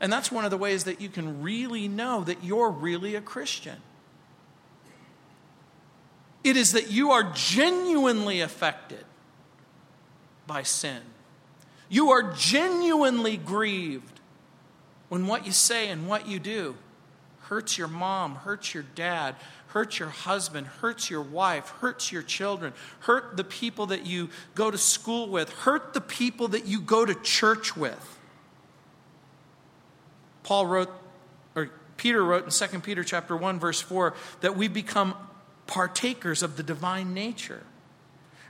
And 0.00 0.12
that's 0.12 0.32
one 0.32 0.44
of 0.44 0.50
the 0.50 0.56
ways 0.56 0.84
that 0.84 1.00
you 1.00 1.08
can 1.08 1.42
really 1.42 1.86
know 1.86 2.24
that 2.24 2.42
you're 2.42 2.70
really 2.70 3.14
a 3.14 3.20
Christian. 3.20 3.76
It 6.42 6.56
is 6.56 6.72
that 6.72 6.90
you 6.90 7.10
are 7.10 7.30
genuinely 7.34 8.40
affected 8.40 9.04
by 10.46 10.62
sin. 10.62 11.02
You 11.90 12.10
are 12.10 12.32
genuinely 12.32 13.36
grieved 13.36 14.20
when 15.10 15.26
what 15.26 15.44
you 15.44 15.52
say 15.52 15.88
and 15.88 16.08
what 16.08 16.26
you 16.26 16.38
do 16.38 16.76
hurts 17.42 17.76
your 17.76 17.88
mom, 17.88 18.36
hurts 18.36 18.72
your 18.72 18.84
dad, 18.94 19.34
hurts 19.72 19.98
your 19.98 20.08
husband, 20.08 20.66
hurts 20.66 21.10
your 21.10 21.22
wife, 21.22 21.68
hurts 21.80 22.10
your 22.10 22.22
children, 22.22 22.72
hurt 23.00 23.36
the 23.36 23.44
people 23.44 23.86
that 23.86 24.04
you 24.04 24.28
go 24.54 24.70
to 24.70 24.78
school 24.78 25.28
with, 25.28 25.50
hurt 25.50 25.94
the 25.94 26.00
people 26.00 26.48
that 26.48 26.66
you 26.66 26.80
go 26.80 27.04
to 27.04 27.14
church 27.14 27.76
with. 27.76 28.18
Paul 30.42 30.66
wrote, 30.66 30.90
or 31.54 31.70
Peter 31.96 32.24
wrote 32.24 32.44
in 32.44 32.68
2 32.68 32.80
Peter 32.80 33.04
chapter 33.04 33.36
1, 33.36 33.60
verse 33.60 33.80
4, 33.80 34.14
that 34.40 34.56
we 34.56 34.66
become 34.66 35.14
partakers 35.66 36.42
of 36.42 36.56
the 36.56 36.62
divine 36.62 37.14
nature 37.14 37.62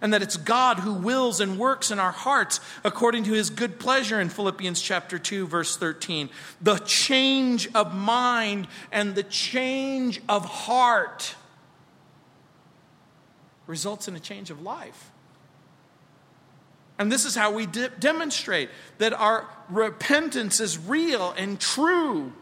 and 0.01 0.13
that 0.15 0.23
it's 0.23 0.37
God 0.37 0.79
who 0.79 0.95
wills 0.95 1.41
and 1.41 1.59
works 1.59 1.91
in 1.91 1.99
our 1.99 2.13
hearts 2.13 2.61
according 2.85 3.25
to 3.25 3.33
his 3.33 3.51
good 3.51 3.79
pleasure 3.79 4.21
in 4.21 4.29
Philippians 4.29 4.81
chapter 4.81 5.19
2 5.19 5.47
verse 5.47 5.77
13. 5.77 6.31
The 6.61 6.79
change 6.79 7.69
of 7.75 7.95
mind 7.95 8.69
and 8.91 9.15
the 9.15 9.23
change 9.23 10.21
of 10.29 10.45
heart 10.45 11.35
results 13.67 14.09
in 14.09 14.17
a 14.17 14.21
change 14.21 14.51
of 14.51 14.63
life. 14.63 15.11
And 16.99 17.11
this 17.11 17.25
is 17.25 17.35
how 17.35 17.53
we 17.53 17.65
de- 17.65 17.89
demonstrate 17.89 18.69
that 18.99 19.15
our 19.15 19.47
repentance 19.71 20.61
is 20.61 20.77
real 20.77 21.33
and 21.37 21.59
true. 21.59 22.33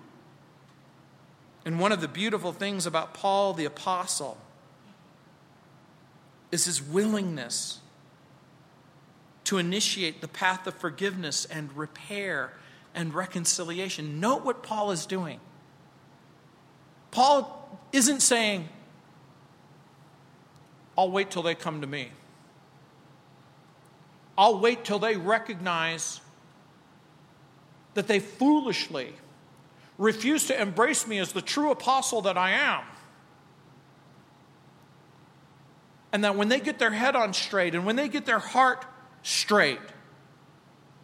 And 1.64 1.78
one 1.78 1.92
of 1.92 2.00
the 2.00 2.08
beautiful 2.08 2.52
things 2.52 2.86
about 2.86 3.14
Paul 3.14 3.54
the 3.54 3.66
apostle 3.66 4.38
is 6.50 6.64
his 6.64 6.82
willingness 6.82 7.80
to 9.44 9.58
initiate 9.58 10.20
the 10.20 10.28
path 10.28 10.66
of 10.66 10.74
forgiveness 10.74 11.44
and 11.46 11.74
repair 11.76 12.52
and 12.94 13.14
reconciliation. 13.14 14.20
Note 14.20 14.44
what 14.44 14.62
Paul 14.62 14.90
is 14.90 15.06
doing. 15.06 15.40
Paul 17.10 17.80
isn't 17.92 18.20
saying, 18.20 18.68
I'll 20.96 21.10
wait 21.10 21.30
till 21.30 21.42
they 21.42 21.54
come 21.54 21.80
to 21.80 21.86
me. 21.86 22.10
I'll 24.36 24.58
wait 24.58 24.84
till 24.84 24.98
they 24.98 25.16
recognize 25.16 26.20
that 27.94 28.06
they 28.06 28.20
foolishly 28.20 29.14
refuse 29.96 30.46
to 30.46 30.60
embrace 30.60 31.06
me 31.06 31.18
as 31.18 31.32
the 31.32 31.42
true 31.42 31.70
apostle 31.70 32.22
that 32.22 32.38
I 32.38 32.50
am. 32.50 32.82
And 36.12 36.24
that 36.24 36.36
when 36.36 36.48
they 36.48 36.60
get 36.60 36.78
their 36.78 36.90
head 36.90 37.14
on 37.16 37.34
straight 37.34 37.74
and 37.74 37.84
when 37.84 37.96
they 37.96 38.08
get 38.08 38.24
their 38.24 38.38
heart 38.38 38.84
straight, 39.22 39.80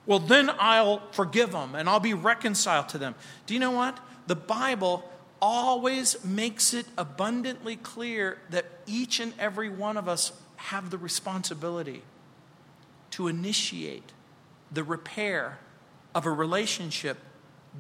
well, 0.07 0.19
then 0.19 0.51
I'll 0.59 1.03
forgive 1.13 1.53
them 1.53 1.75
and 1.75 1.89
I'll 1.89 2.01
be 2.01 2.15
reconciled 2.15 2.89
to 2.91 2.99
them. 2.99 3.15
Do 3.47 3.55
you 3.55 3.61
know 3.61 3.71
what? 3.71 3.99
The 4.27 4.37
Bible 4.37 5.09
always 5.41 6.25
makes 6.25 6.73
it 6.73 6.87
abundantly 6.97 7.77
clear 7.77 8.39
that 8.51 8.67
each 8.87 9.21
and 9.21 9.35
every 9.39 9.69
one 9.69 9.97
of 9.97 10.09
us 10.09 10.33
have 10.57 10.91
the 10.91 10.99
responsibility 10.99 12.03
to 13.11 13.29
initiate 13.29 14.13
the 14.73 14.83
repair 14.83 15.59
of 16.15 16.27
a 16.27 16.31
relationship 16.31 17.19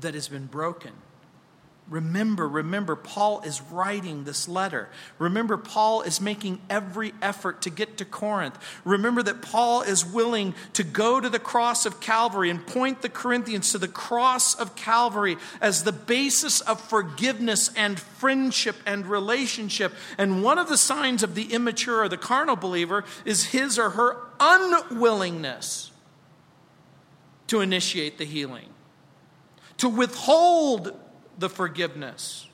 that 0.00 0.14
has 0.14 0.28
been 0.28 0.46
broken. 0.46 0.92
Remember, 1.90 2.48
remember, 2.48 2.96
Paul 2.96 3.42
is 3.42 3.60
writing 3.60 4.24
this 4.24 4.48
letter. 4.48 4.88
Remember, 5.18 5.58
Paul 5.58 6.00
is 6.00 6.18
making 6.18 6.62
every 6.70 7.12
effort 7.20 7.60
to 7.62 7.70
get 7.70 7.98
to 7.98 8.06
Corinth. 8.06 8.58
Remember 8.86 9.22
that 9.22 9.42
Paul 9.42 9.82
is 9.82 10.02
willing 10.02 10.54
to 10.72 10.82
go 10.82 11.20
to 11.20 11.28
the 11.28 11.38
cross 11.38 11.84
of 11.84 12.00
Calvary 12.00 12.48
and 12.48 12.66
point 12.66 13.02
the 13.02 13.10
Corinthians 13.10 13.72
to 13.72 13.78
the 13.78 13.86
cross 13.86 14.54
of 14.54 14.74
Calvary 14.74 15.36
as 15.60 15.84
the 15.84 15.92
basis 15.92 16.62
of 16.62 16.80
forgiveness 16.80 17.70
and 17.76 18.00
friendship 18.00 18.76
and 18.86 19.04
relationship. 19.04 19.92
And 20.16 20.42
one 20.42 20.58
of 20.58 20.70
the 20.70 20.78
signs 20.78 21.22
of 21.22 21.34
the 21.34 21.52
immature 21.52 22.02
or 22.02 22.08
the 22.08 22.16
carnal 22.16 22.56
believer 22.56 23.04
is 23.26 23.44
his 23.44 23.78
or 23.78 23.90
her 23.90 24.16
unwillingness 24.40 25.90
to 27.48 27.60
initiate 27.60 28.16
the 28.16 28.24
healing, 28.24 28.70
to 29.76 29.90
withhold 29.90 30.98
the 31.38 31.48
forgiveness, 31.48 32.46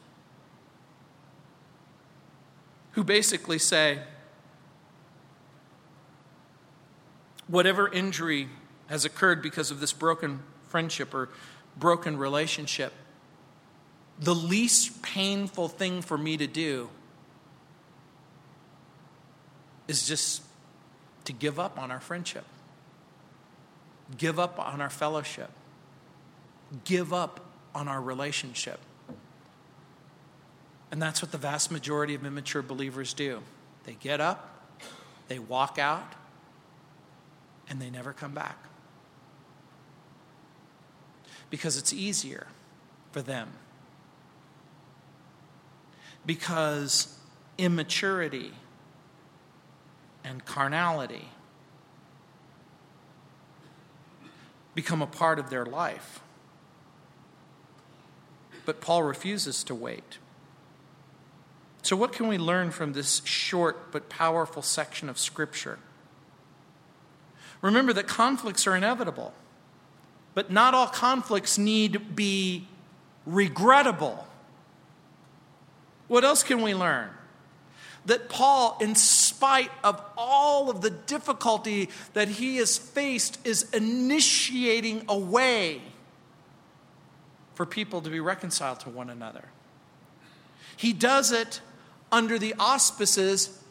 who 2.92 3.04
basically 3.04 3.58
say, 3.58 4.00
whatever 7.46 7.92
injury 7.92 8.48
has 8.88 9.04
occurred 9.04 9.42
because 9.42 9.70
of 9.70 9.80
this 9.80 9.92
broken 9.92 10.40
friendship 10.64 11.14
or 11.14 11.28
broken 11.76 12.16
relationship, 12.16 12.92
the 14.18 14.34
least 14.34 15.02
painful 15.02 15.68
thing 15.68 16.02
for 16.02 16.18
me 16.18 16.36
to 16.36 16.46
do 16.46 16.88
is 19.88 20.06
just 20.06 20.42
to 21.24 21.32
give 21.32 21.58
up 21.58 21.78
on 21.78 21.90
our 21.90 22.00
friendship, 22.00 22.44
give 24.16 24.38
up 24.38 24.58
on 24.58 24.80
our 24.80 24.90
fellowship, 24.90 25.50
give 26.84 27.12
up 27.12 27.40
on 27.74 27.88
our 27.88 28.00
relationship. 28.00 28.80
And 30.90 31.00
that's 31.00 31.22
what 31.22 31.30
the 31.30 31.38
vast 31.38 31.70
majority 31.70 32.14
of 32.14 32.24
immature 32.24 32.62
believers 32.62 33.14
do. 33.14 33.42
They 33.84 33.94
get 33.94 34.20
up, 34.20 34.72
they 35.28 35.38
walk 35.38 35.78
out, 35.78 36.14
and 37.68 37.80
they 37.80 37.90
never 37.90 38.12
come 38.12 38.34
back. 38.34 38.58
Because 41.48 41.76
it's 41.76 41.92
easier 41.92 42.48
for 43.12 43.22
them. 43.22 43.48
Because 46.26 47.16
immaturity 47.56 48.52
and 50.24 50.44
carnality 50.44 51.28
become 54.74 55.02
a 55.02 55.06
part 55.06 55.38
of 55.38 55.50
their 55.50 55.64
life. 55.64 56.20
But 58.64 58.80
Paul 58.80 59.02
refuses 59.02 59.64
to 59.64 59.74
wait. 59.74 60.18
So, 61.82 61.96
what 61.96 62.12
can 62.12 62.28
we 62.28 62.38
learn 62.38 62.70
from 62.70 62.92
this 62.92 63.22
short 63.24 63.90
but 63.90 64.08
powerful 64.08 64.62
section 64.62 65.08
of 65.08 65.18
Scripture? 65.18 65.78
Remember 67.62 67.92
that 67.92 68.06
conflicts 68.06 68.66
are 68.66 68.76
inevitable, 68.76 69.32
but 70.34 70.50
not 70.50 70.74
all 70.74 70.86
conflicts 70.86 71.58
need 71.58 72.14
be 72.14 72.66
regrettable. 73.26 74.26
What 76.08 76.24
else 76.24 76.42
can 76.42 76.62
we 76.62 76.74
learn? 76.74 77.10
That 78.06 78.28
Paul, 78.28 78.78
in 78.80 78.94
spite 78.94 79.70
of 79.84 80.02
all 80.16 80.70
of 80.70 80.80
the 80.80 80.90
difficulty 80.90 81.90
that 82.14 82.28
he 82.28 82.56
has 82.56 82.78
faced, 82.78 83.46
is 83.46 83.70
initiating 83.72 85.04
a 85.08 85.18
way 85.18 85.82
for 87.60 87.66
people 87.66 88.00
to 88.00 88.08
be 88.08 88.20
reconciled 88.20 88.80
to 88.80 88.88
one 88.88 89.10
another. 89.10 89.44
He 90.78 90.94
does 90.94 91.30
it 91.30 91.60
under 92.10 92.38
the 92.38 92.54
auspices 92.58 93.62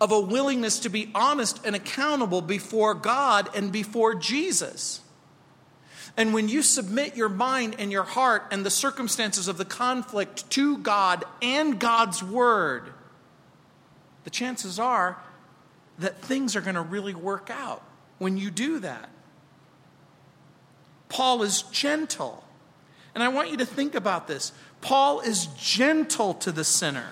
of 0.00 0.10
a 0.10 0.18
willingness 0.18 0.78
to 0.78 0.88
be 0.88 1.10
honest 1.14 1.60
and 1.66 1.76
accountable 1.76 2.40
before 2.40 2.94
God 2.94 3.54
and 3.54 3.70
before 3.70 4.14
Jesus. 4.14 5.02
And 6.16 6.32
when 6.32 6.48
you 6.48 6.62
submit 6.62 7.14
your 7.14 7.28
mind 7.28 7.76
and 7.78 7.92
your 7.92 8.04
heart 8.04 8.44
and 8.50 8.64
the 8.64 8.70
circumstances 8.70 9.48
of 9.48 9.58
the 9.58 9.66
conflict 9.66 10.48
to 10.52 10.78
God 10.78 11.22
and 11.42 11.78
God's 11.78 12.22
word, 12.22 12.90
the 14.24 14.30
chances 14.30 14.78
are 14.78 15.22
that 15.98 16.22
things 16.22 16.56
are 16.56 16.62
going 16.62 16.74
to 16.74 16.80
really 16.80 17.14
work 17.14 17.50
out 17.50 17.82
when 18.16 18.38
you 18.38 18.50
do 18.50 18.78
that. 18.78 19.10
Paul 21.10 21.42
is 21.42 21.60
gentle. 21.64 22.46
And 23.14 23.22
I 23.22 23.28
want 23.28 23.50
you 23.50 23.56
to 23.58 23.66
think 23.66 23.94
about 23.94 24.28
this. 24.28 24.52
Paul 24.80 25.20
is 25.20 25.46
gentle 25.58 26.34
to 26.34 26.52
the 26.52 26.64
sinner, 26.64 27.10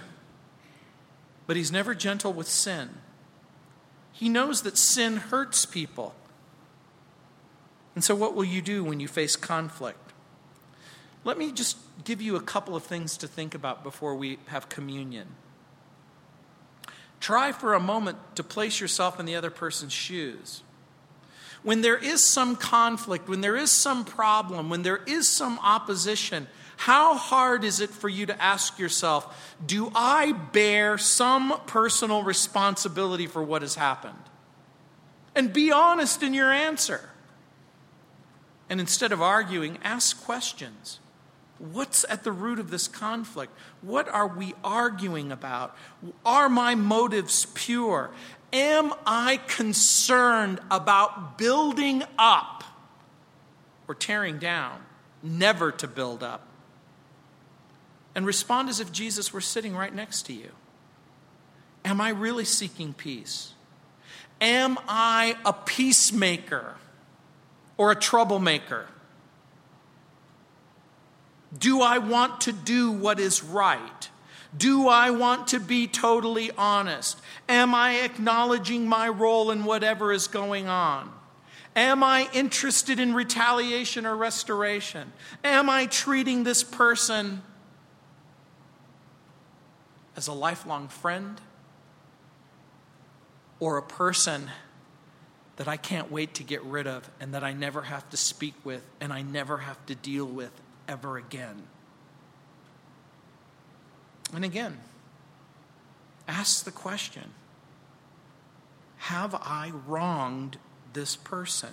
but 1.46 1.56
he's 1.56 1.72
never 1.72 1.94
gentle 1.94 2.32
with 2.32 2.48
sin. 2.48 2.90
He 4.12 4.28
knows 4.28 4.62
that 4.62 4.76
sin 4.78 5.16
hurts 5.16 5.64
people. 5.64 6.14
And 7.94 8.04
so, 8.04 8.14
what 8.14 8.34
will 8.34 8.44
you 8.44 8.62
do 8.62 8.84
when 8.84 9.00
you 9.00 9.08
face 9.08 9.36
conflict? 9.36 10.12
Let 11.24 11.36
me 11.36 11.50
just 11.52 11.76
give 12.04 12.22
you 12.22 12.36
a 12.36 12.40
couple 12.40 12.76
of 12.76 12.84
things 12.84 13.16
to 13.18 13.26
think 13.26 13.54
about 13.54 13.82
before 13.82 14.14
we 14.14 14.38
have 14.46 14.68
communion. 14.68 15.28
Try 17.20 17.50
for 17.50 17.74
a 17.74 17.80
moment 17.80 18.18
to 18.36 18.44
place 18.44 18.80
yourself 18.80 19.18
in 19.18 19.26
the 19.26 19.34
other 19.34 19.50
person's 19.50 19.92
shoes 19.92 20.62
when 21.68 21.82
there 21.82 21.98
is 21.98 22.24
some 22.24 22.56
conflict, 22.56 23.28
when 23.28 23.42
there 23.42 23.54
is 23.54 23.70
some 23.70 24.02
problem, 24.02 24.70
when 24.70 24.80
there 24.80 25.02
is 25.06 25.28
some 25.28 25.58
opposition, 25.58 26.46
how 26.78 27.14
hard 27.14 27.62
is 27.62 27.80
it 27.80 27.90
for 27.90 28.08
you 28.08 28.24
to 28.24 28.42
ask 28.42 28.78
yourself, 28.78 29.54
do 29.66 29.92
I 29.94 30.32
bear 30.32 30.96
some 30.96 31.60
personal 31.66 32.22
responsibility 32.22 33.26
for 33.26 33.42
what 33.42 33.60
has 33.60 33.74
happened? 33.74 34.16
And 35.34 35.52
be 35.52 35.70
honest 35.70 36.22
in 36.22 36.32
your 36.32 36.50
answer. 36.50 37.10
And 38.70 38.80
instead 38.80 39.12
of 39.12 39.20
arguing, 39.20 39.76
ask 39.84 40.24
questions. 40.24 41.00
What's 41.58 42.06
at 42.08 42.24
the 42.24 42.32
root 42.32 42.60
of 42.60 42.70
this 42.70 42.88
conflict? 42.88 43.52
What 43.82 44.08
are 44.08 44.28
we 44.28 44.54
arguing 44.64 45.30
about? 45.32 45.76
Are 46.24 46.48
my 46.48 46.76
motives 46.76 47.46
pure? 47.52 48.10
Am 48.52 48.92
I 49.06 49.40
concerned 49.46 50.60
about 50.70 51.36
building 51.36 52.02
up 52.18 52.64
or 53.86 53.94
tearing 53.94 54.38
down? 54.38 54.80
Never 55.22 55.70
to 55.72 55.86
build 55.86 56.22
up. 56.22 56.46
And 58.14 58.24
respond 58.24 58.68
as 58.68 58.80
if 58.80 58.90
Jesus 58.90 59.32
were 59.32 59.40
sitting 59.40 59.76
right 59.76 59.94
next 59.94 60.22
to 60.26 60.32
you. 60.32 60.50
Am 61.84 62.00
I 62.00 62.10
really 62.10 62.44
seeking 62.44 62.92
peace? 62.92 63.52
Am 64.40 64.78
I 64.88 65.36
a 65.44 65.52
peacemaker 65.52 66.76
or 67.76 67.90
a 67.90 67.96
troublemaker? 67.96 68.86
Do 71.56 71.80
I 71.80 71.98
want 71.98 72.42
to 72.42 72.52
do 72.52 72.90
what 72.92 73.20
is 73.20 73.42
right? 73.42 74.08
Do 74.56 74.88
I 74.88 75.10
want 75.10 75.48
to 75.48 75.60
be 75.60 75.86
totally 75.86 76.50
honest? 76.56 77.20
Am 77.48 77.74
I 77.74 78.00
acknowledging 78.00 78.88
my 78.88 79.08
role 79.08 79.50
in 79.50 79.64
whatever 79.64 80.12
is 80.12 80.26
going 80.26 80.68
on? 80.68 81.12
Am 81.76 82.02
I 82.02 82.28
interested 82.32 82.98
in 82.98 83.14
retaliation 83.14 84.06
or 84.06 84.16
restoration? 84.16 85.12
Am 85.44 85.68
I 85.68 85.86
treating 85.86 86.44
this 86.44 86.64
person 86.64 87.42
as 90.16 90.26
a 90.26 90.32
lifelong 90.32 90.88
friend 90.88 91.40
or 93.60 93.76
a 93.76 93.82
person 93.82 94.50
that 95.56 95.68
I 95.68 95.76
can't 95.76 96.10
wait 96.10 96.34
to 96.34 96.42
get 96.42 96.62
rid 96.64 96.86
of 96.86 97.08
and 97.20 97.34
that 97.34 97.44
I 97.44 97.52
never 97.52 97.82
have 97.82 98.08
to 98.10 98.16
speak 98.16 98.54
with 98.64 98.84
and 99.00 99.12
I 99.12 99.22
never 99.22 99.58
have 99.58 99.84
to 99.86 99.94
deal 99.94 100.26
with 100.26 100.52
ever 100.88 101.18
again? 101.18 101.64
And 104.34 104.44
again, 104.44 104.78
ask 106.26 106.64
the 106.64 106.70
question 106.70 107.30
Have 108.98 109.34
I 109.34 109.72
wronged 109.86 110.58
this 110.92 111.16
person? 111.16 111.70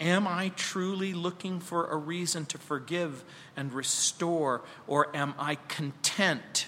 Am 0.00 0.28
I 0.28 0.50
truly 0.50 1.12
looking 1.12 1.58
for 1.58 1.86
a 1.86 1.96
reason 1.96 2.46
to 2.46 2.58
forgive 2.58 3.24
and 3.56 3.72
restore, 3.72 4.62
or 4.86 5.14
am 5.14 5.34
I 5.38 5.56
content 5.66 6.66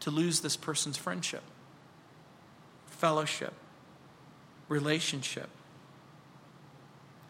to 0.00 0.10
lose 0.10 0.40
this 0.40 0.56
person's 0.56 0.98
friendship, 0.98 1.42
fellowship, 2.86 3.54
relationship? 4.68 5.48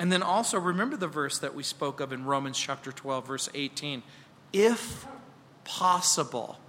And 0.00 0.10
then 0.10 0.24
also 0.24 0.58
remember 0.58 0.96
the 0.96 1.06
verse 1.06 1.38
that 1.38 1.54
we 1.54 1.62
spoke 1.62 2.00
of 2.00 2.12
in 2.12 2.24
Romans 2.24 2.58
chapter 2.58 2.90
12, 2.90 3.26
verse 3.28 3.48
18. 3.54 4.02
If 4.54 5.04
possible, 5.64 6.60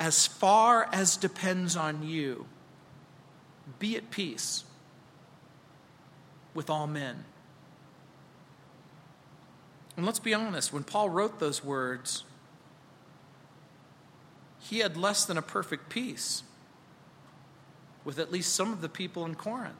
as 0.00 0.26
far 0.26 0.88
as 0.90 1.18
depends 1.18 1.76
on 1.76 2.02
you, 2.02 2.46
be 3.78 3.96
at 3.96 4.10
peace 4.10 4.64
with 6.54 6.70
all 6.70 6.86
men. 6.86 7.26
And 9.94 10.06
let's 10.06 10.18
be 10.18 10.32
honest, 10.32 10.72
when 10.72 10.84
Paul 10.84 11.10
wrote 11.10 11.38
those 11.38 11.62
words, 11.62 12.24
he 14.58 14.78
had 14.78 14.96
less 14.96 15.26
than 15.26 15.36
a 15.36 15.42
perfect 15.42 15.90
peace 15.90 16.44
with 18.06 18.18
at 18.18 18.32
least 18.32 18.54
some 18.54 18.72
of 18.72 18.80
the 18.80 18.88
people 18.88 19.26
in 19.26 19.34
Corinth. 19.34 19.76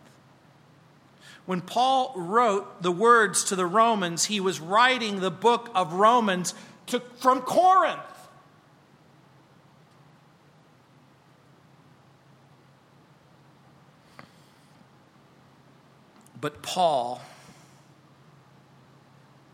When 1.46 1.62
Paul 1.62 2.12
wrote 2.14 2.82
the 2.82 2.92
words 2.92 3.42
to 3.44 3.56
the 3.56 3.64
Romans, 3.64 4.26
he 4.26 4.38
was 4.38 4.60
writing 4.60 5.20
the 5.20 5.30
book 5.30 5.70
of 5.74 5.94
Romans 5.94 6.52
to, 6.88 7.00
from 7.18 7.40
Corinth. 7.42 7.98
But 16.40 16.62
Paul 16.62 17.20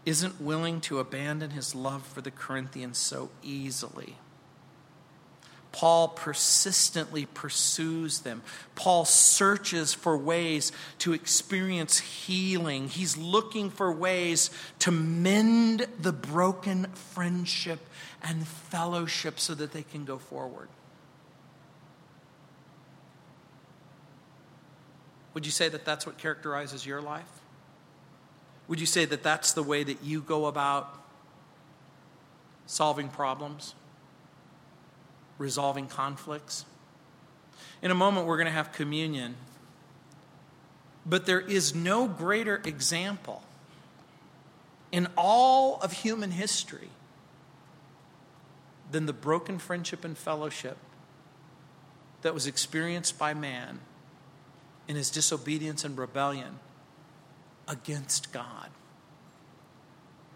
isn't 0.04 0.40
willing 0.40 0.80
to 0.82 0.98
abandon 0.98 1.50
his 1.50 1.74
love 1.74 2.06
for 2.06 2.20
the 2.20 2.30
Corinthians 2.30 2.98
so 2.98 3.30
easily. 3.42 4.16
Paul 5.74 6.06
persistently 6.06 7.26
pursues 7.26 8.20
them. 8.20 8.42
Paul 8.76 9.04
searches 9.04 9.92
for 9.92 10.16
ways 10.16 10.70
to 11.00 11.12
experience 11.12 11.98
healing. 11.98 12.86
He's 12.86 13.16
looking 13.16 13.70
for 13.70 13.90
ways 13.90 14.50
to 14.78 14.92
mend 14.92 15.88
the 16.00 16.12
broken 16.12 16.84
friendship 16.94 17.80
and 18.22 18.46
fellowship 18.46 19.40
so 19.40 19.52
that 19.56 19.72
they 19.72 19.82
can 19.82 20.04
go 20.04 20.16
forward. 20.16 20.68
Would 25.34 25.44
you 25.44 25.52
say 25.52 25.68
that 25.68 25.84
that's 25.84 26.06
what 26.06 26.18
characterizes 26.18 26.86
your 26.86 27.02
life? 27.02 27.40
Would 28.68 28.78
you 28.78 28.86
say 28.86 29.06
that 29.06 29.24
that's 29.24 29.52
the 29.52 29.64
way 29.64 29.82
that 29.82 30.04
you 30.04 30.20
go 30.20 30.46
about 30.46 31.02
solving 32.64 33.08
problems, 33.08 33.74
resolving 35.38 35.86
conflicts? 35.86 36.64
In 37.82 37.90
a 37.90 37.94
moment, 37.94 38.26
we're 38.26 38.36
going 38.36 38.46
to 38.46 38.52
have 38.52 38.72
communion. 38.72 39.36
But 41.06 41.26
there 41.26 41.40
is 41.40 41.74
no 41.74 42.08
greater 42.08 42.60
example 42.64 43.42
in 44.90 45.08
all 45.16 45.80
of 45.80 45.92
human 45.92 46.30
history 46.30 46.88
than 48.90 49.06
the 49.06 49.12
broken 49.12 49.58
friendship 49.58 50.04
and 50.04 50.16
fellowship 50.16 50.78
that 52.22 52.32
was 52.32 52.46
experienced 52.46 53.18
by 53.18 53.34
man 53.34 53.80
in 54.88 54.96
his 54.96 55.10
disobedience 55.10 55.84
and 55.84 55.98
rebellion 55.98 56.58
against 57.68 58.32
God. 58.32 58.70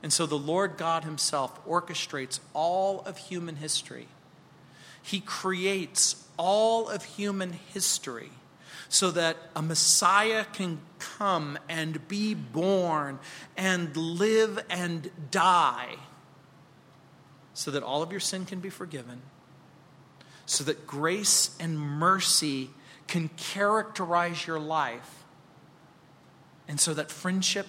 And 0.02 0.12
so 0.12 0.26
the 0.26 0.38
Lord 0.38 0.76
God 0.76 1.04
Himself 1.04 1.64
orchestrates 1.66 2.40
all 2.54 3.00
of 3.00 3.16
human 3.16 3.56
history. 3.56 4.08
He 5.08 5.20
creates 5.20 6.22
all 6.36 6.90
of 6.90 7.02
human 7.02 7.54
history 7.54 8.28
so 8.90 9.10
that 9.10 9.38
a 9.56 9.62
Messiah 9.62 10.44
can 10.52 10.80
come 10.98 11.58
and 11.66 12.06
be 12.08 12.34
born 12.34 13.18
and 13.56 13.96
live 13.96 14.62
and 14.68 15.10
die, 15.30 15.96
so 17.54 17.70
that 17.70 17.82
all 17.82 18.02
of 18.02 18.10
your 18.10 18.20
sin 18.20 18.44
can 18.44 18.60
be 18.60 18.68
forgiven, 18.68 19.22
so 20.44 20.62
that 20.64 20.86
grace 20.86 21.56
and 21.58 21.78
mercy 21.78 22.68
can 23.06 23.30
characterize 23.38 24.46
your 24.46 24.60
life. 24.60 25.24
And 26.68 26.78
so 26.78 26.92
that 26.92 27.10
friendship 27.10 27.66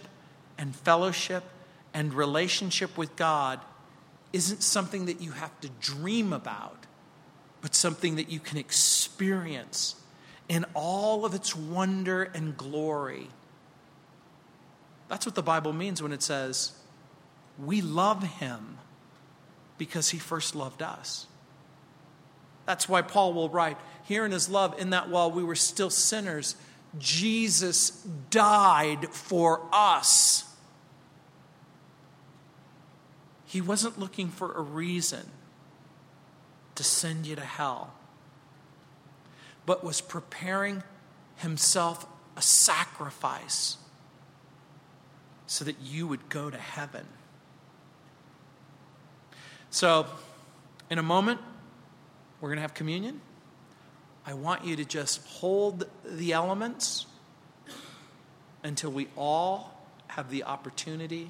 and 0.58 0.76
fellowship 0.76 1.46
and 1.94 2.14
relationship 2.14 2.98
with 2.98 3.16
God 3.16 3.62
isn't 4.34 4.62
something 4.62 5.06
that 5.06 5.22
you 5.22 5.32
have 5.32 5.58
to 5.62 5.70
dream 5.80 6.34
about, 6.34 6.79
but 7.62 7.76
something 7.76 8.16
that 8.16 8.30
you 8.30 8.40
can 8.40 8.58
experience 8.58 9.96
in 10.48 10.66
all 10.74 11.26
of 11.26 11.34
its 11.34 11.56
wonder 11.56 12.24
and 12.24 12.58
glory. 12.58 13.28
That's 15.08 15.26
what 15.26 15.36
the 15.36 15.44
Bible 15.44 15.74
means 15.74 16.02
when 16.02 16.12
it 16.12 16.22
says, 16.22 16.72
We 17.58 17.82
love 17.82 18.24
him 18.24 18.78
because 19.78 20.10
he 20.10 20.20
first 20.20 20.56
loved 20.56 20.82
us. 20.82 21.28
That's 22.66 22.88
why 22.88 23.02
Paul 23.02 23.34
will 23.34 23.50
write 23.50 23.78
here 24.04 24.26
in 24.26 24.32
his 24.32 24.50
love, 24.50 24.80
in 24.80 24.92
that 24.92 25.10
while 25.10 25.32
we 25.32 25.44
were 25.44 25.56
still 25.56 25.90
sinners, 25.90 26.56
Jesus 26.98 27.92
died 28.30 29.10
for 29.12 29.62
us. 29.72 30.46
He 33.46 33.62
wasn't 33.62 34.00
looking 34.00 34.30
for 34.30 34.54
a 34.54 34.62
reason 34.62 35.32
to 36.80 36.84
send 36.86 37.26
you 37.26 37.36
to 37.36 37.44
hell, 37.44 37.94
but 39.66 39.84
was 39.84 40.00
preparing 40.00 40.82
himself 41.36 42.06
a 42.38 42.42
sacrifice 42.42 43.76
so 45.46 45.66
that 45.66 45.76
you 45.84 46.08
would 46.08 46.30
go 46.30 46.50
to 46.50 46.58
heaven. 46.58 47.06
So, 49.70 50.06
in 50.90 51.00
a 51.00 51.04
moment, 51.04 51.42
we're 52.40 52.48
going 52.48 52.60
to 52.60 52.62
have 52.62 52.74
communion. 52.74 53.20
I 54.26 54.34
want 54.34 54.64
you 54.64 54.78
to 54.78 54.86
just 54.86 55.28
hold 55.28 55.84
the 56.06 56.32
elements 56.32 57.08
until 58.64 58.90
we 58.90 59.10
all 59.18 59.86
have 60.08 60.32
the 60.32 60.46
opportunity 60.46 61.30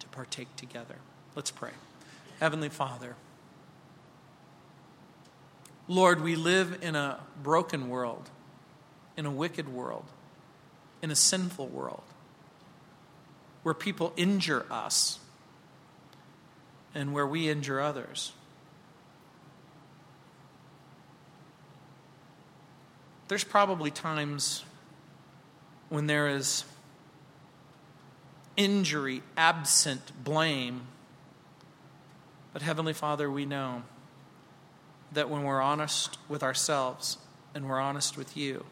to 0.00 0.08
partake 0.08 0.56
together. 0.56 0.96
Let's 1.36 1.52
pray. 1.52 1.70
Heavenly 2.40 2.70
Father, 2.70 3.14
Lord, 5.88 6.22
we 6.22 6.36
live 6.36 6.78
in 6.82 6.94
a 6.94 7.18
broken 7.42 7.88
world, 7.88 8.28
in 9.16 9.24
a 9.24 9.30
wicked 9.30 9.68
world, 9.68 10.04
in 11.00 11.10
a 11.10 11.16
sinful 11.16 11.68
world, 11.68 12.02
where 13.62 13.74
people 13.74 14.12
injure 14.14 14.66
us 14.70 15.18
and 16.94 17.14
where 17.14 17.26
we 17.26 17.48
injure 17.48 17.80
others. 17.80 18.32
There's 23.28 23.44
probably 23.44 23.90
times 23.90 24.64
when 25.88 26.06
there 26.06 26.28
is 26.28 26.64
injury 28.58 29.22
absent 29.36 30.12
blame. 30.22 30.82
But 32.52 32.60
Heavenly 32.60 32.92
Father, 32.92 33.30
we 33.30 33.46
know 33.46 33.84
that 35.12 35.30
when 35.30 35.42
we're 35.44 35.60
honest 35.60 36.18
with 36.28 36.42
ourselves 36.42 37.18
and 37.54 37.68
we're 37.68 37.80
honest 37.80 38.16
with 38.16 38.36
you, 38.36 38.64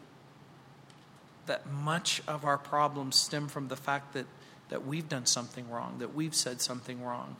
that 1.47 1.65
much 1.71 2.21
of 2.27 2.45
our 2.45 2.57
problems 2.57 3.15
stem 3.15 3.47
from 3.47 3.67
the 3.69 3.75
fact 3.75 4.13
that, 4.13 4.25
that 4.69 4.85
we've 4.85 5.09
done 5.09 5.25
something 5.25 5.69
wrong, 5.69 5.95
that 5.99 6.13
we've 6.13 6.35
said 6.35 6.61
something 6.61 7.03
wrong, 7.03 7.35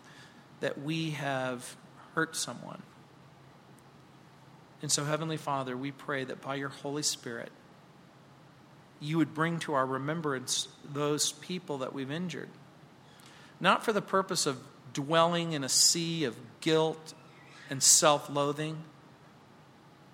that 0.61 0.81
we 0.81 1.11
have 1.11 1.75
hurt 2.15 2.35
someone. 2.35 2.81
And 4.81 4.91
so, 4.91 5.05
Heavenly 5.05 5.37
Father, 5.37 5.75
we 5.75 5.91
pray 5.91 6.23
that 6.23 6.41
by 6.41 6.55
your 6.55 6.69
Holy 6.69 7.03
Spirit, 7.03 7.51
you 8.99 9.17
would 9.17 9.33
bring 9.33 9.59
to 9.59 9.73
our 9.73 9.85
remembrance 9.85 10.67
those 10.91 11.31
people 11.33 11.79
that 11.79 11.93
we've 11.93 12.11
injured. 12.11 12.49
Not 13.59 13.83
for 13.83 13.93
the 13.93 14.01
purpose 14.01 14.45
of 14.45 14.59
dwelling 14.93 15.53
in 15.53 15.63
a 15.63 15.69
sea 15.69 16.23
of 16.23 16.35
guilt 16.61 17.13
and 17.69 17.81
self 17.81 18.29
loathing, 18.29 18.83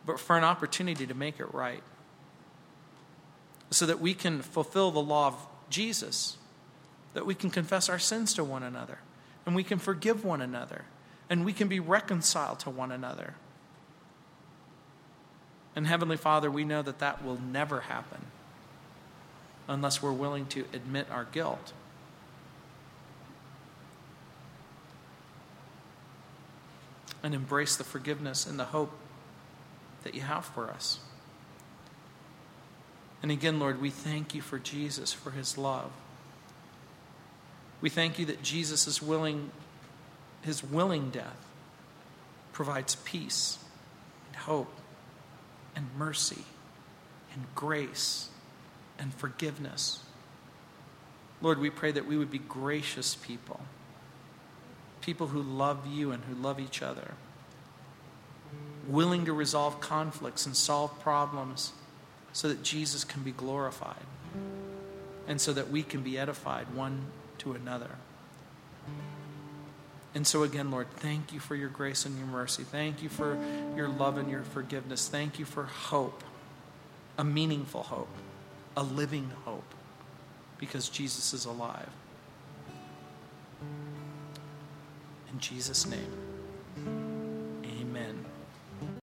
but 0.05 0.19
for 0.19 0.37
an 0.37 0.43
opportunity 0.43 1.07
to 1.07 1.13
make 1.13 1.39
it 1.39 1.53
right. 1.53 1.83
So 3.69 3.85
that 3.85 3.99
we 3.99 4.13
can 4.13 4.41
fulfill 4.41 4.91
the 4.91 5.01
law 5.01 5.27
of 5.27 5.47
Jesus, 5.69 6.37
that 7.13 7.25
we 7.25 7.35
can 7.35 7.49
confess 7.49 7.89
our 7.89 7.99
sins 7.99 8.33
to 8.35 8.43
one 8.43 8.63
another, 8.63 8.99
and 9.45 9.55
we 9.55 9.63
can 9.63 9.79
forgive 9.79 10.23
one 10.23 10.41
another, 10.41 10.85
and 11.29 11.43
we 11.43 11.53
can 11.53 11.67
be 11.67 11.79
reconciled 11.79 12.59
to 12.61 12.69
one 12.69 12.91
another. 12.91 13.33
And 15.75 15.87
Heavenly 15.87 16.17
Father, 16.17 16.51
we 16.51 16.63
know 16.63 16.81
that 16.83 16.99
that 16.99 17.23
will 17.23 17.39
never 17.41 17.81
happen 17.81 18.21
unless 19.67 20.01
we're 20.01 20.11
willing 20.11 20.45
to 20.47 20.65
admit 20.73 21.07
our 21.09 21.25
guilt. 21.25 21.73
And 27.23 27.33
embrace 27.33 27.77
the 27.77 27.85
forgiveness 27.85 28.45
and 28.45 28.59
the 28.59 28.65
hope 28.65 28.91
that 30.03 30.13
you 30.13 30.21
have 30.21 30.45
for 30.45 30.69
us. 30.69 30.99
And 33.21 33.31
again, 33.31 33.57
Lord, 33.59 33.81
we 33.81 33.89
thank 33.89 34.35
you 34.35 34.41
for 34.41 34.59
Jesus, 34.59 35.13
for 35.13 35.31
his 35.31 35.57
love. 35.57 35.91
We 37.79 37.89
thank 37.89 38.19
you 38.19 38.25
that 38.25 38.43
Jesus 38.43 38.85
is 38.85 39.01
willing, 39.01 39.51
his 40.41 40.63
willing 40.63 41.09
death 41.09 41.49
provides 42.51 42.95
peace 42.95 43.57
and 44.27 44.35
hope 44.35 44.73
and 45.75 45.87
mercy 45.97 46.43
and 47.33 47.43
grace 47.55 48.29
and 48.99 49.13
forgiveness. 49.13 49.99
Lord, 51.41 51.59
we 51.59 51.69
pray 51.69 51.91
that 51.91 52.05
we 52.05 52.17
would 52.17 52.31
be 52.31 52.39
gracious 52.39 53.15
people, 53.15 53.61
people 55.03 55.27
who 55.27 55.41
love 55.41 55.85
you 55.85 56.11
and 56.11 56.23
who 56.23 56.35
love 56.35 56.59
each 56.59 56.81
other, 56.81 57.11
willing 58.87 59.25
to 59.25 59.33
resolve 59.33 59.79
conflicts 59.79 60.45
and 60.45 60.55
solve 60.55 60.97
problems 61.01 61.73
so 62.31 62.47
that 62.47 62.63
Jesus 62.63 63.03
can 63.03 63.21
be 63.21 63.31
glorified 63.31 64.05
and 65.27 65.39
so 65.39 65.53
that 65.53 65.69
we 65.69 65.83
can 65.83 66.01
be 66.01 66.17
edified 66.17 66.73
one 66.73 67.05
to 67.37 67.53
another. 67.53 67.91
And 70.15 70.27
so, 70.27 70.43
again, 70.43 70.69
Lord, 70.69 70.87
thank 70.97 71.33
you 71.33 71.39
for 71.39 71.55
your 71.55 71.69
grace 71.69 72.05
and 72.05 72.17
your 72.17 72.27
mercy. 72.27 72.63
Thank 72.63 73.01
you 73.01 73.09
for 73.09 73.37
your 73.75 73.87
love 73.87 74.17
and 74.17 74.29
your 74.29 74.43
forgiveness. 74.43 75.07
Thank 75.07 75.39
you 75.39 75.45
for 75.45 75.63
hope, 75.63 76.23
a 77.17 77.23
meaningful 77.23 77.83
hope, 77.83 78.15
a 78.77 78.83
living 78.83 79.31
hope, 79.43 79.73
because 80.59 80.87
Jesus 80.87 81.33
is 81.33 81.45
alive. 81.45 81.89
In 85.33 85.39
Jesus' 85.39 85.87
name. 85.87 86.22